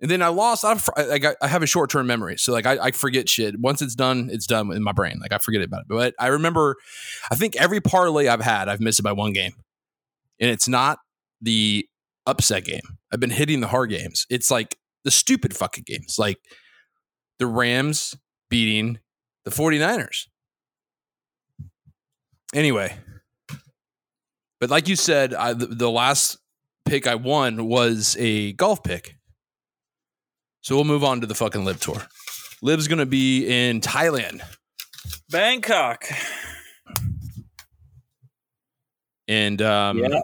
and 0.02 0.10
then 0.10 0.20
I 0.20 0.28
lost. 0.28 0.64
I 0.64 0.74
like 1.04 1.24
I, 1.24 1.36
I 1.40 1.46
have 1.46 1.62
a 1.62 1.66
short 1.66 1.88
term 1.88 2.08
memory, 2.08 2.36
so 2.36 2.52
like 2.52 2.66
I, 2.66 2.76
I 2.86 2.90
forget 2.90 3.28
shit. 3.28 3.58
Once 3.58 3.80
it's 3.80 3.94
done, 3.94 4.28
it's 4.32 4.46
done 4.46 4.72
in 4.72 4.82
my 4.82 4.90
brain. 4.90 5.18
Like 5.20 5.32
I 5.32 5.38
forget 5.38 5.62
about 5.62 5.82
it. 5.82 5.86
But 5.88 6.14
I 6.18 6.26
remember. 6.26 6.76
I 7.30 7.36
think 7.36 7.54
every 7.56 7.80
parlay 7.80 8.26
I've 8.26 8.42
had, 8.42 8.68
I've 8.68 8.80
missed 8.80 8.98
it 8.98 9.04
by 9.04 9.12
one 9.12 9.32
game, 9.32 9.52
and 10.40 10.50
it's 10.50 10.66
not 10.66 10.98
the 11.40 11.88
upset 12.26 12.64
game. 12.64 12.98
I've 13.12 13.20
been 13.20 13.30
hitting 13.30 13.60
the 13.60 13.68
hard 13.68 13.90
games. 13.90 14.26
It's 14.28 14.50
like 14.50 14.76
the 15.04 15.12
stupid 15.12 15.56
fucking 15.56 15.84
games, 15.86 16.16
like 16.18 16.38
the 17.38 17.46
Rams 17.46 18.16
beating 18.50 18.98
the 19.44 19.50
49ers. 19.52 20.26
Anyway, 22.54 22.96
but 24.60 24.68
like 24.68 24.88
you 24.88 24.96
said, 24.96 25.32
I, 25.32 25.52
the, 25.52 25.66
the 25.66 25.90
last 25.90 26.38
pick 26.84 27.06
I 27.06 27.14
won 27.14 27.66
was 27.66 28.16
a 28.18 28.52
golf 28.54 28.82
pick. 28.82 29.16
So 30.62 30.74
we'll 30.76 30.84
move 30.84 31.04
on 31.04 31.20
to 31.20 31.26
the 31.26 31.34
fucking 31.34 31.64
LIV 31.64 31.80
Tour. 31.80 32.02
LIV's 32.62 32.88
going 32.88 32.98
to 33.00 33.06
be 33.06 33.46
in 33.46 33.80
Thailand. 33.80 34.40
Bangkok. 35.30 36.04
And 39.28 39.60
um, 39.62 39.98
Yeah. 39.98 40.20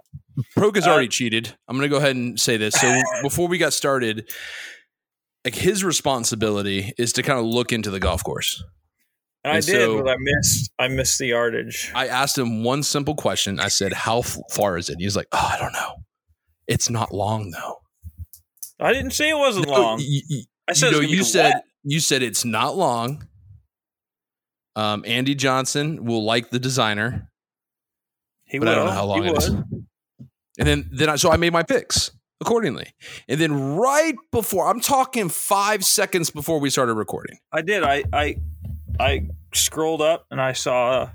Proka's 0.56 0.86
Uh, 0.86 0.90
already 0.90 1.08
cheated. 1.08 1.52
I'm 1.66 1.76
going 1.76 1.88
to 1.88 1.92
go 1.92 1.96
ahead 1.96 2.14
and 2.16 2.38
say 2.38 2.56
this. 2.56 2.74
So 2.74 3.00
before 3.22 3.48
we 3.48 3.58
got 3.58 3.72
started, 3.72 4.30
like 5.44 5.54
his 5.54 5.82
responsibility 5.82 6.92
is 6.98 7.12
to 7.14 7.22
kind 7.22 7.38
of 7.38 7.44
look 7.44 7.72
into 7.72 7.90
the 7.90 7.98
golf 8.00 8.22
course. 8.22 8.62
And 9.44 9.52
I 9.52 9.56
And 9.56 9.66
did, 9.66 9.72
so- 9.74 10.02
but 10.02 10.10
I 10.10 10.16
missed. 10.18 10.70
I 10.78 10.88
missed 10.88 11.18
the 11.18 11.26
yardage. 11.26 11.90
I 11.94 12.06
asked 12.08 12.36
him 12.38 12.62
one 12.62 12.82
simple 12.82 13.14
question. 13.14 13.58
I 13.60 13.68
said, 13.68 13.92
"How 13.92 14.18
f- 14.20 14.36
far 14.52 14.76
is 14.76 14.88
it?" 14.88 14.96
He's 14.98 15.16
like, 15.16 15.28
"Oh, 15.32 15.50
I 15.54 15.58
don't 15.58 15.72
know. 15.72 15.94
It's 16.66 16.90
not 16.90 17.14
long 17.14 17.50
though." 17.52 17.76
I 18.80 18.92
didn't 18.92 19.10
say 19.12 19.30
it 19.30 19.36
wasn't 19.38 19.66
No, 19.66 19.72
long. 19.72 20.00
I 20.68 20.72
said 20.72 20.92
you, 20.92 20.92
know, 20.92 21.00
you 21.00 21.24
said 21.24 21.54
wet. 21.54 21.64
you 21.84 22.00
said 22.00 22.22
it's 22.22 22.44
not 22.44 22.76
long. 22.76 23.26
Um, 24.76 25.04
Andy 25.06 25.34
Johnson 25.34 26.04
will 26.04 26.24
like 26.24 26.50
the 26.50 26.58
designer, 26.60 27.28
he 28.44 28.58
but 28.58 28.68
I 28.68 28.74
don't 28.76 28.86
know 28.86 28.92
how 28.92 29.06
long 29.06 29.22
He 29.24 29.30
it 29.30 29.36
is. 29.38 29.50
would. 29.50 29.64
And 30.58 30.68
then 30.68 30.88
then 30.92 31.08
I 31.08 31.16
so 31.16 31.30
I 31.32 31.36
made 31.36 31.52
my 31.52 31.62
picks 31.64 32.12
accordingly. 32.40 32.92
And 33.28 33.40
then 33.40 33.76
right 33.76 34.14
before 34.30 34.68
I'm 34.68 34.80
talking 34.80 35.28
five 35.28 35.84
seconds 35.84 36.30
before 36.30 36.60
we 36.60 36.70
started 36.70 36.94
recording. 36.94 37.38
I 37.52 37.62
did. 37.62 37.82
I 37.82 38.04
I 38.12 38.36
I 39.00 39.28
scrolled 39.52 40.02
up 40.02 40.26
and 40.30 40.40
I 40.40 40.52
saw 40.52 41.10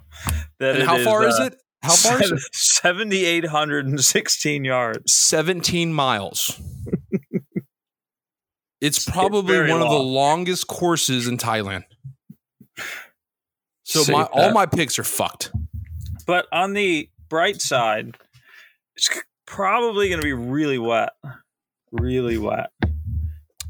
that. 0.60 0.76
And 0.76 0.84
how 0.84 1.02
far 1.04 1.26
is 1.26 1.40
uh, 1.40 1.46
it? 1.46 1.58
How 1.82 1.94
far 1.96 2.22
is 2.22 2.32
it? 2.32 2.40
Seventy 2.52 3.24
eight 3.26 3.46
hundred 3.46 3.86
and 3.86 4.00
sixteen 4.04 4.66
yards. 4.66 5.14
17 5.14 5.94
miles. 5.94 6.60
It's 8.84 9.04
probably 9.10 9.54
very 9.54 9.70
one 9.72 9.82
of 9.82 9.90
the 9.90 9.98
longest 9.98 10.68
courses 10.68 11.28
in 11.28 11.38
Thailand. 11.38 11.84
So 13.84 14.04
my 14.12 14.24
all 14.24 14.52
my 14.54 14.66
picks 14.66 14.98
are 15.00 15.04
fucked. 15.04 15.52
But 16.26 16.48
on 16.52 16.74
the 16.74 17.10
bright 17.30 17.62
side, 17.62 18.16
it's 18.96 19.10
probably 19.46 20.10
going 20.10 20.22
to 20.22 20.26
be 20.26 20.34
really 20.34 20.78
wet. 20.78 21.12
Really 21.92 22.38
wet. 22.38 22.72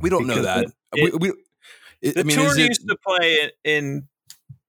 We 0.02 0.10
don't 0.10 0.28
know 0.28 0.42
that. 0.42 0.66
it- 0.94 1.14
we, 1.20 1.30
we, 1.30 1.34
it- 2.02 2.16
The 2.16 2.20
I 2.22 2.24
mean, 2.24 2.38
tour 2.38 2.52
it, 2.58 2.68
used 2.68 2.88
to 2.88 2.98
play 3.06 3.50
in, 3.64 3.72
in 3.72 4.08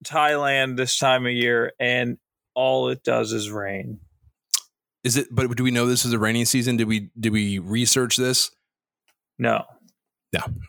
Thailand 0.04 0.76
this 0.76 0.98
time 0.98 1.26
of 1.26 1.32
year, 1.32 1.72
and 1.78 2.18
all 2.54 2.88
it 2.88 3.02
does 3.02 3.32
is 3.32 3.50
rain. 3.50 4.00
is 5.02 5.16
it? 5.16 5.28
But 5.30 5.54
do 5.56 5.62
we 5.64 5.70
know 5.70 5.86
this 5.86 6.04
is 6.04 6.12
a 6.12 6.18
rainy 6.18 6.44
season? 6.44 6.76
Did 6.76 6.88
we 6.88 7.10
did 7.18 7.32
we 7.32 7.58
research 7.58 8.16
this? 8.16 8.50
No, 9.38 9.64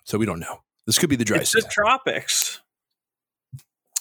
So 0.03 0.17
we 0.17 0.25
don't 0.25 0.39
know. 0.39 0.61
This 0.85 0.99
could 0.99 1.09
be 1.09 1.15
the 1.15 1.25
dry 1.25 1.37
it's 1.39 1.51
the 1.51 1.67
tropics. 1.69 2.61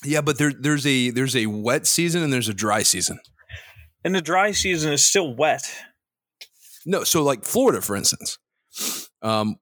yeah, 0.04 0.20
but 0.20 0.38
there 0.38 0.52
there's 0.52 0.86
a 0.86 1.10
there's 1.10 1.34
a 1.36 1.46
wet 1.46 1.86
season 1.86 2.22
and 2.22 2.32
there's 2.32 2.48
a 2.48 2.54
dry 2.54 2.82
season. 2.82 3.18
And 4.04 4.14
the 4.14 4.20
dry 4.20 4.50
season 4.52 4.92
is 4.92 5.06
still 5.06 5.34
wet. 5.34 5.62
No, 6.84 7.04
so 7.04 7.22
like 7.22 7.44
Florida, 7.44 7.80
for 7.80 7.96
instance, 7.96 8.38
um, 9.22 9.56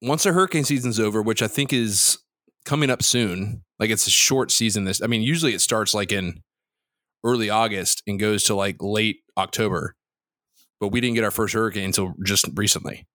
once 0.00 0.22
the 0.22 0.32
hurricane 0.32 0.64
season's 0.64 0.98
over, 0.98 1.20
which 1.20 1.42
I 1.42 1.48
think 1.48 1.72
is 1.72 2.16
coming 2.64 2.88
up 2.88 3.02
soon, 3.02 3.62
like 3.78 3.90
it's 3.90 4.06
a 4.06 4.10
short 4.10 4.50
season. 4.50 4.84
This, 4.84 5.02
I 5.02 5.06
mean, 5.06 5.22
usually 5.22 5.52
it 5.52 5.60
starts 5.60 5.92
like 5.92 6.12
in 6.12 6.42
early 7.24 7.50
August 7.50 8.02
and 8.06 8.18
goes 8.18 8.44
to 8.44 8.54
like 8.54 8.76
late 8.80 9.18
October, 9.36 9.94
but 10.80 10.88
we 10.88 11.00
didn't 11.00 11.14
get 11.16 11.24
our 11.24 11.30
first 11.30 11.52
hurricane 11.54 11.84
until 11.84 12.14
just 12.24 12.46
recently. 12.54 13.06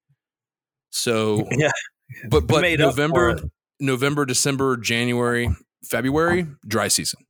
So, 0.91 1.47
Yeah. 1.57 1.71
But 2.29 2.47
but 2.47 2.61
November. 2.77 3.39
November, 3.79 4.25
December, 4.25 4.77
January, 4.77 5.49
February, 5.85 6.47
dry 6.67 6.87
season. 6.87 7.21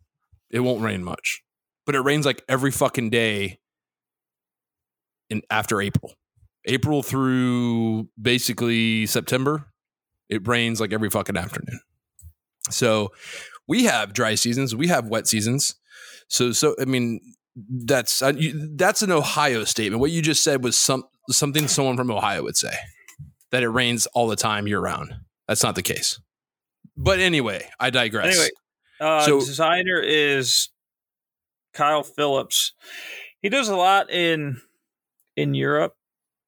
It 0.49 0.61
won't 0.61 0.81
rain 0.81 1.03
much, 1.03 1.41
but 1.85 1.95
it 1.95 1.99
rains 2.01 2.25
like 2.25 2.41
every 2.47 2.71
fucking 2.71 3.09
day 3.09 3.59
in 5.29 5.41
after 5.49 5.81
April. 5.81 6.13
April 6.65 7.03
through 7.03 8.09
basically 8.21 9.05
September, 9.05 9.71
it 10.29 10.47
rains 10.47 10.79
like 10.79 10.93
every 10.93 11.09
fucking 11.09 11.37
afternoon. 11.37 11.79
So 12.69 13.11
we 13.67 13.85
have 13.85 14.13
dry 14.13 14.35
seasons, 14.35 14.75
we 14.75 14.87
have 14.87 15.07
wet 15.07 15.27
seasons. 15.27 15.75
So 16.29 16.51
so 16.51 16.75
I 16.79 16.85
mean 16.85 17.19
that's 17.55 18.21
uh, 18.21 18.33
you, 18.37 18.69
that's 18.75 19.01
an 19.01 19.11
Ohio 19.11 19.63
statement. 19.63 19.99
What 19.99 20.11
you 20.11 20.21
just 20.21 20.43
said 20.43 20.63
was 20.63 20.77
some 20.77 21.03
something 21.29 21.67
someone 21.67 21.97
from 21.97 22.11
Ohio 22.11 22.43
would 22.43 22.57
say 22.57 22.73
that 23.51 23.63
it 23.63 23.69
rains 23.69 24.05
all 24.07 24.27
the 24.27 24.35
time 24.35 24.67
year 24.67 24.79
round. 24.79 25.13
That's 25.47 25.63
not 25.63 25.75
the 25.75 25.81
case. 25.83 26.19
But 26.95 27.19
anyway, 27.19 27.69
I 27.79 27.89
digress. 27.89 28.35
Anyway, 28.35 28.49
uh, 28.99 29.25
So- 29.25 29.39
designer 29.39 29.99
is 30.01 30.69
Kyle 31.73 32.03
Phillips. 32.03 32.73
He 33.41 33.49
does 33.49 33.69
a 33.69 33.75
lot 33.75 34.09
in 34.09 34.61
in 35.35 35.53
Europe, 35.53 35.93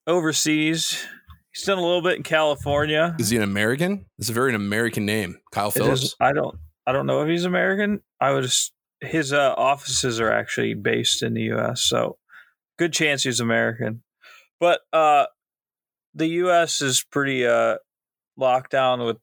overseas. 0.08 1.06
He's 1.54 1.64
done 1.66 1.78
a 1.78 1.82
little 1.82 2.02
bit 2.02 2.18
in 2.18 2.24
California. 2.24 3.16
is 3.20 3.30
he 3.30 3.38
an 3.38 3.44
American? 3.44 4.06
It's 4.18 4.30
a 4.30 4.34
very 4.34 4.50
an 4.50 4.56
American 4.56 5.06
name, 5.06 5.40
Kyle 5.52 5.72
Phillips. 5.72 6.04
is- 6.04 6.16
I 6.20 6.34
don't 6.34 6.58
I 6.88 6.92
don't 6.92 7.06
know 7.06 7.22
if 7.22 7.30
he's 7.30 7.46
American. 7.46 8.02
I 8.20 8.32
would 8.32 8.44
just 8.44 8.74
his 9.02 9.32
uh, 9.32 9.54
offices 9.56 10.20
are 10.20 10.32
actually 10.32 10.74
based 10.74 11.22
in 11.24 11.34
the 11.36 11.44
U.S. 11.44 11.82
So 11.84 12.18
good 12.78 12.92
chance 12.92 13.24
he's 13.24 13.40
American. 13.40 14.04
But 14.60 14.82
uh, 14.92 15.28
the 16.14 16.28
U.S. 16.28 16.82
is 16.82 17.04
pretty 17.12 17.46
uh, 17.46 17.78
locked 18.38 18.72
down 18.72 19.04
with 19.04 19.18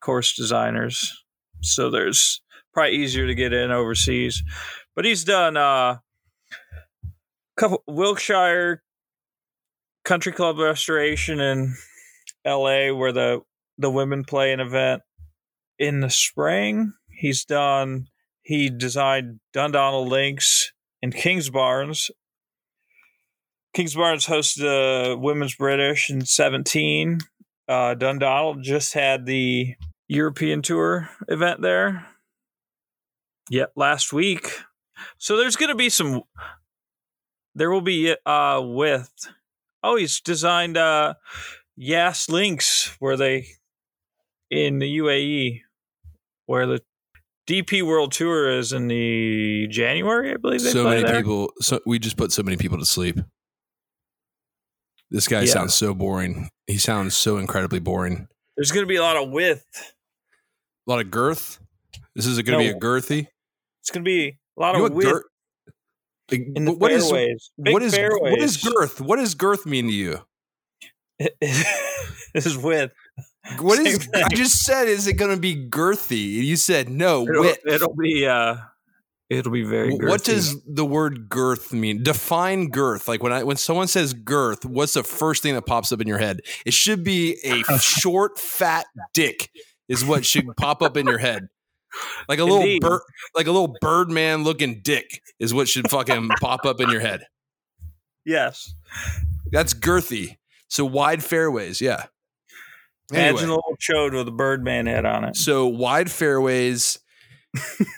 course 0.00 0.34
designers, 0.34 1.24
so 1.60 1.90
there's 1.90 2.40
probably 2.72 2.96
easier 2.96 3.26
to 3.26 3.34
get 3.34 3.52
in 3.52 3.70
overseas. 3.70 4.42
But 4.94 5.04
he's 5.04 5.24
done 5.24 5.56
uh, 5.56 5.98
couple 7.58 7.82
Wilshire 7.86 8.82
Country 10.04 10.32
Club 10.32 10.58
Restoration 10.58 11.40
in 11.40 11.74
L.A. 12.44 12.92
where 12.92 13.12
the 13.12 13.40
the 13.76 13.90
women 13.90 14.24
play 14.24 14.52
an 14.52 14.60
event 14.60 15.02
in 15.78 16.00
the 16.00 16.10
spring. 16.10 16.92
He's 17.10 17.44
done. 17.44 18.06
He 18.42 18.70
designed 18.70 19.40
Dundonald 19.52 20.08
Links 20.08 20.72
and 21.02 21.12
Kingsbarns. 23.76 24.26
Kingsbarns 24.26 24.26
hosted 24.26 25.12
a 25.12 25.16
women's 25.16 25.54
British 25.54 26.10
in 26.10 26.24
17. 26.24 27.18
Uh, 27.68 27.94
Dundonald 27.94 28.62
just 28.62 28.94
had 28.94 29.26
the 29.26 29.74
European 30.08 30.62
Tour 30.62 31.10
event 31.28 31.60
there. 31.60 32.06
Yet 33.50 33.70
last 33.76 34.12
week. 34.12 34.50
So 35.18 35.36
there's 35.36 35.56
going 35.56 35.70
to 35.70 35.74
be 35.74 35.88
some. 35.88 36.22
There 37.54 37.70
will 37.70 37.80
be 37.80 38.14
uh 38.26 38.60
with. 38.62 39.10
Oh, 39.82 39.96
he's 39.96 40.20
designed 40.20 40.76
uh 40.76 41.14
Yas 41.76 42.28
Links 42.28 42.96
where 42.98 43.16
they 43.16 43.46
in 44.50 44.78
the 44.78 44.98
UAE 44.98 45.62
where 46.46 46.66
the 46.66 46.80
DP 47.46 47.82
World 47.82 48.12
Tour 48.12 48.50
is 48.50 48.72
in 48.72 48.88
the 48.88 49.66
January, 49.68 50.32
I 50.32 50.36
believe. 50.36 50.62
They 50.62 50.70
so 50.70 50.84
many 50.84 51.02
there. 51.02 51.16
people 51.16 51.52
so 51.60 51.80
we 51.86 51.98
just 51.98 52.16
put 52.16 52.32
so 52.32 52.42
many 52.42 52.56
people 52.56 52.78
to 52.78 52.84
sleep 52.84 53.18
this 55.10 55.28
guy 55.28 55.40
Yeah. 55.42 55.52
sounds 55.52 55.74
so 55.74 55.94
boring 55.94 56.50
he 56.66 56.78
sounds 56.78 57.16
so 57.16 57.38
incredibly 57.38 57.78
boring 57.80 58.28
There's 58.56 58.70
going 58.72 58.84
to 58.84 58.88
be 58.88 58.96
a 58.96 59.02
lot 59.02 59.16
of 59.16 59.30
width. 59.30 59.64
a 60.86 60.90
lot 60.90 61.00
of 61.00 61.10
girth 61.10 61.58
this 62.14 62.26
is 62.26 62.40
going 62.42 62.58
to 62.58 62.64
be 62.72 62.76
a 62.76 62.78
girthy 62.80 63.28
It's 63.80 63.90
going 63.90 64.04
to 64.04 64.08
be 64.08 64.38
a 64.56 64.60
lot 64.60 64.76
You 64.76 64.86
of 64.86 64.92
width 64.92 65.22
like, 66.30 66.46
in 66.54 66.64
the 66.66 66.72
what 66.72 66.92
is 66.92 67.10
what 67.56 67.82
is 67.82 67.94
fairways. 67.94 68.32
what 68.32 68.42
is 68.42 68.56
girth 68.58 69.00
what 69.00 69.16
does 69.16 69.34
girth 69.34 69.64
mean 69.66 69.86
to 69.86 69.92
you 69.92 70.20
this 71.40 72.46
is 72.46 72.56
width. 72.56 72.92
what 73.60 73.78
is 73.78 73.94
Same 74.02 74.10
thing. 74.12 74.22
i 74.24 74.28
just 74.34 74.64
said 74.64 74.88
is 74.88 75.06
it 75.06 75.14
going 75.14 75.34
to 75.34 75.40
be 75.40 75.56
girthy 75.68 76.22
you 76.44 76.56
said 76.56 76.88
no 76.90 77.26
It'll, 77.26 77.40
width. 77.42 77.60
it'll 77.66 77.94
be 77.96 78.26
uh, 78.26 78.56
it'll 79.30 79.52
be 79.52 79.62
very. 79.62 79.94
Wh- 79.94 80.00
what 80.00 80.24
does 80.24 80.60
the 80.64 80.84
word 80.84 81.28
girth 81.28 81.72
mean? 81.72 82.02
Define 82.02 82.68
girth. 82.68 83.08
Like 83.08 83.22
when 83.22 83.32
i 83.32 83.42
when 83.42 83.56
someone 83.56 83.88
says 83.88 84.14
girth 84.14 84.64
what's 84.64 84.94
the 84.94 85.02
first 85.02 85.42
thing 85.42 85.54
that 85.54 85.66
pops 85.66 85.92
up 85.92 86.00
in 86.00 86.08
your 86.08 86.18
head? 86.18 86.40
It 86.64 86.74
should 86.74 87.04
be 87.04 87.38
a 87.44 87.62
short 87.78 88.38
fat 88.38 88.86
dick 89.12 89.50
is 89.88 90.04
what 90.04 90.24
should 90.24 90.56
pop 90.56 90.82
up 90.82 90.96
in 90.96 91.06
your 91.06 91.18
head. 91.18 91.48
Like 92.28 92.38
a 92.38 92.44
little 92.44 92.78
bird 92.80 93.00
like 93.34 93.46
a 93.46 93.52
little 93.52 93.76
birdman 93.80 94.44
looking 94.44 94.80
dick 94.82 95.22
is 95.38 95.54
what 95.54 95.68
should 95.68 95.90
fucking 95.90 96.28
pop 96.40 96.64
up 96.64 96.80
in 96.80 96.90
your 96.90 97.00
head. 97.00 97.26
Yes? 98.24 98.74
that's 99.50 99.72
girthy. 99.72 100.36
So 100.68 100.84
wide 100.84 101.24
fairways 101.24 101.80
yeah. 101.80 102.06
Imagine 103.10 103.48
a 103.48 103.54
little 103.54 103.76
chode 103.80 104.12
with 104.12 104.28
a 104.28 104.32
Birdman 104.32 104.86
head 104.86 105.06
on 105.06 105.24
it. 105.24 105.36
So 105.36 105.66
wide 105.66 106.10
fairways, 106.10 106.98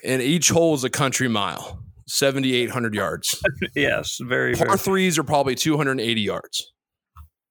and 0.04 0.22
each 0.22 0.48
hole 0.48 0.74
is 0.74 0.84
a 0.84 0.90
country 0.90 1.28
mile, 1.28 1.82
seventy 2.06 2.54
eight 2.54 2.70
hundred 2.70 2.94
yards. 2.94 3.40
Yes, 3.74 4.18
very. 4.22 4.54
Par 4.54 4.66
very 4.66 4.78
threes 4.78 5.18
are 5.18 5.24
probably 5.24 5.54
two 5.54 5.76
hundred 5.76 5.92
and 5.92 6.00
eighty 6.00 6.22
yards. 6.22 6.72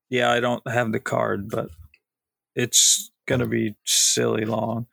yeah, 0.10 0.32
I 0.32 0.40
don't 0.40 0.66
have 0.68 0.92
the 0.92 1.00
card, 1.00 1.50
but 1.50 1.70
it's 2.56 3.12
gonna 3.28 3.48
be 3.48 3.76
silly 3.86 4.46
long. 4.46 4.88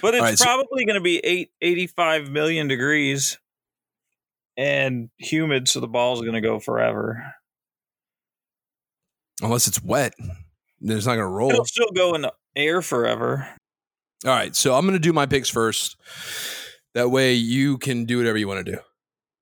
But 0.00 0.14
it's 0.14 0.22
right, 0.22 0.38
so- 0.38 0.44
probably 0.44 0.84
gonna 0.84 1.00
be 1.00 1.18
eight 1.18 1.50
eighty 1.60 1.86
five 1.86 2.28
million 2.30 2.68
degrees 2.68 3.38
and 4.56 5.08
humid, 5.18 5.68
so 5.68 5.80
the 5.80 5.88
ball's 5.88 6.22
gonna 6.22 6.40
go 6.40 6.58
forever. 6.58 7.34
Unless 9.40 9.66
it's 9.66 9.82
wet, 9.82 10.14
then 10.80 10.96
it's 10.96 11.06
not 11.06 11.14
going 11.14 11.24
to 11.24 11.26
roll. 11.26 11.50
It'll 11.50 11.64
still 11.64 11.90
go 11.96 12.14
in 12.14 12.22
the 12.22 12.32
air 12.54 12.80
forever. 12.80 13.48
All 14.24 14.30
right, 14.32 14.54
so 14.54 14.74
I'm 14.74 14.82
going 14.82 14.94
to 14.94 15.00
do 15.00 15.12
my 15.12 15.26
picks 15.26 15.48
first. 15.48 15.96
That 16.94 17.10
way 17.10 17.34
you 17.34 17.78
can 17.78 18.04
do 18.04 18.18
whatever 18.18 18.38
you 18.38 18.46
want 18.46 18.64
to 18.64 18.72
do, 18.72 18.78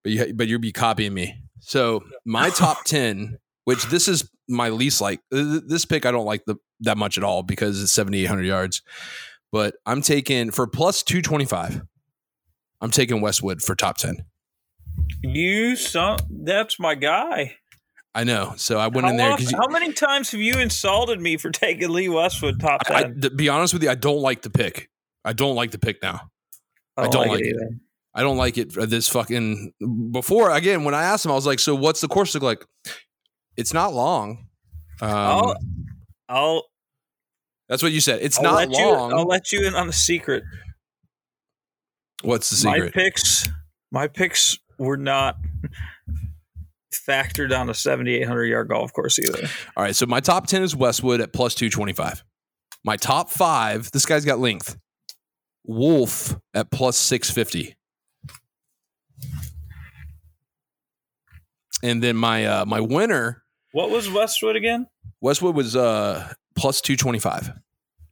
but 0.02 0.12
you 0.12 0.34
but 0.34 0.48
you'll 0.48 0.60
be 0.60 0.72
copying 0.72 1.12
me. 1.12 1.34
So 1.60 2.02
my 2.24 2.50
top 2.54 2.84
ten 2.84 3.38
which 3.64 3.84
this 3.86 4.08
is 4.08 4.28
my 4.48 4.68
least 4.68 5.00
like. 5.00 5.20
This 5.30 5.84
pick 5.84 6.04
I 6.04 6.10
don't 6.10 6.26
like 6.26 6.44
the, 6.44 6.56
that 6.80 6.98
much 6.98 7.16
at 7.16 7.24
all 7.24 7.42
because 7.42 7.80
it's 7.80 7.92
7,800 7.92 8.42
yards. 8.44 8.82
But 9.52 9.76
I'm 9.86 10.02
taking 10.02 10.50
for 10.50 10.66
plus 10.66 11.02
225. 11.02 11.82
I'm 12.80 12.90
taking 12.90 13.20
Westwood 13.20 13.62
for 13.62 13.74
top 13.74 13.98
10. 13.98 14.24
You 15.22 15.76
son, 15.76 16.18
that's 16.28 16.80
my 16.80 16.94
guy. 16.94 17.58
I 18.14 18.24
know. 18.24 18.54
So 18.56 18.78
I 18.78 18.88
went 18.88 19.04
How, 19.04 19.10
in 19.12 19.16
there 19.18 19.32
often- 19.32 19.46
because 19.46 19.58
how 19.60 19.72
many 19.72 19.92
times 19.92 20.30
have 20.32 20.40
you 20.40 20.54
insulted 20.58 21.20
me 21.20 21.36
for 21.36 21.50
taking 21.50 21.90
Lee 21.90 22.08
Westwood 22.08 22.58
top 22.60 22.82
I, 22.90 23.02
ten? 23.04 23.20
to 23.20 23.30
be 23.30 23.48
honest 23.48 23.72
with 23.72 23.82
you, 23.82 23.90
I 23.90 23.94
don't 23.94 24.20
like 24.20 24.42
the 24.42 24.50
pick. 24.50 24.90
I 25.24 25.32
don't 25.32 25.54
like 25.54 25.70
the 25.70 25.78
pick 25.78 26.02
now. 26.02 26.30
I 26.96 27.08
don't 27.08 27.28
like 27.28 27.40
it. 27.40 27.46
either. 27.54 27.70
I 28.14 28.22
don't 28.22 28.36
like 28.36 28.58
it. 28.58 28.72
This 28.90 29.08
fucking 29.08 29.72
before 30.10 30.50
again 30.50 30.82
when 30.84 30.94
I 30.94 31.04
asked 31.04 31.24
him, 31.24 31.30
I 31.30 31.34
was 31.34 31.46
like, 31.46 31.60
"So 31.60 31.74
what's 31.76 32.00
the 32.00 32.08
course 32.08 32.34
look 32.34 32.42
like?" 32.42 32.66
It's 33.56 33.72
not 33.72 33.94
long. 33.94 34.48
Um, 35.00 35.08
I'll, 35.10 35.56
I'll, 36.28 36.62
that's 37.68 37.82
what 37.82 37.92
you 37.92 38.00
said. 38.00 38.18
It's 38.22 38.38
I'll 38.38 38.44
not 38.44 38.54
let 38.56 38.68
long. 38.70 39.10
You, 39.12 39.16
I'll 39.18 39.26
let 39.26 39.52
you 39.52 39.66
in 39.66 39.74
on 39.74 39.88
a 39.88 39.92
secret. 39.92 40.42
what's 42.22 42.50
the 42.50 42.66
My 42.68 42.74
secret? 42.76 42.94
picks, 42.94 43.48
my 43.92 44.08
picks 44.08 44.58
were 44.78 44.96
not 44.96 45.36
factored 46.92 47.56
on 47.56 47.70
a 47.70 47.74
7,800 47.74 48.44
yard 48.46 48.68
golf 48.68 48.92
course 48.92 49.18
either. 49.18 49.48
All 49.76 49.84
right, 49.84 49.94
so 49.94 50.06
my 50.06 50.20
top 50.20 50.46
ten 50.46 50.62
is 50.62 50.74
Westwood 50.74 51.20
at 51.20 51.32
plus 51.32 51.54
two 51.54 51.70
twenty 51.70 51.92
five. 51.92 52.24
My 52.84 52.96
top 52.96 53.30
five, 53.30 53.90
this 53.92 54.06
guy's 54.06 54.24
got 54.24 54.38
length. 54.38 54.76
Wolff 55.64 56.36
at 56.54 56.70
plus 56.70 56.96
six 56.96 57.30
fifty. 57.30 57.76
And 61.82 62.02
then 62.02 62.16
my 62.16 62.44
uh 62.44 62.64
my 62.66 62.80
winner 62.80 63.42
What 63.72 63.90
was 63.90 64.10
Westwood 64.10 64.56
again? 64.56 64.86
Westwood 65.20 65.54
was 65.54 65.76
uh 65.76 66.32
plus 66.56 66.80
225, 66.82 67.52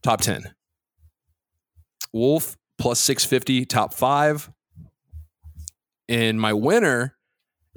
top 0.03 0.21
10. 0.23 0.55
Wolff 2.15 2.57
plus 2.79 2.99
650, 3.01 3.67
top 3.67 3.93
five. 3.93 4.51
And 6.09 6.41
my 6.41 6.55
winner, 6.55 7.18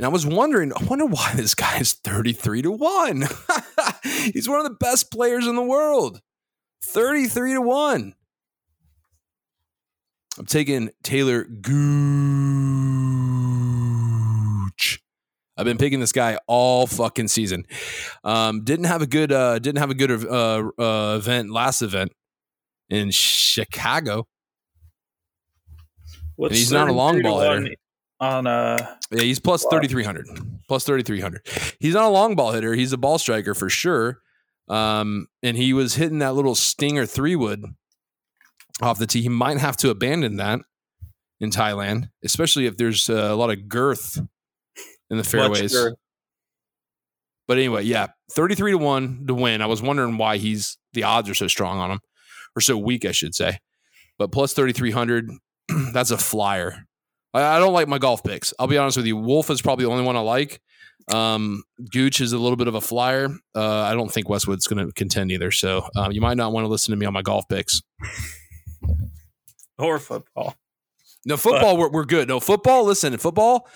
and 0.02 0.08
I 0.08 0.10
was 0.10 0.26
wondering, 0.26 0.74
I 0.74 0.84
wonder 0.86 1.06
why 1.06 1.32
this 1.36 1.54
guy 1.54 1.78
is 1.78 1.94
33 1.94 2.64
to 2.64 2.72
1. 2.72 3.24
He's 4.34 4.50
one 4.50 4.58
of 4.58 4.64
the 4.64 4.76
best 4.80 5.12
players 5.12 5.46
in 5.46 5.56
the 5.56 5.62
world. 5.62 6.22
33 6.86 7.54
to 7.54 7.62
1. 7.62 8.16
I'm 10.40 10.46
taking 10.48 10.90
Taylor 11.04 11.44
Gooch. 11.44 11.76
I've 15.56 15.66
been 15.66 15.78
picking 15.78 16.00
this 16.00 16.14
guy 16.14 16.40
all 16.48 16.88
fucking 16.88 17.28
season. 17.28 17.68
Um, 18.24 18.64
didn't 18.64 18.86
have 18.86 19.04
a 19.04 19.08
good 19.08 19.32
uh, 19.32 19.60
didn't 19.60 19.78
have 19.78 19.92
a 19.92 19.94
good 19.94 20.10
uh, 20.26 20.72
uh, 20.80 21.18
event 21.20 21.52
last 21.52 21.84
event 21.84 22.12
in 22.90 23.12
Chicago. 23.12 24.26
What's 26.38 26.54
And 26.54 26.58
he's 26.58 26.72
not 26.72 26.90
a 26.90 26.94
long 26.94 27.22
ball 27.22 27.42
hitter. 27.42 27.76
On 28.22 28.46
uh, 28.46 28.96
Yeah, 29.12 29.24
he's 29.24 29.40
thirty 29.40 29.88
three 29.88 30.04
hundred. 30.04 30.28
Plus 30.68 30.84
thirty 30.84 31.04
three 31.04 31.20
hundred. 31.20 31.42
He's 31.80 31.96
not 31.96 32.06
a 32.06 32.10
long 32.10 32.36
ball 32.36 32.52
hitter. 32.52 32.76
He's 32.76 32.94
a 32.94 32.98
ball 32.98 33.18
striker 33.18 33.56
for 33.56 33.68
sure. 33.68 34.20
Um, 34.70 35.28
and 35.42 35.58
he 35.58 35.74
was 35.74 35.96
hitting 35.96 36.20
that 36.20 36.36
little 36.36 36.56
stinger 36.56 37.08
three 37.08 37.36
wood 37.36 37.66
off 38.82 39.00
the 39.00 39.08
tee. 39.08 39.24
He 39.24 39.30
might 39.30 39.58
have 39.58 39.76
to 39.78 39.90
abandon 39.90 40.38
that 40.38 40.62
in 41.40 41.50
Thailand, 41.50 42.10
especially 42.24 42.68
if 42.68 42.78
there's 42.78 43.10
uh, 43.10 43.16
a 43.16 43.36
lot 43.36 43.50
of 43.50 43.68
girth 43.68 44.18
in 45.10 45.18
the 45.18 45.24
fairways. 45.24 45.76
But 47.48 47.58
anyway, 47.58 47.84
yeah, 47.84 48.08
33 48.32 48.72
to 48.72 48.78
1 48.78 49.26
to 49.28 49.34
win. 49.34 49.62
I 49.62 49.66
was 49.66 49.82
wondering 49.82 50.18
why 50.18 50.38
he's 50.38 50.78
the 50.94 51.04
odds 51.04 51.28
are 51.28 51.34
so 51.34 51.48
strong 51.48 51.80
on 51.80 51.92
him, 51.92 52.00
or 52.56 52.62
so 52.62 52.78
weak, 52.78 53.04
I 53.04 53.12
should 53.12 53.36
say. 53.36 53.58
But 54.18 54.32
plus 54.32 54.54
3,300, 54.54 55.30
that's 55.94 56.12
a 56.12 56.18
flyer. 56.18 56.86
I, 57.34 57.44
I 57.58 57.60
don't 57.60 57.74
like 57.74 57.88
my 57.88 57.98
golf 57.98 58.24
picks. 58.24 58.54
I'll 58.60 58.68
be 58.68 58.78
honest 58.78 58.98
with 58.98 59.06
you. 59.06 59.18
Wolff 59.18 59.50
is 59.50 59.62
probably 59.62 59.86
the 59.86 59.92
only 59.92 60.04
one 60.04 60.16
I 60.16 60.20
like. 60.22 60.62
Um, 61.12 61.64
Gooch 61.92 62.22
is 62.22 62.32
a 62.34 62.38
little 62.38 62.56
bit 62.58 62.68
of 62.68 62.76
a 62.76 62.82
flyer. 62.82 63.28
Uh, 63.56 63.82
I 63.82 63.94
don't 63.94 64.12
think 64.12 64.30
Westwood's 64.30 64.68
going 64.68 64.86
to 64.86 64.94
contend 64.94 65.32
either. 65.32 65.52
So 65.52 65.88
um, 65.96 66.12
you 66.12 66.22
might 66.22 66.38
not 66.38 66.54
want 66.54 66.64
to 66.66 66.68
listen 66.70 66.92
to 66.92 66.98
me 66.98 67.06
on 67.06 67.14
my 67.14 67.22
golf 67.22 67.46
picks. 67.50 67.82
or 69.78 70.00
football. 70.00 70.56
No, 71.26 71.38
football, 71.38 71.78
we're, 71.78 71.90
we're 71.90 72.06
good. 72.06 72.28
No, 72.28 72.40
football, 72.40 72.84
listen, 72.86 73.16
football, 73.18 73.68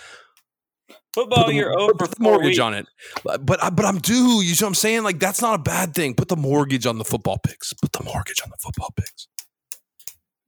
Football, 1.13 1.47
the, 1.47 1.53
you're 1.53 1.79
over 1.79 1.93
put 1.93 2.11
the 2.11 2.21
mortgage 2.21 2.59
on 2.59 2.73
it. 2.73 2.87
But 3.23 3.45
but, 3.45 3.63
I- 3.63 3.69
but 3.69 3.85
I'm 3.85 3.99
due. 3.99 4.41
You 4.43 4.53
see 4.53 4.65
what 4.65 4.69
I'm 4.69 4.75
saying? 4.75 5.03
Like 5.03 5.17
that's 5.17 5.41
not 5.41 5.55
a 5.55 5.63
bad 5.63 5.95
thing. 5.95 6.13
Put 6.13 6.27
the 6.27 6.35
mortgage 6.35 6.85
on 6.85 6.97
the 6.97 7.05
football 7.05 7.37
picks. 7.37 7.71
Put 7.73 7.93
the 7.93 8.03
mortgage 8.03 8.41
on 8.43 8.49
the 8.49 8.57
football 8.59 8.89
picks. 8.97 9.27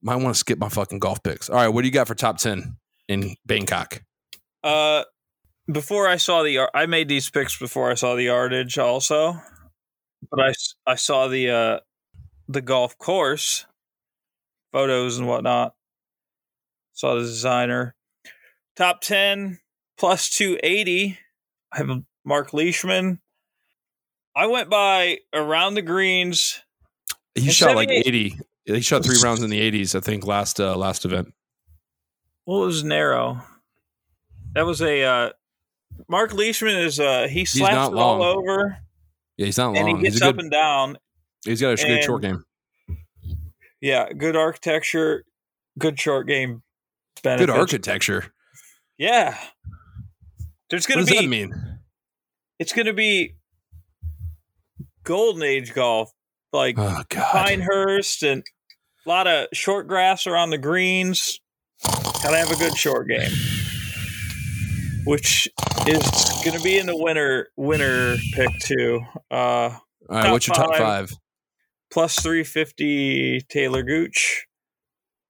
Might 0.02 0.18
want 0.18 0.36
to 0.36 0.40
skip 0.40 0.60
my 0.60 0.68
fucking 0.68 1.00
golf 1.00 1.24
picks. 1.24 1.50
All 1.50 1.56
right, 1.56 1.70
what 1.70 1.84
do 1.84 1.88
you 1.88 1.94
got 1.94 2.08
for 2.08 2.16
top 2.16 2.38
ten 2.38 2.76
in 3.08 3.36
Bangkok? 3.46 4.04
Uh, 4.64 5.04
before 5.72 6.08
I 6.08 6.18
saw 6.18 6.44
the, 6.44 6.70
I 6.74 6.86
made 6.86 7.10
these 7.10 7.30
picks 7.30 7.58
before 7.58 7.92
I 7.92 7.96
saw 7.96 8.16
the 8.16 8.24
yardage 8.24 8.78
also, 8.78 9.40
but 10.30 10.40
I, 10.40 10.54
I 10.86 10.96
saw 10.96 11.28
the 11.28 11.50
uh 11.50 11.80
the 12.48 12.62
golf 12.62 12.98
course 12.98 13.66
photos 14.72 15.18
and 15.18 15.28
whatnot. 15.28 15.76
Saw 16.94 17.16
the 17.16 17.22
designer 17.22 17.96
top 18.76 19.02
ten 19.02 19.60
plus 19.98 20.30
two 20.30 20.58
eighty. 20.64 21.20
I 21.72 21.78
have 21.78 21.90
Mark 22.26 22.54
Leishman. 22.54 23.20
I 24.36 24.48
went 24.48 24.70
by 24.70 25.20
around 25.34 25.74
the 25.74 25.82
greens. 25.82 26.62
He 27.36 27.52
shot 27.52 27.76
like 27.76 27.90
eighty. 27.90 28.40
He 28.66 28.82
shot 28.82 29.06
three 29.06 29.18
rounds 29.24 29.42
in 29.42 29.50
the 29.50 29.72
80s, 29.72 29.96
I 29.96 30.02
think, 30.02 30.28
last 30.28 30.60
uh, 30.60 30.76
last 30.76 31.06
event. 31.06 31.34
What 32.48 32.60
was 32.62 32.82
narrow? 32.82 33.42
That 34.54 34.66
was 34.66 34.82
a 34.82 35.04
uh, 35.04 35.30
Mark 36.08 36.34
Leishman 36.34 36.78
is 36.78 36.98
uh 36.98 37.28
he 37.30 37.44
slaps 37.44 37.92
it 37.92 37.98
all 37.98 38.24
over 38.24 38.78
Yeah, 39.36 39.48
he's 39.48 39.58
not 39.58 39.74
long. 39.74 39.78
and 39.78 39.98
he 39.98 40.04
gets 40.04 40.16
He's 40.16 40.22
up 40.22 40.38
and 40.38 40.50
down. 40.50 40.98
He's 41.44 41.60
got 41.60 41.78
a 41.78 41.86
good 41.86 42.04
short 42.06 42.22
game. 42.22 42.46
Yeah, 43.82 44.14
good 44.14 44.38
architecture, 44.38 45.26
good 45.78 46.00
short 46.00 46.26
game 46.28 46.64
Good 47.22 47.50
architecture. 47.50 48.32
Yeah. 48.98 49.38
There's 50.70 50.86
gonna 50.86 51.02
does 51.02 51.10
be 51.10 51.18
that 51.18 51.28
mean? 51.28 51.80
it's 52.60 52.72
gonna 52.72 52.94
be 52.94 53.36
golden 55.04 55.44
age 55.44 55.74
golf, 55.74 56.14
like 56.54 56.76
Oh. 56.80 57.04
Pinehurst 57.10 58.24
and 58.24 58.44
a 59.06 59.10
lot 59.10 59.28
of 59.28 59.48
short 59.52 59.88
grass 59.90 60.28
around 60.28 60.52
the 60.52 60.58
greens. 60.58 61.42
Gotta 62.24 62.38
have 62.38 62.52
a 62.52 62.56
good 62.56 62.76
short 62.76 63.08
game. 63.08 63.32
Which 65.06 65.48
is 65.88 66.42
gonna 66.44 66.60
be 66.60 66.78
in 66.78 66.86
the 66.86 66.98
winter 66.98 67.50
winter 67.56 68.18
pick 68.34 68.50
too. 68.60 69.02
Uh 69.32 69.36
All 69.36 69.80
right, 70.10 70.32
what's 70.32 70.48
your 70.48 70.56
top 70.56 70.72
five. 70.72 71.10
five? 71.10 71.18
plus 71.92 72.20
350 72.20 73.42
Taylor 73.50 73.84
Gooch 73.84 74.46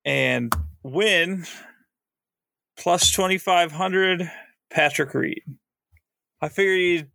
and 0.05 0.51
win 0.83 1.45
plus 2.77 3.11
2500 3.11 4.31
Patrick 4.69 5.13
Reed. 5.13 5.43
I 6.41 6.49
figured 6.49 6.79
he'd 6.79 7.07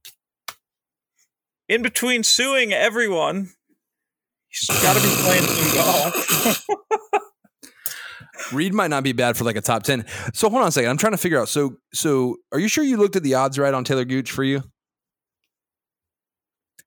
in 1.68 1.82
between 1.82 2.22
suing 2.22 2.72
everyone, 2.72 3.50
he's 4.48 4.68
got 4.82 4.96
to 4.96 5.02
be 5.02 5.14
playing 5.22 5.44
some 5.44 5.74
golf. 5.76 6.66
Reed 8.50 8.74
might 8.74 8.88
not 8.88 9.04
be 9.04 9.12
bad 9.12 9.36
for 9.36 9.44
like 9.44 9.56
a 9.56 9.60
top 9.60 9.82
ten. 9.82 10.04
So 10.34 10.48
hold 10.50 10.62
on 10.62 10.68
a 10.68 10.72
second. 10.72 10.90
I'm 10.90 10.96
trying 10.96 11.12
to 11.12 11.18
figure 11.18 11.40
out. 11.40 11.48
So 11.48 11.76
so 11.92 12.36
are 12.52 12.58
you 12.58 12.68
sure 12.68 12.82
you 12.84 12.96
looked 12.96 13.16
at 13.16 13.22
the 13.22 13.34
odds 13.34 13.58
right 13.58 13.72
on 13.74 13.84
Taylor 13.84 14.04
Gooch 14.04 14.30
for 14.30 14.42
you? 14.44 14.62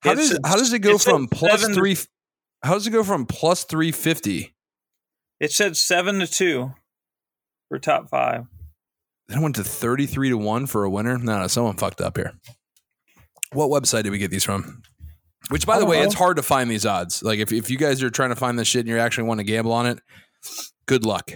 How 0.01 0.11
It's- 0.11 0.29
does 0.29 0.39
how 0.45 0.55
does 0.57 0.73
it 0.73 0.79
go 0.79 0.95
it 0.95 1.01
from 1.01 1.27
plus 1.27 1.61
seven 1.61 1.75
three? 1.75 1.97
How 2.63 2.73
does 2.73 2.87
it 2.87 2.91
go 2.91 3.03
from 3.03 3.25
plus 3.25 3.63
three 3.63 3.91
fifty? 3.91 4.53
it 5.41 5.51
said 5.51 5.75
7 5.75 6.19
to 6.19 6.27
2 6.27 6.71
for 7.67 7.77
top 7.77 8.09
5. 8.09 8.45
Then 9.27 9.39
it 9.39 9.41
went 9.41 9.55
to 9.57 9.63
thirty 9.65 10.05
three 10.05 10.29
to 10.29 10.37
one 10.37 10.65
for 10.65 10.83
a 10.85 10.89
winner. 10.89 11.17
No, 11.17 11.39
no, 11.41 11.47
someone 11.47 11.75
fucked 11.77 11.99
up 11.99 12.15
here. 12.15 12.33
What 13.51 13.69
website 13.69 14.03
did 14.03 14.11
we 14.11 14.17
get 14.17 14.31
these 14.31 14.43
from? 14.45 14.81
Which, 15.49 15.65
by 15.67 15.77
the 15.79 15.85
way, 15.85 15.99
know. 15.99 16.05
it's 16.05 16.13
hard 16.15 16.37
to 16.37 16.43
find 16.43 16.69
these 16.71 16.85
odds. 16.85 17.21
Like 17.23 17.39
if 17.39 17.51
if 17.51 17.69
you 17.69 17.77
guys 17.77 18.01
are 18.03 18.09
trying 18.09 18.29
to 18.29 18.35
find 18.35 18.57
this 18.57 18.67
shit 18.67 18.81
and 18.81 18.89
you 18.89 18.97
actually 18.97 19.27
want 19.27 19.39
to 19.39 19.43
gamble 19.43 19.71
on 19.73 19.87
it, 19.87 19.99
good 20.85 21.05
luck. 21.05 21.31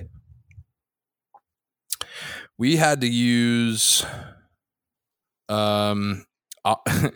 We 2.58 2.76
had 2.76 3.02
to 3.02 3.08
use 3.08 4.06
um 5.48 6.26
uh, 6.66 6.76
I 6.88 7.12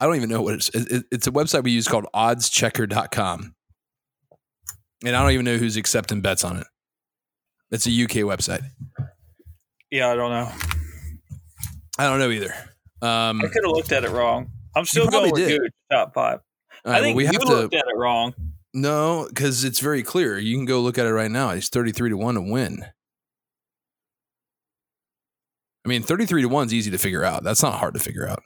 don't 0.00 0.16
even 0.16 0.30
know 0.30 0.42
what 0.42 0.54
it's 0.54 0.68
it, 0.70 1.04
it's 1.10 1.26
a 1.26 1.30
website 1.30 1.62
we 1.62 1.70
use 1.70 1.88
called 1.88 2.06
oddschecker.com. 2.14 3.54
And 5.04 5.16
I 5.16 5.22
don't 5.22 5.30
even 5.30 5.44
know 5.44 5.56
who's 5.56 5.76
accepting 5.76 6.22
bets 6.22 6.42
on 6.42 6.56
it. 6.56 6.66
It's 7.70 7.86
a 7.86 7.90
UK 7.90 8.24
website. 8.24 8.62
Yeah, 9.90 10.10
I 10.10 10.16
don't 10.16 10.30
know. 10.30 10.50
I 11.98 12.04
don't 12.04 12.18
know 12.18 12.30
either. 12.30 12.54
Um 13.02 13.40
I 13.42 13.48
could 13.48 13.62
have 13.64 13.72
looked 13.72 13.92
at 13.92 14.04
it 14.04 14.10
wrong. 14.10 14.50
I'm 14.74 14.84
still 14.84 15.08
going 15.08 15.30
with 15.32 15.46
did. 15.46 15.60
Gooch, 15.60 15.72
top 15.90 16.14
five. 16.14 16.40
Right, 16.84 16.92
I 16.92 16.94
well, 16.94 17.02
think 17.02 17.16
we 17.16 17.24
you 17.24 17.32
have 17.32 17.42
looked 17.44 17.72
to 17.72 17.78
at 17.78 17.84
it 17.86 17.96
wrong. 17.96 18.34
No, 18.74 19.26
because 19.28 19.64
it's 19.64 19.80
very 19.80 20.02
clear. 20.02 20.38
You 20.38 20.56
can 20.56 20.64
go 20.64 20.80
look 20.80 20.98
at 20.98 21.06
it 21.06 21.12
right 21.12 21.30
now. 21.30 21.50
He's 21.52 21.68
thirty 21.68 21.92
three 21.92 22.10
to 22.10 22.16
one 22.16 22.34
to 22.34 22.40
win. 22.42 22.84
I 25.84 25.88
mean, 25.88 26.02
thirty 26.02 26.26
three 26.26 26.42
to 26.42 26.48
one 26.48 26.66
is 26.66 26.74
easy 26.74 26.90
to 26.90 26.98
figure 26.98 27.24
out. 27.24 27.44
That's 27.44 27.62
not 27.62 27.78
hard 27.78 27.94
to 27.94 28.00
figure 28.00 28.28
out. 28.28 28.42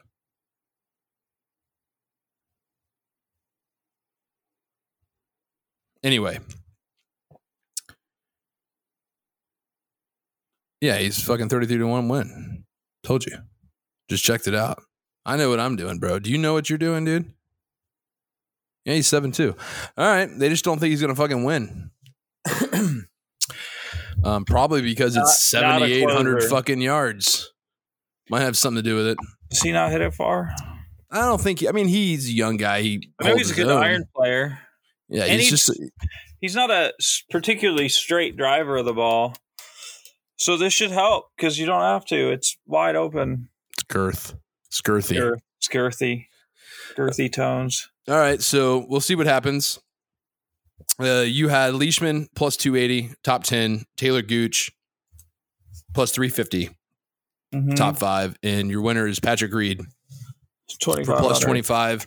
Anyway. 6.02 6.38
Yeah, 10.80 10.98
he's 10.98 11.22
fucking 11.22 11.48
33 11.48 11.78
to 11.78 11.86
1 11.86 12.08
win. 12.08 12.64
Told 13.04 13.24
you. 13.24 13.38
Just 14.10 14.24
checked 14.24 14.48
it 14.48 14.54
out. 14.54 14.82
I 15.24 15.36
know 15.36 15.48
what 15.48 15.60
I'm 15.60 15.76
doing, 15.76 15.98
bro. 16.00 16.18
Do 16.18 16.28
you 16.30 16.38
know 16.38 16.54
what 16.54 16.68
you're 16.68 16.78
doing, 16.78 17.04
dude? 17.04 17.32
Yeah, 18.84 18.94
he's 18.94 19.06
7 19.06 19.32
2. 19.32 19.54
All 19.96 20.06
right. 20.06 20.28
They 20.36 20.48
just 20.48 20.64
don't 20.64 20.78
think 20.78 20.90
he's 20.90 21.00
going 21.00 21.14
to 21.14 21.20
fucking 21.20 21.44
win. 21.44 21.90
um, 24.24 24.44
probably 24.44 24.82
because 24.82 25.16
it's 25.16 25.52
not 25.52 25.82
a 25.82 25.86
7,800 25.86 26.44
fucking 26.44 26.80
yards. 26.80 27.52
Might 28.30 28.40
have 28.40 28.56
something 28.56 28.82
to 28.82 28.88
do 28.88 28.96
with 28.96 29.06
it. 29.08 29.18
Does 29.50 29.62
he 29.62 29.72
not 29.72 29.90
hit 29.92 30.00
it 30.00 30.14
far? 30.14 30.54
I 31.10 31.20
don't 31.26 31.40
think, 31.40 31.60
he, 31.60 31.68
I 31.68 31.72
mean, 31.72 31.88
he's 31.88 32.28
a 32.28 32.32
young 32.32 32.56
guy. 32.56 32.80
He 32.82 33.10
I 33.20 33.28
know 33.28 33.36
he's 33.36 33.50
a 33.50 33.54
good 33.54 33.68
own. 33.68 33.82
iron 33.82 34.04
player. 34.16 34.58
Yeah, 35.08 35.24
and 35.24 35.40
he's 35.40 35.50
he's- 35.50 35.66
just, 35.66 35.80
He's 36.40 36.56
not 36.56 36.72
a 36.72 36.92
particularly 37.30 37.88
straight 37.88 38.36
driver 38.36 38.78
of 38.78 38.84
the 38.84 38.92
ball. 38.94 39.36
So 40.38 40.56
this 40.56 40.72
should 40.72 40.90
help 40.90 41.26
because 41.36 41.56
you 41.56 41.66
don't 41.66 41.82
have 41.82 42.04
to. 42.06 42.32
It's 42.32 42.56
wide 42.66 42.96
open. 42.96 43.48
it's 43.74 43.84
girth. 43.84 44.34
It's 44.66 44.80
girthy. 44.80 45.18
Girth, 45.18 45.40
it's 45.58 45.68
girthy, 45.68 46.26
girthy 46.96 47.32
tones. 47.32 47.88
All 48.08 48.16
right, 48.16 48.42
so 48.42 48.84
we'll 48.88 49.00
see 49.00 49.14
what 49.14 49.26
happens. 49.26 49.78
Uh, 50.98 51.20
you 51.26 51.48
had 51.48 51.74
Leishman 51.74 52.28
plus 52.34 52.56
280, 52.56 53.14
top 53.22 53.44
10, 53.44 53.84
Taylor 53.96 54.22
Gooch 54.22 54.70
plus 55.94 56.10
350, 56.10 56.70
Mhm. 57.54 57.76
top 57.76 57.96
five, 57.98 58.36
and 58.42 58.70
your 58.70 58.80
winner 58.82 59.06
is 59.06 59.20
Patrick 59.20 59.52
Reed 59.52 59.80
for 59.80 60.76
25 60.80 62.06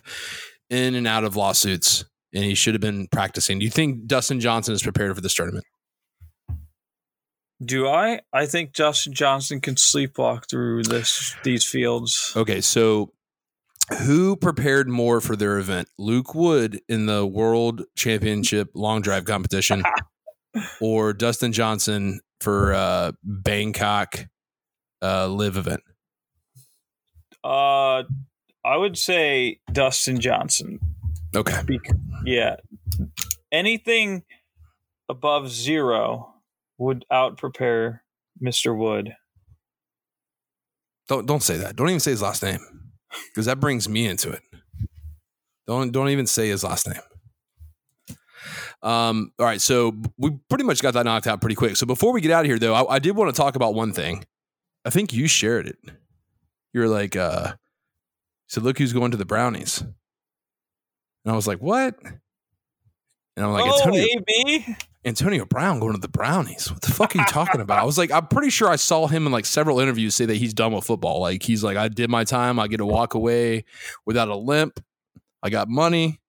in 0.70 0.94
and 0.94 1.06
out 1.06 1.24
of 1.24 1.36
lawsuits. 1.36 2.04
And 2.34 2.44
he 2.44 2.54
should 2.54 2.74
have 2.74 2.80
been 2.82 3.06
practicing. 3.08 3.58
Do 3.58 3.64
you 3.64 3.70
think 3.70 4.06
Dustin 4.06 4.40
Johnson 4.40 4.74
is 4.74 4.82
prepared 4.82 5.14
for 5.14 5.20
this 5.22 5.32
tournament? 5.34 5.64
Do 7.64 7.88
I? 7.88 8.20
I 8.34 8.44
think 8.44 8.74
Dustin 8.74 9.14
Johnson 9.14 9.60
can 9.62 9.76
sleepwalk 9.76 10.50
through 10.50 10.82
this 10.82 11.34
these 11.44 11.64
fields. 11.64 12.32
Okay, 12.36 12.60
so 12.60 13.12
who 14.02 14.36
prepared 14.36 14.88
more 14.88 15.20
for 15.20 15.36
their 15.36 15.58
event? 15.58 15.88
Luke 15.98 16.34
Wood 16.34 16.80
in 16.88 17.06
the 17.06 17.26
World 17.26 17.84
Championship 17.96 18.70
long 18.74 19.00
drive 19.00 19.24
competition 19.24 19.82
or 20.80 21.12
Dustin 21.12 21.52
Johnson 21.52 22.20
for 22.40 22.74
uh 22.74 23.12
Bangkok 23.22 24.26
uh 25.02 25.26
LIV 25.28 25.56
event? 25.56 25.82
Uh, 27.44 28.02
I 28.64 28.76
would 28.76 28.98
say 28.98 29.60
Dustin 29.72 30.20
Johnson. 30.20 30.80
Okay. 31.34 31.60
Yeah, 32.24 32.56
anything 33.52 34.24
above 35.08 35.50
zero 35.50 36.34
would 36.78 37.04
out 37.10 37.36
prepare 37.36 38.02
Mister 38.40 38.74
Wood. 38.74 39.14
Don't 41.08 41.26
don't 41.26 41.42
say 41.42 41.56
that. 41.58 41.76
Don't 41.76 41.88
even 41.88 42.00
say 42.00 42.10
his 42.10 42.22
last 42.22 42.42
name. 42.42 42.75
Because 43.28 43.46
that 43.46 43.60
brings 43.60 43.88
me 43.88 44.06
into 44.06 44.30
it. 44.30 44.42
Don't 45.66 45.92
don't 45.92 46.10
even 46.10 46.26
say 46.26 46.48
his 46.48 46.64
last 46.64 46.88
name. 46.88 47.00
Um, 48.82 49.32
all 49.38 49.46
right, 49.46 49.60
so 49.60 49.96
we 50.16 50.30
pretty 50.48 50.64
much 50.64 50.80
got 50.80 50.94
that 50.94 51.04
knocked 51.04 51.26
out 51.26 51.40
pretty 51.40 51.56
quick. 51.56 51.76
So 51.76 51.86
before 51.86 52.12
we 52.12 52.20
get 52.20 52.30
out 52.30 52.40
of 52.40 52.46
here, 52.46 52.58
though, 52.58 52.74
I, 52.74 52.96
I 52.96 52.98
did 52.98 53.16
want 53.16 53.34
to 53.34 53.36
talk 53.40 53.56
about 53.56 53.74
one 53.74 53.92
thing. 53.92 54.24
I 54.84 54.90
think 54.90 55.12
you 55.12 55.26
shared 55.26 55.66
it. 55.66 55.78
You 56.72 56.82
were 56.82 56.88
like, 56.88 57.16
uh, 57.16 57.54
said, 58.48 58.62
look 58.62 58.78
who's 58.78 58.92
going 58.92 59.10
to 59.10 59.16
the 59.16 59.24
brownies. 59.24 59.80
And 59.80 61.32
I 61.32 61.34
was 61.34 61.48
like, 61.48 61.58
what? 61.58 61.96
And 63.36 63.44
I'm 63.44 63.52
like, 63.52 63.64
oh, 63.66 63.78
Antonio, 63.78 64.06
AB. 64.06 64.76
Antonio 65.06 65.44
Brown 65.44 65.78
going 65.78 65.94
to 65.94 66.00
the 66.00 66.08
brownies. 66.08 66.70
What 66.70 66.82
the 66.82 66.90
fuck 66.90 67.14
are 67.14 67.20
you 67.20 67.24
talking 67.26 67.60
about? 67.60 67.78
I 67.78 67.84
was 67.86 67.96
like, 67.96 68.10
I'm 68.10 68.26
pretty 68.26 68.50
sure 68.50 68.68
I 68.68 68.74
saw 68.74 69.06
him 69.06 69.24
in 69.24 69.32
like 69.32 69.46
several 69.46 69.78
interviews 69.78 70.16
say 70.16 70.26
that 70.26 70.36
he's 70.36 70.52
done 70.52 70.72
with 70.72 70.84
football. 70.84 71.20
Like 71.20 71.44
he's 71.44 71.62
like, 71.62 71.76
I 71.76 71.86
did 71.86 72.10
my 72.10 72.24
time. 72.24 72.58
I 72.58 72.66
get 72.66 72.78
to 72.78 72.86
walk 72.86 73.14
away 73.14 73.64
without 74.04 74.28
a 74.28 74.36
limp. 74.36 74.80
I 75.44 75.48
got 75.48 75.68
money. 75.68 76.20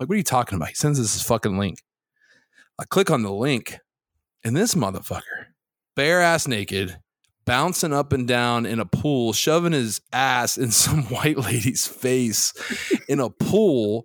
Like, 0.00 0.08
what 0.08 0.14
are 0.14 0.18
you 0.18 0.24
talking 0.24 0.56
about? 0.56 0.68
He 0.68 0.74
sends 0.74 0.98
us 0.98 1.12
this 1.12 1.22
fucking 1.22 1.58
link. 1.58 1.80
I 2.78 2.84
click 2.84 3.10
on 3.10 3.22
the 3.22 3.32
link, 3.32 3.78
and 4.44 4.56
this 4.56 4.74
motherfucker, 4.74 5.46
bare 5.96 6.20
ass 6.20 6.46
naked, 6.46 6.98
bouncing 7.44 7.92
up 7.92 8.12
and 8.12 8.26
down 8.26 8.66
in 8.66 8.78
a 8.78 8.84
pool, 8.84 9.32
shoving 9.32 9.72
his 9.72 10.00
ass 10.12 10.56
in 10.56 10.70
some 10.70 11.04
white 11.08 11.38
lady's 11.38 11.86
face 11.86 12.52
in 13.08 13.20
a 13.20 13.30
pool 13.30 14.04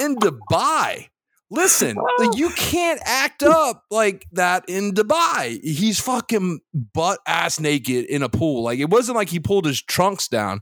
in 0.00 0.16
Dubai. 0.16 1.08
Listen, 1.54 1.96
like 2.18 2.36
you 2.36 2.50
can't 2.56 3.00
act 3.04 3.42
up 3.42 3.84
like 3.90 4.26
that 4.32 4.64
in 4.68 4.92
Dubai. 4.92 5.60
He's 5.62 6.00
fucking 6.00 6.60
butt 6.72 7.20
ass 7.26 7.60
naked 7.60 8.06
in 8.06 8.22
a 8.22 8.28
pool. 8.28 8.64
Like 8.64 8.78
it 8.78 8.90
wasn't 8.90 9.16
like 9.16 9.28
he 9.28 9.40
pulled 9.40 9.64
his 9.64 9.80
trunks 9.80 10.28
down. 10.28 10.60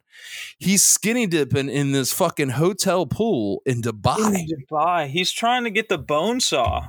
He's 0.59 0.84
skinny 0.84 1.26
dipping 1.26 1.68
in 1.68 1.93
this 1.93 2.12
fucking 2.12 2.51
hotel 2.51 3.07
pool 3.07 3.62
in 3.64 3.82
Dubai. 3.82 4.34
In 4.34 4.47
Dubai. 4.47 5.09
He's 5.09 5.32
trying 5.32 5.64
to 5.64 5.70
get 5.70 5.88
the 5.88 5.99
bone 5.99 6.40
saw. 6.40 6.88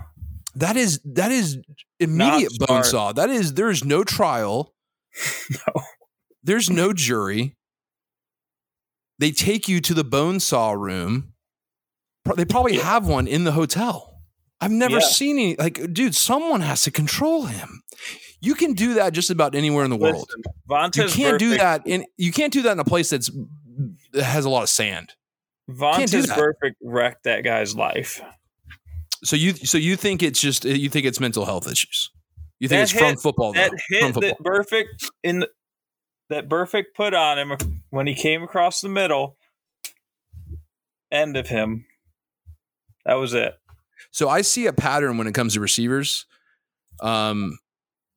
That 0.56 0.78
is 0.78 0.99
that 1.06 1.32
is 1.32 1.58
immediate 1.99 2.51
bone 2.60 2.84
saw. 2.84 3.14
That 3.14 3.30
is 3.30 3.54
there's 3.54 3.84
no 3.84 4.04
trial. 4.04 4.74
No. 5.49 5.84
There's 6.43 6.70
no 6.70 6.91
jury. 6.91 7.56
They 9.20 9.32
take 9.32 9.70
you 9.70 9.80
to 9.82 9.93
the 9.93 10.04
bone 10.04 10.39
saw 10.39 10.72
room. 10.72 11.33
They 12.36 12.45
probably 12.45 12.78
have 12.78 13.07
one 13.07 13.28
in 13.28 13.43
the 13.43 13.51
hotel. 13.51 14.21
I've 14.61 14.71
never 14.71 14.95
Yeah. 14.99 14.99
seen 15.07 15.38
any 15.38 15.55
like 15.57 15.93
dude, 15.93 16.15
someone 16.15 16.61
has 16.61 16.84
to 16.84 16.91
control 16.91 17.45
him. 17.47 17.84
You 18.39 18.55
can 18.55 18.74
do 18.74 18.93
that 18.95 19.13
just 19.13 19.30
about 19.30 19.55
anywhere 19.55 19.84
in 19.84 19.89
the 19.89 19.97
world. 19.97 20.28
Listen, 20.38 20.43
Vontaze 20.69 21.17
You 21.17 21.24
can't 21.26 21.39
do 21.39 21.57
that 21.57 21.82
in 21.86 22.05
you 22.17 22.32
can't 22.32 22.53
do 22.53 22.61
that 22.63 22.71
in 22.74 22.80
a 22.80 22.86
place 22.86 23.09
that's 23.09 23.30
that 24.13 24.24
has 24.24 24.45
a 24.45 24.49
lot 24.49 24.63
of 24.63 24.69
sand. 24.69 25.13
that. 25.67 26.38
Burfict 26.38 26.76
wrecked 26.82 27.24
that 27.24 27.43
guy's 27.43 27.76
life. 27.76 28.21
So 29.24 29.36
you 29.36 29.53
so 29.53 29.78
you 29.78 29.95
think 29.97 30.24
it's 30.24 30.39
just 30.39 30.63
you 30.65 30.89
think 30.89 31.05
it's 31.05 31.19
mental 31.19 31.45
health 31.45 31.67
issues. 31.69 32.09
You 32.59 32.69
think 32.69 32.80
That 32.80 32.84
it's 32.84 32.91
from 32.93 33.07
hit- 33.09 33.19
football 33.19 33.51
though. 33.53 33.59
That 33.59 33.69
from 33.71 33.80
hit 33.89 34.13
football. 34.13 34.21
that 34.21 34.38
Burfict 34.39 35.09
in 35.24 35.39
the, 35.39 35.49
that 36.30 36.47
Burfict 36.47 36.86
put 36.95 37.13
on 37.13 37.38
him 37.39 37.82
when 37.89 38.07
he 38.07 38.15
came 38.15 38.43
across 38.43 38.80
the 38.82 38.88
middle. 38.89 39.38
End 41.11 41.36
of 41.38 41.47
him. 41.47 41.86
That 43.06 43.16
was 43.16 43.34
it. 43.34 43.56
So 44.12 44.30
I 44.30 44.41
see 44.41 44.68
a 44.68 44.74
pattern 44.74 45.18
when 45.18 45.28
it 45.28 45.34
comes 45.34 45.54
to 45.56 45.60
receivers. 45.60 46.26
Um, 47.01 47.58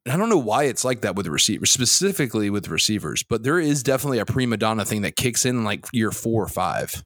and 0.05 0.13
I 0.13 0.17
don't 0.17 0.29
know 0.29 0.39
why 0.39 0.65
it's 0.65 0.85
like 0.85 1.01
that 1.01 1.17
with 1.17 1.27
receivers, 1.27 1.71
specifically 1.71 2.51
with 2.51 2.69
receivers, 2.69 3.23
but 3.23 3.43
there 3.43 3.59
is 3.59 3.83
definitely 3.83 4.19
a 4.19 4.27
prima 4.27 4.57
donna 4.57 4.85
thing 4.85 5.03
that 5.03 5.17
kicks 5.17 5.45
in 5.45 5.65
like 5.65 5.87
year 5.93 6.13
four 6.13 6.43
or 6.45 6.49
five. 6.49 7.03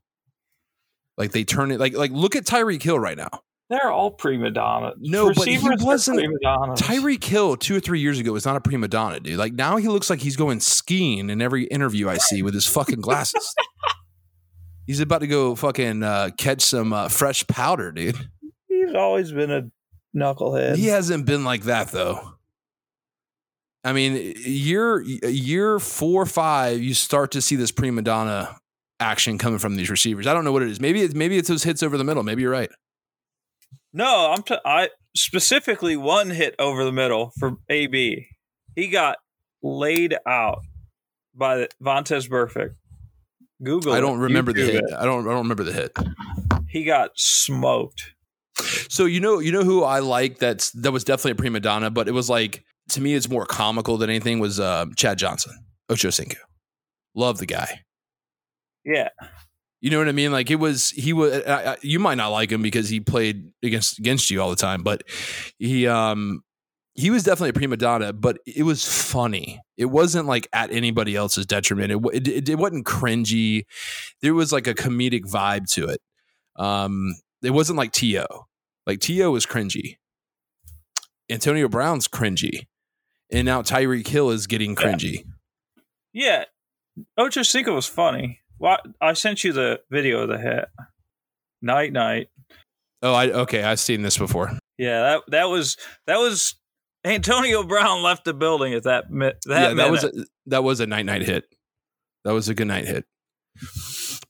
Like 1.17 1.33
they 1.33 1.45
turn 1.45 1.71
it 1.71 1.81
like 1.81 1.95
like 1.95 2.11
look 2.11 2.37
at 2.37 2.45
Tyreek 2.45 2.83
Hill 2.83 2.99
right 2.99 3.17
now. 3.17 3.31
They're 3.71 3.91
all 3.91 4.11
prima 4.11 4.51
donna. 4.51 4.95
No, 4.99 5.29
but 5.33 5.47
he 5.47 5.55
Receivers 5.57 5.83
are 5.83 5.87
wasn't- 5.87 6.19
prima 6.19 6.39
donnas. 6.43 6.81
Tyreek 6.81 7.23
Hill 7.23 7.57
two 7.57 7.77
or 7.77 7.81
three 7.81 8.01
years 8.01 8.19
ago 8.19 8.33
was 8.33 8.45
not 8.45 8.57
a 8.57 8.61
prima 8.61 8.89
donna, 8.89 9.21
dude. 9.21 9.39
Like 9.39 9.53
now 9.53 9.77
he 9.77 9.89
looks 9.89 10.11
like 10.11 10.21
he's 10.21 10.37
going 10.37 10.61
skiing 10.61 11.31
in 11.31 11.41
every 11.41 11.65
interview 11.65 12.09
I 12.09 12.17
see 12.19 12.43
with 12.43 12.53
his 12.55 12.67
fucking 12.67 13.01
glasses. 13.01 13.55
he's 14.91 14.99
about 14.99 15.21
to 15.21 15.29
go 15.29 15.55
fucking 15.55 16.03
uh, 16.03 16.31
catch 16.37 16.63
some 16.63 16.93
uh, 16.93 17.09
fresh 17.09 17.47
powder, 17.47 17.93
dude. 17.93 18.17
He's 18.67 18.93
always 18.93 19.31
been 19.31 19.53
a 19.53 19.71
knucklehead. 20.17 20.75
He 20.75 20.87
hasn't 20.87 21.27
been 21.27 21.45
like 21.45 21.63
that 21.63 21.93
though. 21.93 22.35
I 23.85 23.93
mean, 23.93 24.35
year 24.45 25.01
year 25.01 25.79
four 25.79 26.23
or 26.23 26.27
five, 26.27 26.83
you 26.83 26.95
start 26.95 27.31
to 27.33 27.41
see 27.41 27.55
this 27.55 27.71
prima 27.71 28.03
donna 28.03 28.59
action 28.99 29.39
coming 29.39 29.61
from 29.61 29.77
these 29.77 29.91
receivers. 29.91 30.27
I 30.27 30.35
don't 30.35 30.45
know 30.45 30.51
what 30.51 30.63
it 30.63 30.71
is. 30.71 30.81
Maybe 30.81 31.03
it's 31.03 31.15
maybe 31.15 31.39
it's 31.39 31.49
those 31.49 31.63
hits 31.63 31.85
over 31.85 31.97
the 31.97 32.05
middle. 32.05 32.25
Maybe 32.25 32.43
you're 32.43 32.51
right. 32.51 32.71
No, 33.93 34.33
I'm 34.33 34.43
t- 34.43 34.59
I 34.65 34.91
specifically 35.15 35.97
one 35.97 36.31
hit 36.31 36.57
over 36.59 36.85
the 36.85 36.93
middle 36.93 37.31
for 37.39 37.53
AB. 37.69 38.27
He 38.75 38.89
got 38.89 39.19
laid 39.63 40.17
out 40.27 40.63
by 41.33 41.59
the 41.59 41.69
Vontaze. 41.81 42.29
Google. 43.63 43.93
I 43.93 44.01
don't 44.01 44.19
remember 44.19 44.53
the 44.53 44.63
hit. 44.63 44.75
it. 44.85 44.93
I 44.99 45.05
don't 45.05 45.27
I 45.27 45.31
don't 45.31 45.43
remember 45.43 45.65
the 45.65 45.73
hit. 45.73 45.97
He 46.69 46.85
got 46.85 47.11
smoked. 47.17 48.15
So 48.89 49.05
you 49.07 49.21
know 49.21 49.39
you 49.39 49.53
know 49.53 49.65
who 49.65 49.83
I 49.83 50.01
like 50.01 50.39
that's 50.39 50.71
that 50.73 50.93
was 50.93 51.05
definitely 51.05 51.33
a 51.33 51.35
prima 51.37 51.61
donna, 51.61 51.91
but 51.91 52.09
it 52.09 52.13
was 52.13 52.29
like 52.29 52.65
to 52.91 53.01
me 53.01 53.15
it's 53.15 53.29
more 53.29 53.47
comical 53.47 53.97
than 53.97 54.11
anything 54.11 54.39
was 54.39 54.61
uh, 54.61 54.87
Chad 54.97 55.19
Johnson, 55.19 55.53
Ocho 55.89 56.11
Cinco. 56.11 56.39
Love 57.15 57.39
the 57.39 57.47
guy. 57.47 57.83
Yeah, 58.85 59.09
You 59.81 59.91
know 59.91 59.99
what 59.99 60.09
I 60.09 60.13
mean? 60.13 60.33
Like 60.33 60.51
it 60.51 60.57
was 60.57 60.91
he 60.91 61.13
was. 61.13 61.43
I, 61.45 61.73
I, 61.73 61.77
you 61.83 61.99
might 61.99 62.15
not 62.17 62.29
like 62.29 62.51
him 62.51 62.63
because 62.63 62.89
he 62.89 63.01
played 63.01 63.51
against 63.63 63.99
against 63.99 64.31
you 64.31 64.41
all 64.41 64.49
the 64.51 64.57
time, 64.57 64.83
but 64.83 65.03
he 65.59 65.87
um 65.87 66.43
he 67.01 67.11
was 67.11 67.23
definitely 67.23 67.51
a 67.51 67.55
prima 67.55 67.77
donna. 67.77 68.13
But 68.13 68.39
it 68.47 68.63
was 68.63 68.85
funny. 68.85 69.61
It 69.77 69.87
wasn't 69.87 70.27
like 70.27 70.49
at 70.53 70.71
anybody 70.71 71.17
else's 71.17 71.47
detriment. 71.47 71.93
It 71.93 72.01
it, 72.15 72.29
it, 72.29 72.49
it 72.51 72.59
wasn't 72.59 72.87
cringy. 72.87 73.65
There 74.23 74.35
was 74.35 74.53
like 74.53 74.67
a 74.67 74.75
comedic 74.75 75.23
vibe 75.23 75.71
to 75.73 75.87
it. 75.87 76.01
Um, 76.57 77.15
it 77.43 77.51
wasn't 77.51 77.79
like 77.79 77.93
To. 77.93 78.27
Like 78.87 79.01
T.O. 79.01 79.31
was 79.31 79.47
cringy. 79.47 79.97
Antonio 81.31 81.69
Brown's 81.69 82.09
cringy, 82.09 82.67
and 83.31 83.47
now 83.47 83.63
Tyreek 83.63 84.09
Hill 84.09 84.31
is 84.31 84.47
getting 84.47 84.75
cringy. 84.75 85.19
Yeah. 85.19 85.23
Yeah, 86.13 86.45
Ocho 87.17 87.43
Cinco 87.43 87.75
was 87.75 87.87
funny. 87.87 88.41
Well, 88.59 88.79
I 89.01 89.13
sent 89.13 89.45
you 89.45 89.53
the 89.53 89.81
video 89.91 90.23
of 90.23 90.29
the 90.29 90.39
hit. 90.39 90.67
Night 91.63 91.93
night. 91.93 92.29
Oh, 93.03 93.15
I 93.15 93.31
okay. 93.31 93.63
I've 93.63 93.81
seen 93.81 94.03
this 94.03 94.19
before. 94.19 94.51
Yeah, 94.77 95.01
that 95.03 95.23
that 95.29 95.45
was 95.45 95.77
that 96.07 96.19
was 96.19 96.55
Antonio 97.05 97.63
Brown 97.63 98.03
left 98.03 98.25
the 98.25 98.35
building 98.35 98.75
at 98.75 98.83
that 98.85 99.11
mi- 99.11 99.33
that 99.47 99.69
yeah, 99.71 99.75
that 99.75 99.91
was 99.91 100.05
a, 100.05 100.13
that 100.47 100.63
was 100.65 100.81
a 100.81 100.87
night 100.87 101.07
night 101.07 101.23
hit. 101.23 101.45
That 102.25 102.35
was 102.35 102.49
a 102.49 102.55
good 102.55 102.67
night 102.69 102.87
hit. 102.87 103.05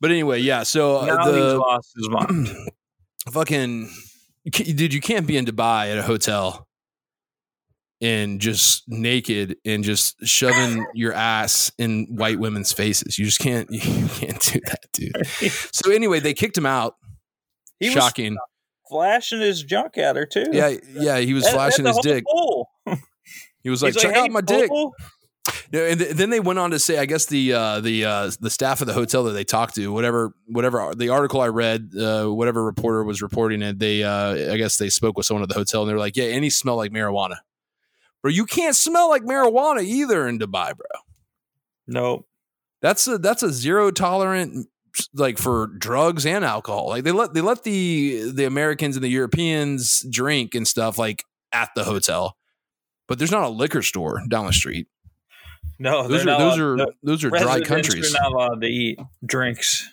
But 0.00 0.10
anyway, 0.10 0.40
yeah. 0.40 0.62
So 0.62 0.98
uh, 0.98 1.06
now 1.06 1.24
he's 1.24 1.34
the 1.34 1.58
lost 1.58 1.92
his 1.96 2.08
mind. 2.08 2.48
fucking 3.32 3.90
dude, 4.50 4.94
you 4.94 5.00
can't 5.00 5.26
be 5.26 5.36
in 5.36 5.44
Dubai 5.44 5.90
at 5.90 5.98
a 5.98 6.02
hotel 6.02 6.66
and 8.00 8.40
just 8.40 8.84
naked 8.88 9.56
and 9.64 9.84
just 9.84 10.16
shoving 10.26 10.86
your 10.94 11.12
ass 11.12 11.70
in 11.78 12.06
white 12.10 12.38
women's 12.38 12.72
faces. 12.72 13.18
You 13.18 13.26
just 13.26 13.40
can't. 13.40 13.68
You 13.80 14.08
can't 14.08 14.40
do 14.40 14.60
that, 14.66 14.86
dude. 14.92 15.26
So 15.72 15.90
anyway, 15.90 16.20
they 16.20 16.34
kicked 16.34 16.56
him 16.56 16.66
out. 16.66 16.94
He 17.78 17.88
was 17.88 17.94
Shocking. 17.94 18.36
Flashing 18.90 19.40
his 19.40 19.62
junk 19.62 19.96
at 19.96 20.16
her 20.16 20.26
too. 20.26 20.46
Yeah, 20.52 20.74
yeah. 20.92 21.18
He 21.18 21.32
was 21.32 21.48
flashing 21.48 21.86
his 21.86 21.98
dick. 22.02 22.24
He 23.62 23.70
was 23.70 23.82
like, 23.82 23.94
He's 23.94 24.02
"Check 24.02 24.14
"Hey, 24.14 24.20
out 24.20 24.30
my 24.30 24.42
dick." 24.42 24.68
fool." 24.68 24.92
No, 25.72 25.84
and 25.84 25.98
th- 25.98 26.12
then 26.16 26.30
they 26.30 26.40
went 26.40 26.58
on 26.58 26.72
to 26.72 26.78
say, 26.78 26.98
I 26.98 27.06
guess 27.06 27.26
the 27.26 27.52
uh, 27.52 27.80
the 27.80 28.04
uh, 28.04 28.30
the 28.40 28.50
staff 28.50 28.80
of 28.80 28.86
the 28.86 28.92
hotel 28.92 29.24
that 29.24 29.32
they 29.32 29.44
talked 29.44 29.76
to, 29.76 29.92
whatever 29.92 30.34
whatever 30.46 30.94
the 30.94 31.08
article 31.08 31.40
I 31.40 31.48
read, 31.48 31.92
uh, 31.98 32.26
whatever 32.26 32.62
reporter 32.64 33.04
was 33.04 33.22
reporting 33.22 33.62
it, 33.62 33.78
they 33.78 34.02
uh, 34.02 34.52
I 34.52 34.56
guess 34.56 34.76
they 34.76 34.90
spoke 34.90 35.16
with 35.16 35.26
someone 35.26 35.42
at 35.42 35.48
the 35.48 35.54
hotel 35.54 35.82
and 35.82 35.90
they're 35.90 35.98
like, 35.98 36.16
yeah, 36.16 36.24
and 36.26 36.44
he 36.44 36.50
smelled 36.50 36.78
like 36.78 36.92
marijuana, 36.92 37.36
bro. 38.22 38.30
You 38.30 38.44
can't 38.46 38.76
smell 38.76 39.08
like 39.08 39.22
marijuana 39.22 39.82
either 39.82 40.28
in 40.28 40.38
Dubai, 40.38 40.76
bro. 40.76 40.86
Nope. 41.86 42.26
That's 42.82 43.06
a 43.06 43.18
that's 43.18 43.42
a 43.42 43.52
zero 43.52 43.90
tolerant 43.90 44.68
like 45.14 45.38
for 45.38 45.68
drugs 45.78 46.26
and 46.26 46.44
alcohol. 46.44 46.88
Like 46.88 47.04
they 47.04 47.12
let 47.12 47.34
they 47.34 47.40
let 47.40 47.64
the 47.64 48.30
the 48.32 48.44
Americans 48.44 48.96
and 48.96 49.04
the 49.04 49.08
Europeans 49.08 50.04
drink 50.10 50.54
and 50.54 50.66
stuff 50.66 50.98
like 50.98 51.24
at 51.52 51.70
the 51.74 51.84
hotel, 51.84 52.36
but 53.08 53.18
there's 53.18 53.30
not 53.32 53.42
a 53.44 53.48
liquor 53.48 53.82
store 53.82 54.22
down 54.28 54.46
the 54.46 54.52
street. 54.52 54.86
No, 55.78 56.06
Those 56.06 56.24
they're 56.24 56.24
not 56.26 56.38
those 56.38 56.58
are 56.58 56.86
those 57.02 57.24
are 57.24 57.30
dry 57.30 57.60
countries. 57.60 58.14
Are 58.14 58.22
not 58.22 58.32
allowed 58.32 58.60
to 58.60 58.66
eat 58.66 58.98
drinks. 59.24 59.88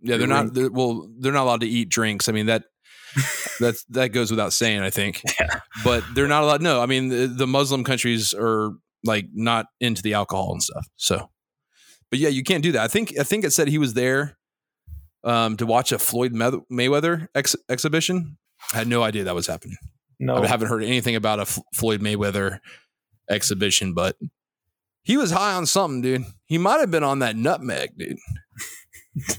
Yeah, 0.00 0.18
they're 0.18 0.28
not. 0.28 0.54
They're, 0.54 0.70
well, 0.70 1.08
they're 1.18 1.32
not 1.32 1.44
allowed 1.44 1.62
to 1.62 1.68
eat 1.68 1.88
drinks. 1.88 2.28
I 2.28 2.32
mean 2.32 2.46
that 2.46 2.64
that's 3.60 3.84
that 3.90 4.08
goes 4.08 4.30
without 4.30 4.52
saying. 4.52 4.82
I 4.82 4.90
think, 4.90 5.22
Yeah. 5.40 5.60
but 5.84 6.04
they're 6.14 6.28
not 6.28 6.42
allowed. 6.44 6.62
No, 6.62 6.80
I 6.80 6.86
mean 6.86 7.08
the, 7.08 7.26
the 7.26 7.46
Muslim 7.46 7.82
countries 7.82 8.34
are 8.38 8.70
like 9.04 9.26
not 9.32 9.66
into 9.80 10.02
the 10.02 10.14
alcohol 10.14 10.52
and 10.52 10.62
stuff. 10.62 10.86
So, 10.96 11.30
but 12.16 12.20
yeah, 12.22 12.30
you 12.30 12.42
can't 12.42 12.62
do 12.62 12.72
that. 12.72 12.82
I 12.82 12.88
think 12.88 13.18
I 13.18 13.22
think 13.24 13.44
it 13.44 13.52
said 13.52 13.68
he 13.68 13.76
was 13.78 13.92
there 13.92 14.38
um, 15.22 15.56
to 15.58 15.66
watch 15.66 15.92
a 15.92 15.98
Floyd 15.98 16.32
Mayweather 16.32 17.28
ex- 17.34 17.56
exhibition. 17.68 18.38
I 18.72 18.78
had 18.78 18.88
no 18.88 19.02
idea 19.02 19.24
that 19.24 19.34
was 19.34 19.46
happening. 19.46 19.76
No, 20.18 20.36
I 20.36 20.46
haven't 20.46 20.68
heard 20.68 20.82
anything 20.82 21.14
about 21.14 21.40
a 21.40 21.42
F- 21.42 21.58
Floyd 21.74 22.00
Mayweather 22.00 22.60
exhibition, 23.28 23.92
but 23.92 24.16
he 25.02 25.18
was 25.18 25.30
high 25.30 25.52
on 25.52 25.66
something, 25.66 26.00
dude. 26.00 26.24
He 26.46 26.56
might 26.56 26.80
have 26.80 26.90
been 26.90 27.04
on 27.04 27.18
that 27.18 27.36
nutmeg, 27.36 27.90
dude. 27.98 28.16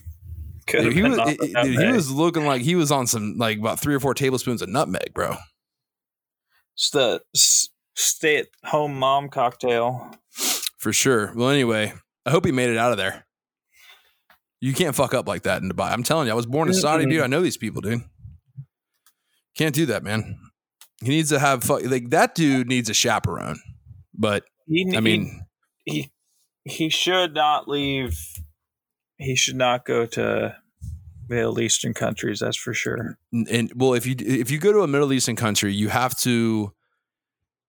Dude, 0.67 0.91
he 0.91 1.01
was, 1.01 1.17
it- 1.19 1.39
dude, 1.63 1.79
he 1.79 1.91
was 1.93 2.11
looking 2.11 2.45
like 2.45 2.61
he 2.61 2.75
was 2.75 2.91
on 2.91 3.07
some 3.07 3.37
like 3.37 3.57
about 3.57 3.79
three 3.79 3.95
or 3.95 4.01
four 4.01 4.13
tablespoons 4.13 4.61
of 4.61 4.67
nutmeg, 4.67 5.13
bro. 5.13 5.37
It's 6.75 6.89
the 6.89 7.21
stay-at-home 7.95 8.99
mom 8.99 9.29
cocktail. 9.29 10.11
For 10.77 10.91
sure. 10.91 11.31
Well, 11.35 11.49
anyway, 11.49 11.93
I 12.27 12.31
hope 12.31 12.45
he 12.45 12.51
made 12.51 12.69
it 12.69 12.77
out 12.77 12.91
of 12.91 12.97
there. 12.97 13.25
You 14.59 14.73
can't 14.73 14.95
fuck 14.95 15.13
up 15.13 15.27
like 15.27 15.43
that 15.43 15.61
in 15.61 15.69
Dubai. 15.69 15.91
I'm 15.91 16.03
telling 16.03 16.27
you, 16.27 16.33
I 16.33 16.35
was 16.35 16.45
born 16.45 16.67
in 16.67 16.73
Saudi, 16.73 17.05
dude. 17.05 17.21
I 17.21 17.27
know 17.27 17.41
these 17.41 17.57
people, 17.57 17.81
dude. 17.81 18.01
Can't 19.57 19.73
do 19.73 19.85
that, 19.85 20.03
man. 20.03 20.37
He 21.01 21.09
needs 21.09 21.29
to 21.29 21.39
have 21.39 21.63
fu- 21.63 21.79
like 21.79 22.09
that 22.09 22.35
dude 22.35 22.67
needs 22.67 22.89
a 22.89 22.93
chaperone. 22.93 23.59
But 24.13 24.43
He, 24.65 24.93
I 24.95 24.99
mean, 24.99 25.45
he, 25.85 25.93
he 25.93 26.11
he 26.65 26.89
should 26.89 27.33
not 27.33 27.67
leave. 27.67 28.19
He 29.17 29.35
should 29.35 29.55
not 29.55 29.85
go 29.85 30.05
to 30.07 30.55
Middle 31.29 31.59
Eastern 31.59 31.93
countries. 31.93 32.39
That's 32.39 32.57
for 32.57 32.73
sure. 32.73 33.17
and, 33.31 33.47
and 33.47 33.71
well, 33.75 33.93
if 33.93 34.05
you 34.05 34.15
if 34.19 34.51
you 34.51 34.57
go 34.57 34.73
to 34.73 34.81
a 34.81 34.87
Middle 34.87 35.13
Eastern 35.13 35.35
country, 35.35 35.73
you 35.73 35.89
have 35.89 36.17
to. 36.19 36.73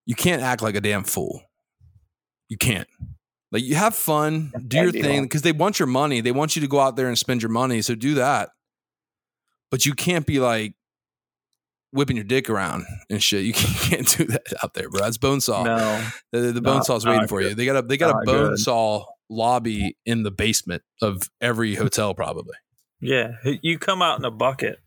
You 0.06 0.14
can't 0.14 0.42
act 0.42 0.62
like 0.62 0.74
a 0.74 0.80
damn 0.80 1.04
fool. 1.04 1.42
You 2.48 2.56
can't. 2.56 2.88
Like 3.51 3.62
you 3.62 3.76
have 3.76 3.94
fun, 3.94 4.53
do 4.66 4.76
your 4.78 4.92
thing 4.92 5.22
because 5.22 5.42
they 5.42 5.53
want 5.53 5.78
your 5.78 5.86
money. 5.88 6.20
They 6.20 6.32
want 6.32 6.55
you 6.57 6.62
to 6.62 6.68
go 6.68 6.80
out 6.80 6.96
there 6.96 7.09
and 7.09 7.18
spend 7.18 7.42
your 7.42 7.51
money. 7.51 7.80
So 7.82 7.94
do 7.94 8.14
that. 8.14 8.51
But 9.70 9.86
you 9.86 9.94
can't 9.94 10.26
be 10.26 10.38
like 10.38 10.74
whipping 11.92 12.16
your 12.16 12.24
dick 12.24 12.51
around 12.51 12.84
and 13.09 13.22
shit. 13.22 13.44
You 13.44 13.53
can't 13.55 14.07
do 14.16 14.24
that 14.26 14.42
out 14.62 14.74
there, 14.74 14.90
bro. 14.90 15.01
That's 15.01 15.16
bone 15.16 15.40
saw. 15.40 15.62
No, 15.62 16.07
The, 16.32 16.53
the 16.53 16.61
bone 16.61 16.76
Not- 16.76 16.86
saw's 16.86 17.07
waiting 17.07 17.22
not 17.22 17.28
for 17.30 17.40
you. 17.40 17.55
They 17.55 17.64
got 17.64 17.76
a 17.76 17.86
they 17.86 17.96
got 17.96 18.11
a 18.22 18.24
bone 18.26 18.51
good. 18.51 18.59
saw 18.59 19.07
lobby 19.30 19.96
in 20.07 20.22
the 20.22 20.30
basement 20.30 20.82
of 21.03 21.22
every 21.40 21.74
hotel, 21.74 22.14
probably. 22.14 22.55
yeah, 23.01 23.32
you 23.62 23.78
come 23.78 24.03
out 24.03 24.18
in 24.18 24.24
a 24.24 24.30
bucket. 24.30 24.78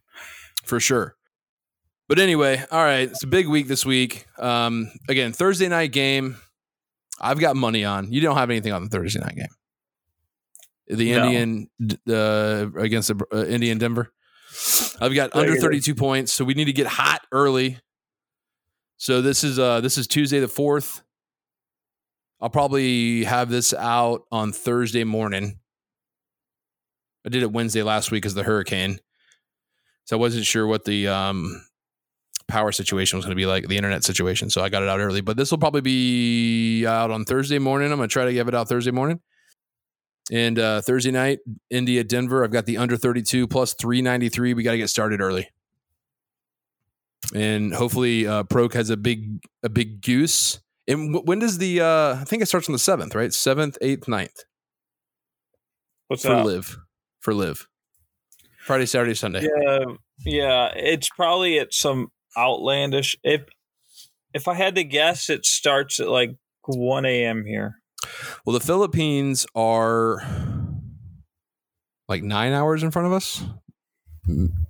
for 0.65 0.79
sure. 0.79 1.15
But 2.09 2.19
anyway, 2.19 2.63
all 2.71 2.83
right, 2.83 3.09
it's 3.09 3.23
a 3.23 3.27
big 3.27 3.47
week 3.47 3.67
this 3.67 3.85
week. 3.85 4.25
Um, 4.37 4.91
again, 5.07 5.31
Thursday 5.31 5.67
night 5.69 5.91
game. 5.93 6.37
I've 7.21 7.39
got 7.39 7.55
money 7.55 7.85
on. 7.85 8.11
You 8.11 8.19
don't 8.21 8.35
have 8.35 8.49
anything 8.49 8.73
on 8.73 8.83
the 8.83 8.89
Thursday 8.89 9.19
night 9.19 9.35
game. 9.35 9.47
The 10.87 11.11
No. 11.11 11.25
Indian 11.25 11.69
uh, 12.09 12.67
against 12.77 13.07
the 13.09 13.23
uh, 13.31 13.45
Indian 13.45 13.77
Denver. 13.77 14.11
I've 14.99 15.13
got 15.15 15.33
under 15.35 15.55
32 15.55 15.95
points, 15.95 16.33
so 16.33 16.43
we 16.43 16.53
need 16.55 16.65
to 16.65 16.73
get 16.73 16.87
hot 16.87 17.21
early. 17.31 17.79
So 18.97 19.21
this 19.21 19.43
is 19.43 19.57
uh 19.57 19.81
this 19.81 19.97
is 19.97 20.07
Tuesday 20.07 20.39
the 20.39 20.47
4th. 20.47 21.01
I'll 22.41 22.49
probably 22.49 23.23
have 23.23 23.49
this 23.49 23.73
out 23.73 24.23
on 24.31 24.51
Thursday 24.51 25.03
morning. 25.03 25.59
I 27.25 27.29
did 27.29 27.43
it 27.43 27.51
Wednesday 27.51 27.83
last 27.83 28.11
week 28.11 28.23
because 28.23 28.33
the 28.33 28.43
hurricane. 28.43 28.99
So 30.05 30.17
I 30.17 30.19
wasn't 30.19 30.45
sure 30.45 30.65
what 30.65 30.83
the 30.85 31.07
um, 31.07 31.63
power 32.51 32.71
situation 32.71 33.17
was 33.17 33.25
going 33.25 33.35
to 33.35 33.41
be 33.41 33.45
like, 33.45 33.67
the 33.67 33.77
internet 33.77 34.03
situation. 34.03 34.49
So 34.49 34.61
I 34.61 34.69
got 34.69 34.83
it 34.83 34.89
out 34.89 34.99
early. 34.99 35.21
But 35.21 35.37
this 35.37 35.49
will 35.51 35.57
probably 35.57 35.81
be 35.81 36.85
out 36.85 37.09
on 37.09 37.25
Thursday 37.25 37.59
morning. 37.59 37.91
I'm 37.91 37.97
going 37.97 38.09
to 38.09 38.13
try 38.13 38.25
to 38.25 38.33
give 38.33 38.47
it 38.47 38.53
out 38.53 38.67
Thursday 38.67 38.91
morning. 38.91 39.19
And 40.31 40.59
uh, 40.59 40.81
Thursday 40.81 41.11
night, 41.11 41.39
India, 41.69 42.03
Denver. 42.03 42.43
I've 42.43 42.51
got 42.51 42.65
the 42.65 42.77
under 42.77 42.95
32 42.97 43.47
plus 43.47 43.73
393. 43.73 44.53
We 44.53 44.63
got 44.63 44.71
to 44.71 44.77
get 44.77 44.89
started 44.89 45.19
early. 45.21 45.49
And 47.33 47.73
hopefully, 47.73 48.27
uh, 48.27 48.43
Prok 48.43 48.73
has 48.73 48.89
a 48.89 48.97
big 48.97 49.39
a 49.63 49.69
big 49.69 50.01
goose. 50.01 50.59
And 50.87 51.13
w- 51.13 51.23
when 51.25 51.39
does 51.39 51.57
the? 51.57 51.81
Uh, 51.81 52.15
I 52.19 52.23
think 52.25 52.41
it 52.41 52.47
starts 52.47 52.67
on 52.67 52.73
the 52.73 52.79
seventh, 52.79 53.15
right? 53.15 53.33
Seventh, 53.33 53.77
eighth, 53.81 54.05
9th 54.07 54.43
What's 56.07 56.23
for 56.23 56.33
up? 56.33 56.45
live 56.45 56.77
for 57.19 57.33
live. 57.33 57.67
Friday, 58.65 58.85
Saturday, 58.85 59.13
Sunday. 59.13 59.41
Yeah, 59.43 59.85
yeah. 60.25 60.71
It's 60.75 61.09
probably 61.09 61.57
at 61.59 61.73
some 61.73 62.11
outlandish. 62.37 63.15
If 63.23 63.41
if 64.33 64.47
I 64.47 64.53
had 64.53 64.75
to 64.75 64.83
guess, 64.83 65.29
it 65.29 65.45
starts 65.45 65.99
at 65.99 66.07
like 66.07 66.31
one 66.65 67.05
a.m. 67.05 67.45
here. 67.45 67.75
Well, 68.45 68.53
the 68.53 68.65
Philippines 68.65 69.45
are 69.55 70.21
like 72.07 72.23
nine 72.23 72.53
hours 72.53 72.83
in 72.83 72.91
front 72.91 73.07
of 73.07 73.13
us, 73.13 73.43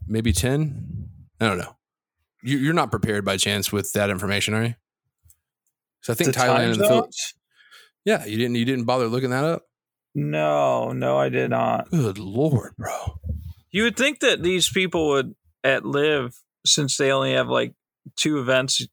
maybe 0.07 0.33
ten. 0.33 1.09
I 1.39 1.47
don't 1.47 1.57
know. 1.57 1.75
You, 2.43 2.57
you're 2.57 2.73
not 2.73 2.91
prepared 2.91 3.23
by 3.23 3.37
chance 3.37 3.71
with 3.71 3.93
that 3.93 4.09
information, 4.09 4.53
are 4.53 4.63
you? 4.63 4.75
So 6.01 6.13
I 6.13 6.15
think 6.15 6.33
The 6.33 6.39
Thailand 6.39 6.71
and 6.71 6.79
the 6.79 6.87
Philippines. 6.87 7.33
Yeah, 8.03 8.25
you 8.25 8.37
didn't. 8.37 8.55
You 8.55 8.65
didn't 8.65 8.85
bother 8.85 9.07
looking 9.07 9.29
that 9.29 9.43
up. 9.43 9.63
No, 10.15 10.91
no, 10.91 11.17
I 11.17 11.29
did 11.29 11.51
not. 11.51 11.89
Good 11.89 12.17
lord, 12.17 12.73
bro. 12.77 13.19
You 13.71 13.83
would 13.83 13.95
think 13.95 14.19
that 14.19 14.43
these 14.43 14.69
people 14.69 15.09
would 15.09 15.35
at 15.63 15.85
LIV 15.85 16.33
since 16.65 16.97
they 16.97 17.11
only 17.11 17.33
have 17.33 17.47
like 17.47 17.73
two 18.15 18.39
events 18.39 18.85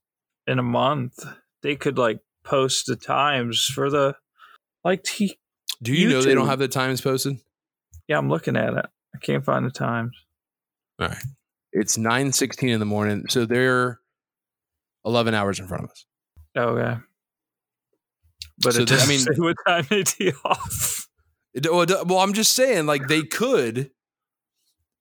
in 0.47 0.59
a 0.59 0.62
month. 0.62 1.14
They 1.62 1.77
could 1.77 1.99
like 1.99 2.21
post 2.45 2.87
the 2.87 2.97
times 2.97 3.64
for 3.64 3.91
the 3.91 4.14
like. 4.85 5.03
T- 5.03 5.39
Do 5.83 5.93
you 5.93 6.09
know 6.09 6.23
they 6.23 6.35
don't 6.35 6.47
have 6.49 6.59
the 6.59 6.69
times 6.69 7.01
posted? 7.01 7.37
yeah, 8.07 8.19
I'm 8.19 8.29
looking 8.29 8.57
at 8.57 8.75
it. 8.75 8.87
I 9.14 9.19
can't 9.19 9.45
find 9.45 9.66
the 9.66 9.71
times. 9.71 10.12
All 11.01 11.09
right. 11.09 11.19
It's 11.73 11.97
9:16 11.99 12.69
in 12.73 12.81
the 12.81 12.87
morning, 12.87 13.25
so 13.29 13.45
they're 13.45 14.01
11 15.05 15.35
hours 15.35 15.59
in 15.61 15.66
front 15.69 15.85
of 15.85 15.91
us. 15.91 16.05
Okay. 16.57 16.97
But 18.61 18.75
So 18.75 18.83
it 18.83 18.89
th- 18.89 19.01
I 19.03 19.07
mean- 19.07 19.19
say 19.21 19.35
what 19.37 19.57
time 19.66 19.87
they 19.91 20.03
tee 20.05 20.33
off. 20.45 21.09
It- 21.55 21.66
well, 21.71 22.19
I'm 22.19 22.33
just 22.33 22.53
saying, 22.53 22.87
like 22.87 23.09
they 23.09 23.23
could 23.23 23.91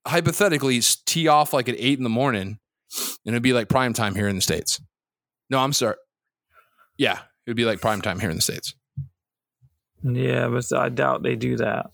hypothetically 0.07 0.77
s- 0.79 0.97
tee 1.05 1.27
off 1.27 1.53
like 1.53 1.69
at 1.69 1.75
eight 1.77 1.97
in 1.97 2.03
the 2.03 2.09
morning, 2.09 2.59
and 3.25 3.33
it'd 3.33 3.43
be 3.43 3.53
like 3.53 3.69
prime 3.69 3.93
time 3.93 4.15
here 4.15 4.27
in 4.27 4.35
the 4.35 4.41
states. 4.41 4.81
No, 5.49 5.59
I'm 5.59 5.73
sorry. 5.73 5.95
Yeah, 6.97 7.19
it'd 7.45 7.57
be 7.57 7.65
like 7.65 7.79
prime 7.81 8.01
time 8.01 8.19
here 8.19 8.29
in 8.29 8.35
the 8.37 8.41
states. 8.41 8.73
Yeah, 10.03 10.47
but 10.47 10.65
I 10.75 10.89
doubt 10.89 11.23
they 11.23 11.35
do 11.35 11.57
that. 11.57 11.87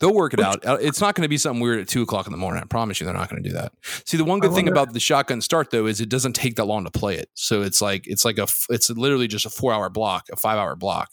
They'll 0.00 0.14
work 0.14 0.32
it 0.32 0.40
out. 0.40 0.64
Uh, 0.64 0.78
It's 0.80 1.00
not 1.02 1.14
going 1.14 1.22
to 1.24 1.28
be 1.28 1.36
something 1.36 1.60
weird 1.62 1.80
at 1.80 1.88
two 1.88 2.00
o'clock 2.02 2.26
in 2.26 2.32
the 2.32 2.38
morning. 2.38 2.62
I 2.62 2.66
promise 2.66 2.98
you, 2.98 3.04
they're 3.04 3.14
not 3.14 3.28
going 3.28 3.42
to 3.42 3.48
do 3.48 3.54
that. 3.54 3.72
See, 4.06 4.16
the 4.16 4.24
one 4.24 4.38
good 4.40 4.52
thing 4.54 4.68
about 4.68 4.92
the 4.94 5.00
shotgun 5.00 5.40
start 5.42 5.70
though 5.70 5.84
is 5.86 6.00
it 6.00 6.08
doesn't 6.08 6.32
take 6.34 6.56
that 6.56 6.64
long 6.64 6.84
to 6.84 6.90
play 6.90 7.16
it. 7.16 7.28
So 7.34 7.60
it's 7.62 7.82
like 7.82 8.06
it's 8.06 8.24
like 8.24 8.38
a 8.38 8.46
it's 8.70 8.88
literally 8.90 9.28
just 9.28 9.44
a 9.44 9.50
four 9.50 9.72
hour 9.72 9.90
block, 9.90 10.28
a 10.32 10.36
five 10.36 10.56
hour 10.58 10.76
block. 10.76 11.10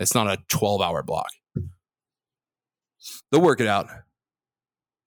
It's 0.00 0.14
not 0.14 0.26
a 0.26 0.38
twelve 0.48 0.80
hour 0.82 1.02
block. 1.04 1.28
They'll 3.30 3.40
work 3.40 3.60
it 3.60 3.66
out. 3.68 3.86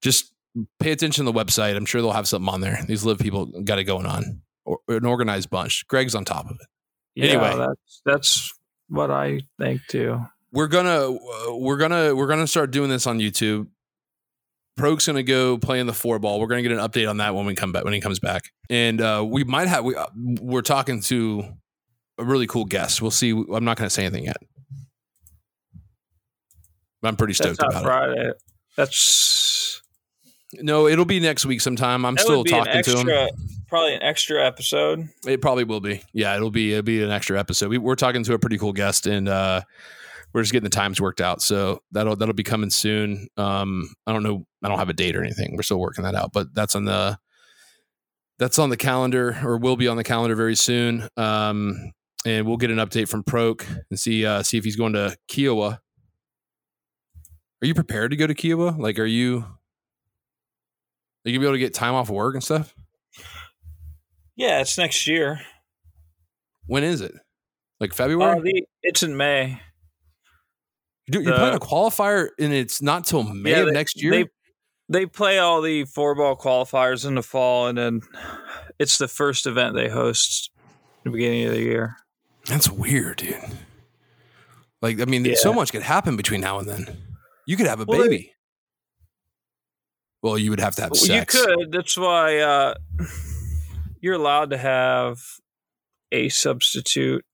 Just 0.00 0.31
pay 0.80 0.92
attention 0.92 1.24
to 1.26 1.32
the 1.32 1.38
website. 1.44 1.76
I'm 1.76 1.86
sure 1.86 2.00
they'll 2.02 2.12
have 2.12 2.28
something 2.28 2.52
on 2.52 2.60
there. 2.60 2.78
These 2.86 3.04
LIV 3.04 3.18
people 3.18 3.46
got 3.62 3.78
it 3.78 3.84
going 3.84 4.06
on. 4.06 4.42
Or, 4.64 4.78
an 4.88 5.04
organized 5.06 5.50
bunch. 5.50 5.86
Greg's 5.88 6.14
on 6.14 6.24
top 6.24 6.46
of 6.46 6.52
it. 6.60 6.66
Yeah, 7.14 7.32
Anyway. 7.32 7.56
that's 7.66 8.02
that's 8.04 8.52
what 8.88 9.10
I 9.10 9.40
think 9.58 9.80
too. 9.88 10.24
we're 10.52 10.68
gonna 10.68 11.12
uh, 11.12 11.56
we're 11.56 11.76
gonna 11.78 12.14
we're 12.14 12.28
gonna 12.28 12.46
start 12.46 12.70
doing 12.70 12.88
this 12.88 13.06
on 13.06 13.18
YouTube. 13.18 13.66
Prok's 14.76 15.06
gonna 15.06 15.22
go 15.24 15.58
play 15.58 15.80
in 15.80 15.86
the 15.86 15.92
four 15.92 16.18
ball. 16.18 16.38
We're 16.40 16.46
gonna 16.46 16.62
get 16.62 16.72
an 16.72 16.78
update 16.78 17.10
on 17.10 17.16
that 17.18 17.34
when 17.34 17.44
we 17.44 17.54
come 17.54 17.72
back 17.72 17.84
when 17.84 17.92
he 17.92 18.00
comes 18.00 18.18
back, 18.20 18.44
and 18.70 19.00
uh, 19.00 19.24
we 19.28 19.42
might 19.44 19.68
have 19.68 19.84
we 19.84 19.96
uh, 19.96 20.06
we're 20.14 20.62
talking 20.62 21.00
to 21.02 21.44
a 22.18 22.24
really 22.24 22.46
cool 22.46 22.64
guest. 22.64 23.02
We'll 23.02 23.10
see. 23.10 23.30
I'm 23.32 23.64
not 23.64 23.76
gonna 23.76 23.90
say 23.90 24.04
anything 24.04 24.24
yet. 24.26 24.36
I'm 27.02 27.16
pretty 27.16 27.34
stoked 27.34 27.60
about 27.60 27.82
Friday. 27.82 28.30
That's 28.76 28.90
it. 28.90 29.51
No, 30.54 30.86
it'll 30.86 31.04
be 31.04 31.20
next 31.20 31.46
week 31.46 31.60
sometime. 31.60 32.04
I'm 32.04 32.14
that 32.16 32.22
still 32.22 32.38
would 32.38 32.44
be 32.44 32.52
an 32.52 32.64
talking 32.64 32.82
to 32.82 32.98
him. 32.98 33.28
probably 33.68 33.94
an 33.94 34.02
extra 34.02 34.44
episode. 34.44 35.08
It 35.26 35.40
probably 35.40 35.64
will 35.64 35.80
be. 35.80 36.02
Yeah, 36.12 36.36
it'll 36.36 36.50
be 36.50 36.72
it'll 36.72 36.82
be 36.82 37.02
an 37.02 37.10
extra 37.10 37.38
episode. 37.38 37.70
We, 37.70 37.78
we're 37.78 37.94
talking 37.94 38.22
to 38.24 38.34
a 38.34 38.38
pretty 38.38 38.58
cool 38.58 38.72
guest, 38.72 39.06
and 39.06 39.28
uh, 39.28 39.62
we're 40.32 40.42
just 40.42 40.52
getting 40.52 40.64
the 40.64 40.70
times 40.70 41.00
worked 41.00 41.20
out. 41.20 41.40
So 41.40 41.82
that'll 41.92 42.16
that'll 42.16 42.34
be 42.34 42.42
coming 42.42 42.70
soon. 42.70 43.28
Um, 43.36 43.94
I 44.06 44.12
don't 44.12 44.22
know. 44.22 44.46
I 44.62 44.68
don't 44.68 44.78
have 44.78 44.90
a 44.90 44.94
date 44.94 45.16
or 45.16 45.22
anything. 45.22 45.56
We're 45.56 45.62
still 45.62 45.80
working 45.80 46.04
that 46.04 46.14
out, 46.14 46.32
but 46.32 46.54
that's 46.54 46.74
on 46.74 46.84
the 46.84 47.18
that's 48.38 48.58
on 48.58 48.70
the 48.70 48.76
calendar, 48.76 49.38
or 49.42 49.56
will 49.56 49.76
be 49.76 49.88
on 49.88 49.96
the 49.96 50.04
calendar 50.04 50.34
very 50.34 50.56
soon. 50.56 51.08
Um, 51.16 51.92
and 52.26 52.46
we'll 52.46 52.56
get 52.56 52.70
an 52.70 52.78
update 52.78 53.08
from 53.08 53.24
Prok 53.24 53.64
and 53.90 53.98
see 53.98 54.26
uh, 54.26 54.42
see 54.42 54.58
if 54.58 54.64
he's 54.64 54.76
going 54.76 54.92
to 54.92 55.16
Kiawah. 55.30 55.78
Are 57.62 57.66
you 57.66 57.74
prepared 57.74 58.10
to 58.10 58.16
go 58.16 58.26
to 58.26 58.34
Kiawah? 58.34 58.78
Like, 58.78 58.98
are 58.98 59.06
you? 59.06 59.46
Are 61.24 61.30
you 61.30 61.38
gonna 61.38 61.40
be 61.44 61.46
able 61.46 61.54
to 61.54 61.58
get 61.58 61.74
time 61.74 61.94
off 61.94 62.08
of 62.08 62.14
work 62.14 62.34
and 62.34 62.42
stuff? 62.42 62.74
Yeah, 64.36 64.60
it's 64.60 64.76
next 64.78 65.06
year. 65.06 65.40
When 66.66 66.84
is 66.84 67.00
it? 67.00 67.12
Like 67.80 67.92
February? 67.92 68.38
Uh, 68.38 68.40
the, 68.42 68.64
it's 68.82 69.02
in 69.02 69.16
May. 69.16 69.60
Dude, 71.10 71.24
you're 71.24 71.32
the- 71.34 71.38
playing 71.38 71.54
a 71.56 71.60
qualifier 71.60 72.28
and 72.38 72.52
it's 72.52 72.80
not 72.80 73.04
till 73.06 73.22
May 73.24 73.50
Yeah, 73.50 73.56
of 73.60 73.66
they- 73.66 73.72
next 73.72 74.02
year. 74.02 74.12
They 74.12 74.24
they 74.88 75.06
play 75.06 75.38
all 75.38 75.62
the 75.62 75.84
four 75.84 76.14
ball 76.14 76.36
qualifiers 76.36 77.06
in 77.06 77.14
the 77.14 77.22
fall, 77.22 77.66
and 77.68 77.78
then 77.78 78.00
it's 78.78 78.98
the 78.98 79.08
first 79.08 79.46
event 79.46 79.74
they 79.74 79.88
host 79.88 80.50
the 81.04 81.10
beginning 81.10 81.44
of 81.46 81.52
the 81.52 81.60
year. 81.62 81.96
That's 82.46 82.68
weird, 82.68 83.18
dude. 83.18 83.36
Like, 84.82 85.00
I 85.00 85.04
mean, 85.06 85.24
Yeah. 85.24 85.36
so 85.36 85.52
much 85.52 85.72
could 85.72 85.82
happen 85.82 86.16
between 86.16 86.40
now 86.42 86.58
and 86.58 86.68
then. 86.68 87.02
You 87.46 87.56
could 87.56 87.68
have 87.68 87.80
a 87.80 87.84
Well, 87.86 88.02
baby. 88.02 88.34
Well, 90.22 90.38
you 90.38 90.50
would 90.50 90.60
have 90.60 90.74
to 90.76 90.82
have 90.82 90.92
Well, 90.92 91.00
sex. 91.00 91.34
You 91.34 91.44
could. 91.44 91.72
That's 91.72 91.96
why 91.98 92.38
uh, 92.38 92.74
you're 94.00 94.14
allowed 94.14 94.50
to 94.50 94.58
have 94.58 95.18
a 96.10 96.28
substitute 96.28 97.24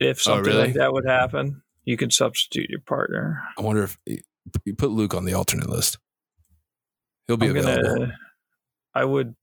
if 0.00 0.18
Oh, 0.20 0.34
something 0.36 0.44
really? 0.52 0.64
like 0.66 0.74
that 0.74 0.92
would 0.92 1.06
happen. 1.06 1.62
You 1.84 1.96
could 1.96 2.12
substitute 2.12 2.68
your 2.70 2.80
partner. 2.80 3.42
I 3.56 3.62
wonder 3.62 3.82
if 3.84 3.98
you 4.64 4.74
put 4.74 4.90
Luke 4.90 5.14
on 5.14 5.24
the 5.24 5.32
alternate 5.34 5.68
list. 5.68 5.98
He'll 7.26 7.36
be 7.36 7.46
I'm 7.48 7.56
available. 7.56 7.96
gonna. 8.00 8.16
I 8.94 9.04
would. 9.04 9.34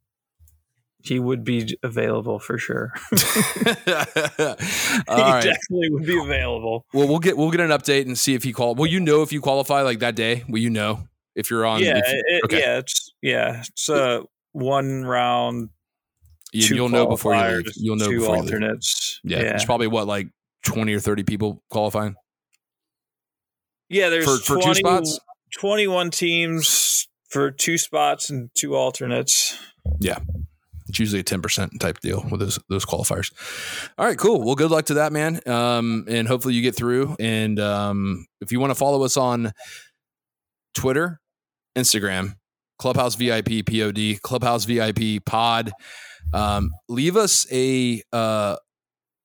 He 1.03 1.19
would 1.19 1.43
be 1.43 1.77
available 1.83 2.39
for 2.39 2.57
sure. 2.57 2.91
He 3.11 3.91
right. 3.93 5.43
definitely 5.43 5.89
would 5.91 6.05
be 6.05 6.19
available. 6.19 6.85
Well, 6.93 7.07
we'll 7.07 7.19
get 7.19 7.37
we'll 7.37 7.51
get 7.51 7.59
an 7.59 7.69
update 7.69 8.05
and 8.07 8.17
see 8.17 8.33
if 8.33 8.43
he 8.43 8.53
qual. 8.53 8.73
Will 8.75 8.87
you 8.87 8.99
know 8.99 9.21
if 9.21 9.31
you 9.31 9.39
qualify 9.41 9.81
like 9.81 9.99
that 9.99 10.15
day? 10.15 10.43
Will 10.47 10.59
you 10.59 10.69
know 10.69 11.07
if 11.35 11.49
you're 11.49 11.65
on? 11.65 11.81
yeah, 11.81 11.97
you- 11.97 12.23
it, 12.27 12.43
okay. 12.45 12.59
yeah, 12.59 12.77
it's 12.79 13.11
yeah, 13.21 13.63
it's 13.67 13.89
a 13.89 14.23
one 14.53 15.03
round. 15.03 15.69
You, 16.53 16.61
two 16.67 16.81
will 16.81 16.89
know 16.89 17.05
before 17.07 17.35
you 17.35 17.41
leave. 17.57 17.65
You'll 17.75 17.95
know 17.97 18.07
two 18.07 18.19
before 18.19 18.35
you 18.37 18.41
leave. 18.43 18.53
alternates. 18.53 19.19
Yeah, 19.23 19.37
yeah, 19.37 19.43
there's 19.49 19.65
probably 19.65 19.87
what 19.87 20.07
like 20.07 20.27
twenty 20.63 20.93
or 20.93 20.99
thirty 20.99 21.23
people 21.23 21.61
qualifying 21.69 22.15
Yeah, 23.89 24.09
there's 24.09 24.25
for 24.25 24.37
for 24.37 24.61
20 24.61 24.65
two 24.65 24.73
spots. 24.75 25.19
21 25.59 26.11
teams 26.11 27.07
for 27.29 27.51
two 27.51 27.77
spots 27.77 28.29
and 28.29 28.49
two 28.55 28.75
alternates. 28.75 29.57
Yeah. 29.99 30.19
It's 30.87 30.99
usually 30.99 31.19
a 31.21 31.23
ten 31.23 31.41
percent 31.41 31.79
type 31.81 31.99
deal 31.99 32.23
with 32.29 32.39
those 32.39 32.59
those 32.69 32.85
qualifiers. 32.85 33.33
All 33.97 34.05
right, 34.05 34.17
cool. 34.17 34.43
Well, 34.43 34.55
good 34.55 34.69
luck 34.71 34.85
to 34.85 34.93
that 34.95 35.11
man, 35.11 35.41
um, 35.47 36.05
and 36.07 36.27
hopefully 36.27 36.53
you 36.53 36.61
get 36.61 36.75
through. 36.75 37.15
And 37.19 37.59
um, 37.59 38.27
if 38.39 38.51
you 38.51 38.59
want 38.59 38.69
to 38.71 38.75
follow 38.75 39.03
us 39.03 39.17
on 39.17 39.51
Twitter, 40.75 41.19
Instagram, 41.75 42.35
Clubhouse 42.79 43.15
VIP 43.15 43.65
Pod, 43.65 43.97
Clubhouse 44.21 44.65
VIP 44.65 45.23
Pod, 45.25 45.71
um, 46.33 46.71
leave 46.89 47.15
us 47.15 47.45
a 47.51 48.01
uh, 48.11 48.55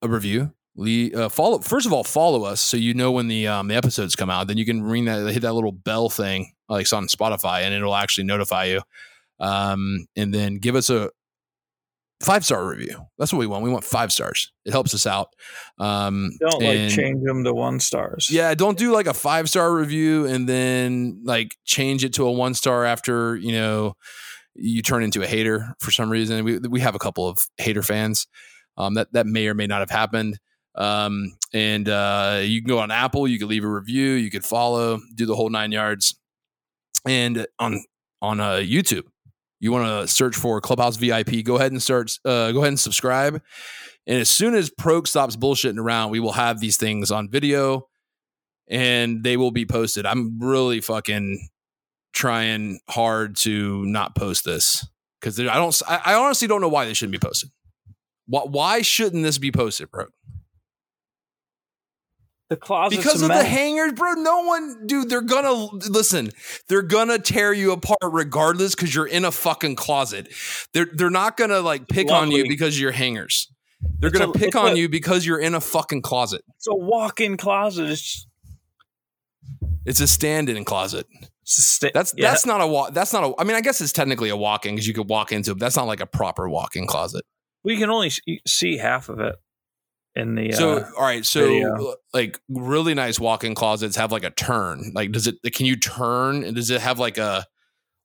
a 0.02 0.08
review. 0.08 0.52
Le- 0.76 1.10
uh, 1.12 1.28
follow 1.28 1.58
first 1.58 1.86
of 1.86 1.92
all, 1.92 2.04
follow 2.04 2.44
us 2.44 2.60
so 2.60 2.76
you 2.76 2.94
know 2.94 3.10
when 3.12 3.28
the 3.28 3.46
um, 3.46 3.68
the 3.68 3.74
episodes 3.74 4.14
come 4.14 4.30
out. 4.30 4.46
Then 4.46 4.56
you 4.56 4.64
can 4.64 4.82
ring 4.82 5.06
that 5.06 5.32
hit 5.32 5.42
that 5.42 5.52
little 5.54 5.72
bell 5.72 6.08
thing 6.08 6.52
like 6.68 6.82
it's 6.82 6.92
on 6.92 7.06
Spotify, 7.06 7.62
and 7.62 7.74
it'll 7.74 7.94
actually 7.94 8.24
notify 8.24 8.64
you. 8.64 8.80
Um, 9.40 10.06
and 10.16 10.32
then 10.34 10.56
give 10.58 10.76
us 10.76 10.90
a 10.90 11.10
five 12.22 12.44
star 12.44 12.66
review. 12.66 13.06
That's 13.18 13.32
what 13.32 13.38
we 13.38 13.46
want. 13.46 13.64
We 13.64 13.70
want 13.70 13.84
five 13.84 14.12
stars. 14.12 14.52
It 14.64 14.72
helps 14.72 14.94
us 14.94 15.06
out. 15.06 15.28
Um, 15.78 16.30
Don't 16.40 16.62
like 16.62 16.90
change 16.90 17.24
them 17.24 17.44
to 17.44 17.52
one 17.54 17.80
stars. 17.80 18.28
Yeah, 18.30 18.54
don't 18.54 18.78
do 18.78 18.92
like 18.92 19.06
a 19.06 19.14
five 19.14 19.48
star 19.48 19.74
review 19.74 20.26
and 20.26 20.48
then 20.48 21.22
like 21.24 21.56
change 21.64 22.04
it 22.04 22.14
to 22.14 22.26
a 22.26 22.32
one 22.32 22.54
star 22.54 22.84
after 22.84 23.36
you 23.36 23.52
know 23.52 23.96
you 24.54 24.82
turn 24.82 25.02
into 25.02 25.22
a 25.22 25.26
hater 25.26 25.74
for 25.80 25.90
some 25.90 26.10
reason. 26.10 26.44
We 26.44 26.58
we 26.58 26.80
have 26.80 26.94
a 26.94 26.98
couple 26.98 27.28
of 27.28 27.46
hater 27.58 27.82
fans. 27.82 28.26
Um, 28.76 28.94
that 28.94 29.12
that 29.12 29.26
may 29.26 29.46
or 29.48 29.54
may 29.54 29.66
not 29.66 29.80
have 29.80 29.90
happened. 29.90 30.38
Um, 30.74 31.36
and 31.52 31.88
uh, 31.88 32.40
you 32.42 32.60
can 32.60 32.68
go 32.68 32.78
on 32.78 32.90
Apple. 32.90 33.26
You 33.26 33.38
can 33.38 33.48
leave 33.48 33.64
a 33.64 33.68
review. 33.68 34.12
You 34.12 34.30
could 34.30 34.44
follow. 34.44 35.00
Do 35.14 35.26
the 35.26 35.34
whole 35.34 35.50
nine 35.50 35.72
yards. 35.72 36.14
And 37.06 37.46
on 37.58 37.84
on 38.22 38.40
uh, 38.40 38.56
YouTube, 38.56 39.04
you 39.60 39.72
want 39.72 39.86
to 39.86 40.08
search 40.12 40.36
for 40.36 40.60
Clubhouse 40.60 40.96
VIP. 40.96 41.44
Go 41.44 41.56
ahead 41.56 41.72
and 41.72 41.82
start. 41.82 42.10
Uh, 42.24 42.50
go 42.52 42.58
ahead 42.58 42.68
and 42.68 42.80
subscribe. 42.80 43.40
And 44.06 44.18
as 44.18 44.30
soon 44.30 44.54
as 44.54 44.70
Prok 44.70 45.06
stops 45.06 45.36
bullshitting 45.36 45.78
around, 45.78 46.10
we 46.10 46.20
will 46.20 46.32
have 46.32 46.58
these 46.60 46.76
things 46.78 47.10
on 47.10 47.28
video 47.28 47.86
and 48.68 49.22
they 49.22 49.36
will 49.36 49.50
be 49.50 49.66
posted. 49.66 50.06
I'm 50.06 50.38
really 50.40 50.80
fucking 50.80 51.48
trying 52.12 52.80
hard 52.88 53.36
to 53.36 53.84
not 53.84 54.14
post 54.14 54.44
this 54.44 54.86
because 55.20 55.38
I 55.38 55.54
don't. 55.54 55.80
I, 55.86 56.00
I 56.06 56.14
honestly 56.14 56.48
don't 56.48 56.60
know 56.60 56.68
why 56.68 56.86
they 56.86 56.94
shouldn't 56.94 57.12
be 57.12 57.24
posted. 57.24 57.50
Why, 58.26 58.42
why 58.42 58.82
shouldn't 58.82 59.24
this 59.24 59.38
be 59.38 59.52
posted, 59.52 59.90
bro? 59.90 60.06
The 62.50 62.56
Because 62.90 63.22
of 63.22 63.28
the 63.28 63.44
hangers, 63.44 63.92
bro. 63.94 64.12
No 64.14 64.40
one, 64.42 64.86
dude. 64.86 65.08
They're 65.08 65.22
gonna 65.22 65.52
listen. 65.88 66.30
They're 66.68 66.82
gonna 66.82 67.18
tear 67.18 67.52
you 67.52 67.72
apart 67.72 67.98
regardless 68.02 68.74
because 68.74 68.94
you're 68.94 69.06
in 69.06 69.24
a 69.24 69.30
fucking 69.32 69.76
closet. 69.76 70.28
They're 70.74 70.88
they're 70.92 71.10
not 71.10 71.36
gonna 71.36 71.60
like 71.60 71.88
pick 71.88 72.10
on 72.10 72.30
you 72.30 72.44
because 72.48 72.74
of 72.74 72.80
your 72.80 72.90
hangers. 72.92 73.50
They're 74.00 74.08
It's 74.10 74.18
gonna 74.18 74.30
a- 74.32 74.34
pick 74.34 74.54
on 74.56 74.72
a- 74.72 74.74
you 74.74 74.88
because 74.88 75.24
you're 75.24 75.38
in 75.40 75.54
a 75.54 75.60
fucking 75.60 76.02
closet. 76.02 76.42
It's 76.56 76.66
a 76.68 76.74
walk-in 76.74 77.36
closet. 77.38 77.88
It's, 77.90 78.26
It's 79.86 80.00
a 80.00 80.06
stand-in 80.08 80.64
closet. 80.64 81.06
sta- 81.44 81.90
That's 81.94 82.12
yeah, 82.16 82.30
that's 82.30 82.44
not 82.44 82.60
a 82.60 82.66
walk. 82.66 82.92
That's 82.94 83.12
not 83.12 83.24
a. 83.24 83.32
I 83.40 83.44
mean, 83.44 83.56
I 83.56 83.60
guess 83.60 83.80
it's 83.80 83.92
technically 83.92 84.28
a 84.28 84.36
walk-in 84.36 84.74
because 84.74 84.86
you 84.86 84.92
could 84.94 85.08
walk 85.08 85.32
into 85.32 85.52
it. 85.52 85.54
But 85.54 85.60
that's 85.60 85.76
not 85.76 85.86
like 85.86 86.00
a 86.00 86.06
proper 86.06 86.48
walk-in 86.48 86.86
closet. 86.86 87.24
we 87.64 87.76
can 87.78 87.90
only 87.90 88.10
see 88.46 88.76
half 88.76 89.08
of 89.08 89.20
it 89.20 89.36
in 90.16 90.34
the. 90.34 90.52
So 90.52 90.78
uh, 90.78 90.90
all 90.96 91.02
right, 91.04 91.24
so 91.24 91.46
video. 91.46 91.94
like 92.12 92.40
really 92.48 92.94
nice 92.94 93.18
walk-in 93.20 93.54
closets 93.54 93.96
have 93.96 94.12
like 94.12 94.24
a 94.24 94.30
turn. 94.30 94.92
Like, 94.94 95.12
does 95.12 95.26
it? 95.26 95.36
Can 95.54 95.66
you 95.66 95.76
turn? 95.76 96.44
And 96.44 96.54
does 96.56 96.70
it 96.70 96.80
have 96.80 96.98
like 96.98 97.18
a 97.18 97.44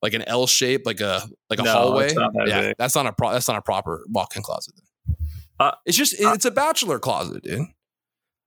like 0.02 0.14
an 0.14 0.22
L 0.24 0.46
shape, 0.48 0.84
like 0.86 1.02
a 1.02 1.22
like 1.50 1.60
a 1.60 1.64
No, 1.64 1.72
hallway. 1.72 2.14
that 2.14 2.46
yeah, 2.48 2.62
big. 2.62 2.76
that's 2.78 2.96
not 2.96 3.08
a 3.08 3.14
pro- 3.14 3.32
that's 3.32 3.48
not 3.48 3.58
a 3.58 3.62
proper 3.62 4.04
walk-in 4.10 4.44
closet. 4.44 4.76
Uh, 5.60 5.72
it's 5.86 5.98
just 5.98 6.14
uh, 6.22 6.34
it's 6.34 6.46
a 6.46 6.52
bachelor 6.52 7.00
closet, 7.00 7.44
dude. 7.44 7.62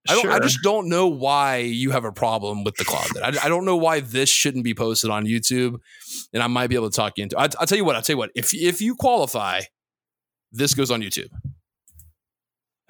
I 0.09 0.15
don't. 0.15 0.29
I 0.31 0.39
just 0.39 0.61
don't 0.63 0.89
know 0.89 1.07
why 1.09 1.57
you 1.59 1.91
have 1.91 2.05
a 2.05 2.13
problem 2.13 2.65
with 2.65 2.77
the 2.77 2.85
closet. 2.85 3.23
I, 3.23 3.47
I 3.47 3.49
don't 3.49 3.65
know 3.67 3.77
why 3.77 4.01
this 4.01 4.31
shouldn't 4.31 4.65
be 4.65 4.75
posted 4.75 5.11
on 5.11 5.27
YouTube, 5.27 5.81
and 6.33 6.43
I 6.43 6.47
might 6.47 6.69
be 6.69 6.77
able 6.77 6.89
to 6.89 6.97
talk 6.97 7.15
you 7.17 7.25
into. 7.25 7.39
I, 7.39 7.45
I'll 7.59 7.67
tell 7.67 7.77
you 7.77 7.85
what. 7.85 7.97
I'll 7.97 8.03
tell 8.03 8.15
you 8.15 8.19
what. 8.19 8.31
If 8.35 8.55
if 8.55 8.81
you 8.81 8.95
qualify, 8.95 9.63
this 10.53 10.73
goes 10.75 10.91
on 10.91 11.03
YouTube. 11.03 11.29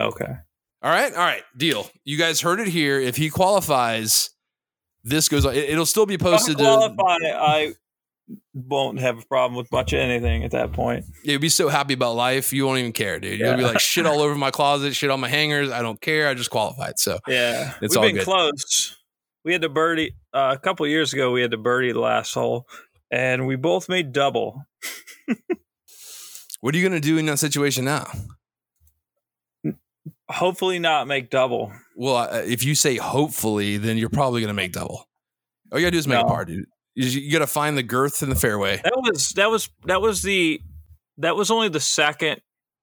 okay. 0.01 0.35
All 0.83 0.91
right. 0.91 1.13
All 1.13 1.19
right. 1.19 1.43
Deal. 1.57 1.91
You 2.05 2.19
guys 2.19 2.41
heard 2.41 2.61
it 2.61 2.69
here. 2.69 3.01
If 3.01 3.17
he 3.17 3.31
qualifies, 3.31 4.31
this 5.05 5.29
goes 5.29 5.45
on. 5.45 5.55
It, 5.55 5.77
will 5.77 5.87
still 5.87 6.07
be 6.07 6.15
If 6.15 6.25
I 6.25 6.31
posted. 6.31 6.59
To, 6.59 6.63
qualify, 6.65 7.17
I 7.25 7.73
won't 8.55 9.01
have 9.01 9.19
a 9.19 9.23
problem 9.27 9.57
with 9.57 9.71
much 9.73 9.93
of 9.93 9.99
anything 9.99 10.45
at 10.45 10.51
that 10.53 10.73
point. 10.73 11.05
You'd 11.25 11.41
be 11.41 11.49
so 11.49 11.69
happy 11.69 11.95
about 11.95 12.15
life, 12.15 12.53
you 12.53 12.67
won't 12.67 12.79
even 12.79 12.93
care, 12.93 13.19
dude. 13.19 13.41
You'll 13.41 13.57
be 13.57 13.63
like 13.65 13.81
shit 13.81 14.07
all 14.07 14.21
over 14.21 14.35
my 14.35 14.51
closet, 14.51 14.95
shit 14.95 15.11
on 15.11 15.21
my 15.21 15.29
hangers. 15.29 15.71
I 15.71 15.83
don't 15.83 16.01
care. 16.01 16.29
I 16.29 16.35
just 16.35 16.51
qualified. 16.51 16.99
So 16.99 17.19
Yeah, 17.27 17.73
It's 17.81 17.97
we've 17.97 17.99
all 17.99 18.09
been 18.09 18.17
good. 18.17 18.25
close. 18.25 18.97
We 19.45 19.53
had 19.53 19.63
to 19.63 19.69
birdie 19.69 20.15
uh, 20.35 20.55
a 20.57 20.59
couple 20.59 20.87
years 20.87 21.13
ago. 21.13 21.33
We 21.33 21.41
had 21.41 21.53
to 21.53 21.57
birdie 21.57 21.93
the 21.93 22.01
last 22.01 22.35
hole, 22.35 22.67
and 23.11 23.47
we 23.47 23.57
both 23.57 23.89
made 23.89 24.13
double. 24.13 24.63
what 26.61 26.75
are 26.75 26.79
you 26.79 26.87
gonna 26.87 27.01
do 27.01 27.17
in 27.19 27.27
that 27.27 27.39
situation 27.39 27.85
now? 27.85 28.11
Hopefully, 30.31 30.79
not 30.79 31.07
make 31.07 31.31
double. 31.31 31.73
Well, 31.97 32.17
uh, 32.17 32.43
if 32.45 32.65
you 32.65 32.75
say 32.75 32.97
hopefully, 32.97 33.77
then 33.79 33.97
you're 33.97 34.11
probably 34.11 34.41
gonna 34.41 34.53
make 34.55 34.73
double. 34.73 35.09
All 35.73 35.79
you 35.79 35.85
gotta 35.87 35.93
do 35.93 35.99
is 35.99 36.07
make 36.09 36.19
a 36.19 36.23
No. 36.23 36.29
par, 36.29 36.45
dude. 36.45 36.67
You, 36.95 37.07
you 37.07 37.33
gotta 37.33 37.47
find 37.47 37.77
the 37.79 37.83
girth 37.83 38.23
in 38.23 38.29
the 38.29 38.37
fairway. 38.37 38.81
That 38.85 38.93
was 38.97 39.31
that 39.37 39.51
was 39.51 39.71
that 39.87 40.01
was 40.03 40.23
the 40.23 40.61
that 41.19 41.35
was 41.37 41.51
only 41.51 41.69
the 41.69 41.81
second 41.81 42.41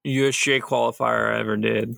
USGA 0.07 0.59
qualifier 0.61 1.35
I 1.35 1.39
ever 1.39 1.55
did, 1.57 1.95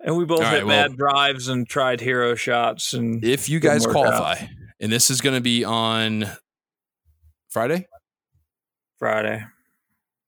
and 0.00 0.16
we 0.16 0.24
both 0.24 0.40
right, 0.40 0.54
hit 0.54 0.66
well- 0.66 0.88
bad 0.88 0.96
drives 0.96 1.48
and 1.48 1.68
tried 1.68 2.00
hero 2.00 2.34
shots. 2.34 2.92
And 2.94 3.24
If 3.24 3.48
you 3.48 3.60
guys 3.60 3.86
work 3.86 3.96
out. 3.96 4.02
qualify, 4.04 4.46
and 4.80 4.92
this 4.92 5.10
is 5.10 5.20
gonna 5.20 5.40
be 5.40 5.64
on 5.64 6.26
Friday. 7.48 7.86
Friday, 8.98 9.44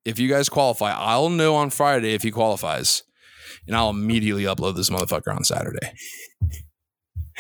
if 0.05 0.19
you 0.19 0.29
guys 0.29 0.49
qualify, 0.49 0.93
I'll 0.93 1.31
know 1.31 1.55
on 1.55 1.71
Friday 1.71 2.15
if 2.15 2.23
he 2.23 2.31
qualifies, 2.31 3.03
and 3.69 3.77
I'll 3.77 3.91
immediately 3.91 4.45
upload 4.45 4.75
this 4.75 4.91
motherfucker 4.91 5.35
on 5.35 5.45
Saturday. 5.45 5.93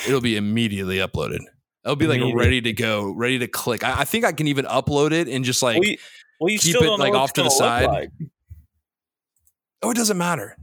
It'll 0.06 0.20
be 0.20 0.36
immediately 0.36 0.98
uploaded. 0.98 1.40
It'll 1.84 1.96
be 1.96 2.06
like 2.06 2.20
ready 2.34 2.60
to 2.60 2.72
go, 2.72 3.10
ready 3.10 3.38
to 3.38 3.48
click. 3.48 3.82
I, 3.82 4.00
I 4.00 4.04
think 4.04 4.24
I 4.24 4.32
can 4.32 4.46
even 4.46 4.66
upload 4.66 5.12
it 5.12 5.26
and 5.26 5.44
just 5.44 5.62
like, 5.62 5.80
we 5.80 5.98
well, 6.38 6.50
you 6.52 6.58
keep 6.58 6.76
still 6.76 6.94
it, 6.94 7.00
like, 7.00 7.14
off 7.14 7.32
to 7.32 7.42
the 7.42 7.50
side. 7.50 7.86
Like. 7.86 8.10
oh, 9.82 9.90
it 9.90 9.96
doesn't 9.96 10.18
matter 10.18 10.56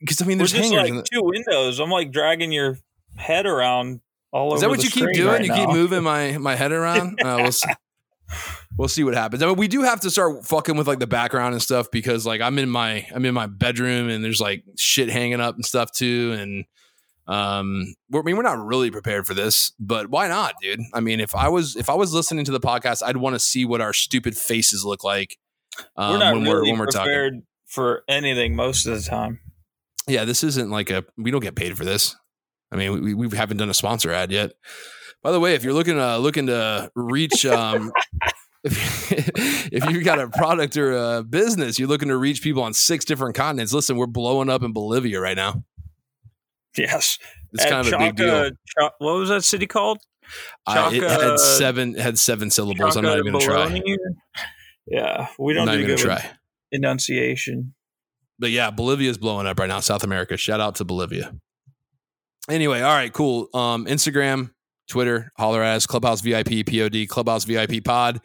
because 0.00 0.22
I 0.22 0.24
mean, 0.24 0.38
there's 0.38 0.52
hangers. 0.52 0.72
like 0.72 0.92
the- 0.92 1.06
two 1.12 1.22
windows. 1.22 1.78
I'm 1.78 1.90
like 1.90 2.10
dragging 2.10 2.52
your 2.52 2.78
head 3.16 3.46
around 3.46 4.00
all 4.32 4.46
over. 4.46 4.56
Is 4.56 4.60
that 4.62 4.70
what 4.70 4.82
you 4.82 4.90
keep 4.90 5.12
doing? 5.12 5.28
right 5.28 5.44
you 5.44 5.52
keep 5.52 5.68
moving 5.68 6.02
my 6.02 6.38
my 6.38 6.56
head 6.56 6.72
around. 6.72 7.20
Uh, 7.22 7.38
we'll 7.42 7.52
see. 7.52 7.70
We'll 8.78 8.88
see 8.88 9.04
what 9.04 9.14
happens. 9.14 9.42
I 9.42 9.46
mean, 9.46 9.56
we 9.56 9.68
do 9.68 9.82
have 9.82 10.00
to 10.00 10.10
start 10.10 10.46
fucking 10.46 10.76
with 10.76 10.88
like 10.88 10.98
the 10.98 11.06
background 11.06 11.52
and 11.52 11.62
stuff 11.62 11.90
because 11.90 12.24
like 12.24 12.40
I'm 12.40 12.58
in 12.58 12.70
my 12.70 13.06
I'm 13.14 13.24
in 13.24 13.34
my 13.34 13.46
bedroom 13.46 14.08
and 14.08 14.24
there's 14.24 14.40
like 14.40 14.64
shit 14.78 15.10
hanging 15.10 15.40
up 15.40 15.56
and 15.56 15.64
stuff 15.64 15.92
too. 15.92 16.34
And 16.38 16.64
um, 17.26 17.94
we're, 18.10 18.20
I 18.20 18.24
mean, 18.24 18.36
we're 18.36 18.42
not 18.42 18.64
really 18.64 18.90
prepared 18.90 19.26
for 19.26 19.34
this, 19.34 19.72
but 19.78 20.08
why 20.08 20.26
not, 20.28 20.54
dude? 20.60 20.80
I 20.94 21.00
mean, 21.00 21.20
if 21.20 21.34
I 21.34 21.48
was 21.48 21.76
if 21.76 21.90
I 21.90 21.94
was 21.94 22.14
listening 22.14 22.44
to 22.46 22.52
the 22.52 22.60
podcast, 22.60 23.02
I'd 23.04 23.18
want 23.18 23.34
to 23.34 23.40
see 23.40 23.64
what 23.64 23.80
our 23.80 23.92
stupid 23.92 24.36
faces 24.36 24.84
look 24.84 25.04
like. 25.04 25.36
Um, 25.96 26.12
we're 26.12 26.18
not 26.18 26.34
when 26.34 26.44
really 26.44 26.54
we're 26.54 26.62
when 26.62 26.78
we're 26.78 26.86
talking. 26.86 27.42
for 27.66 28.04
anything 28.08 28.56
most 28.56 28.86
of 28.86 28.94
the 28.94 29.08
time. 29.08 29.40
Yeah, 30.08 30.24
this 30.24 30.42
isn't 30.42 30.70
like 30.70 30.90
a 30.90 31.04
we 31.16 31.30
don't 31.30 31.42
get 31.42 31.54
paid 31.54 31.76
for 31.76 31.84
this. 31.84 32.16
I 32.72 32.76
mean, 32.76 33.02
we, 33.02 33.14
we 33.14 33.36
haven't 33.36 33.58
done 33.58 33.70
a 33.70 33.74
sponsor 33.74 34.12
ad 34.12 34.32
yet. 34.32 34.52
By 35.22 35.30
the 35.30 35.38
way, 35.38 35.54
if 35.54 35.62
you're 35.62 35.74
looking 35.74 35.98
uh 35.98 36.18
looking 36.18 36.46
to 36.46 36.90
reach 36.94 37.46
um 37.46 37.92
if, 38.64 39.10
if 39.72 39.90
you've 39.90 40.04
got 40.04 40.18
a 40.18 40.28
product 40.28 40.76
or 40.76 40.92
a 40.92 41.22
business, 41.22 41.78
you're 41.78 41.88
looking 41.88 42.08
to 42.08 42.16
reach 42.16 42.42
people 42.42 42.62
on 42.62 42.72
six 42.74 43.04
different 43.04 43.34
continents. 43.34 43.72
Listen, 43.72 43.96
we're 43.96 44.06
blowing 44.06 44.48
up 44.50 44.62
in 44.62 44.72
Bolivia 44.72 45.20
right 45.20 45.36
now. 45.36 45.64
Yes, 46.76 47.18
It's 47.52 47.64
At 47.64 47.70
kind 47.70 47.86
of 47.86 47.92
a 47.92 47.98
big 47.98 48.16
deal. 48.16 48.26
Chaka- 48.28 48.56
Cha- 48.78 48.90
what 48.98 49.14
was 49.14 49.28
that 49.28 49.44
city 49.44 49.66
called? 49.66 49.98
Uh, 50.66 50.90
it 50.92 51.00
Chaka- 51.00 51.22
had 51.30 51.38
seven 51.38 51.94
had 51.94 52.18
seven 52.18 52.50
syllables. 52.50 52.96
I'm 52.96 53.04
not 53.04 53.18
even 53.18 53.32
gonna 53.32 53.44
try. 53.44 53.82
Yeah, 54.86 55.28
we 55.38 55.52
don't 55.52 55.66
do 55.68 55.74
even 55.78 55.96
try. 55.98 56.30
enunciation. 56.70 57.74
But 58.38 58.50
yeah, 58.50 58.70
Bolivia 58.70 59.10
is 59.10 59.18
blowing 59.18 59.46
up 59.46 59.58
right 59.60 59.68
now. 59.68 59.80
South 59.80 60.02
America. 60.02 60.36
Shout 60.36 60.60
out 60.60 60.76
to 60.76 60.84
Bolivia. 60.84 61.34
Anyway, 62.48 62.80
all 62.80 62.94
right, 62.94 63.12
cool. 63.12 63.48
Um, 63.54 63.84
Instagram, 63.86 64.50
Twitter, 64.88 65.30
holler 65.36 65.62
at 65.62 65.76
us, 65.76 65.86
Clubhouse 65.86 66.20
VIP 66.20 66.66
POD, 66.66 67.06
Clubhouse 67.08 67.44
VIP 67.44 67.82
Pod, 67.84 68.20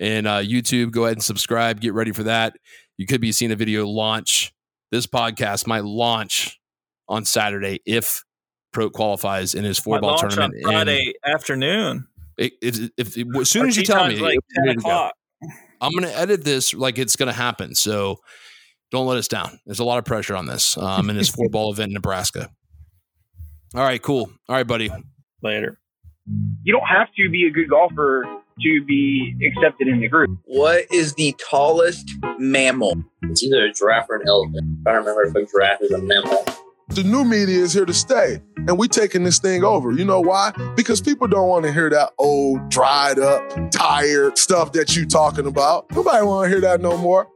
and 0.00 0.26
uh, 0.26 0.38
YouTube. 0.40 0.90
Go 0.92 1.04
ahead 1.04 1.16
and 1.16 1.24
subscribe. 1.24 1.80
Get 1.80 1.94
ready 1.94 2.12
for 2.12 2.24
that. 2.24 2.54
You 2.98 3.06
could 3.06 3.20
be 3.20 3.32
seeing 3.32 3.52
a 3.52 3.56
video 3.56 3.86
launch. 3.86 4.52
This 4.90 5.06
podcast 5.06 5.66
might 5.66 5.84
launch 5.84 6.60
on 7.08 7.24
Saturday 7.24 7.80
if 7.86 8.22
Prok 8.74 8.92
qualifies 8.92 9.54
in 9.54 9.64
his 9.64 9.78
four 9.78 10.00
ball 10.00 10.18
tournament. 10.18 10.54
on 10.66 10.72
Friday 10.72 11.14
afternoon. 11.24 12.06
it- 12.36 12.52
if, 12.60 12.78
if, 12.98 13.16
if- 13.16 13.36
as 13.40 13.48
soon 13.50 13.68
as 13.68 13.76
you 13.76 13.84
tell 13.84 14.06
me, 14.08 14.16
like 14.16 14.38
go. 14.64 14.70
o'clock. 14.72 15.14
I'm 15.80 15.90
going 15.92 16.04
to 16.04 16.16
edit 16.16 16.44
this 16.44 16.74
like 16.74 16.98
it's 16.98 17.16
going 17.16 17.26
to 17.28 17.32
happen. 17.32 17.74
So 17.74 18.18
don't 18.90 19.06
let 19.06 19.18
us 19.18 19.28
down. 19.28 19.58
There's 19.66 19.78
a 19.80 19.84
lot 19.84 19.98
of 19.98 20.04
pressure 20.04 20.36
on 20.36 20.46
this 20.46 20.76
um, 20.76 21.10
in 21.10 21.16
this 21.16 21.28
four 21.30 21.48
ball 21.50 21.72
event 21.72 21.88
in 21.90 21.94
Nebraska. 21.94 22.50
All 23.74 23.82
right, 23.82 24.00
cool. 24.00 24.30
All 24.48 24.56
right, 24.56 24.66
buddy. 24.66 24.90
Later. 25.42 25.78
You 26.62 26.72
don't 26.72 26.86
have 26.86 27.08
to 27.16 27.30
be 27.30 27.46
a 27.46 27.50
good 27.50 27.68
golfer 27.68 28.24
to 28.60 28.84
be 28.86 29.34
accepted 29.46 29.88
in 29.88 30.00
the 30.00 30.08
group. 30.08 30.38
What 30.44 30.84
is 30.92 31.14
the 31.14 31.34
tallest 31.50 32.08
mammal? 32.38 33.02
It's 33.22 33.42
either 33.42 33.66
a 33.66 33.72
giraffe 33.72 34.06
or 34.08 34.16
an 34.16 34.28
elephant. 34.28 34.78
I 34.86 34.92
don't 34.92 35.04
remember 35.04 35.22
if 35.22 35.34
a 35.34 35.50
giraffe 35.50 35.82
is 35.82 35.90
a 35.90 35.98
mammal. 35.98 36.44
The 36.88 37.04
new 37.04 37.24
media 37.24 37.58
is 37.58 37.72
here 37.72 37.86
to 37.86 37.94
stay, 37.94 38.42
and 38.56 38.78
we 38.78 38.86
taking 38.86 39.24
this 39.24 39.38
thing 39.38 39.64
over. 39.64 39.92
You 39.92 40.04
know 40.04 40.20
why? 40.20 40.52
Because 40.76 41.00
people 41.00 41.26
don't 41.26 41.48
want 41.48 41.64
to 41.64 41.72
hear 41.72 41.88
that 41.88 42.12
old, 42.18 42.68
dried 42.68 43.18
up, 43.18 43.70
tired 43.70 44.36
stuff 44.36 44.72
that 44.72 44.94
you 44.94 45.06
talking 45.06 45.46
about. 45.46 45.90
Nobody 45.92 46.24
want 46.26 46.44
to 46.44 46.50
hear 46.50 46.60
that 46.60 46.82
no 46.82 46.98
more. 46.98 47.28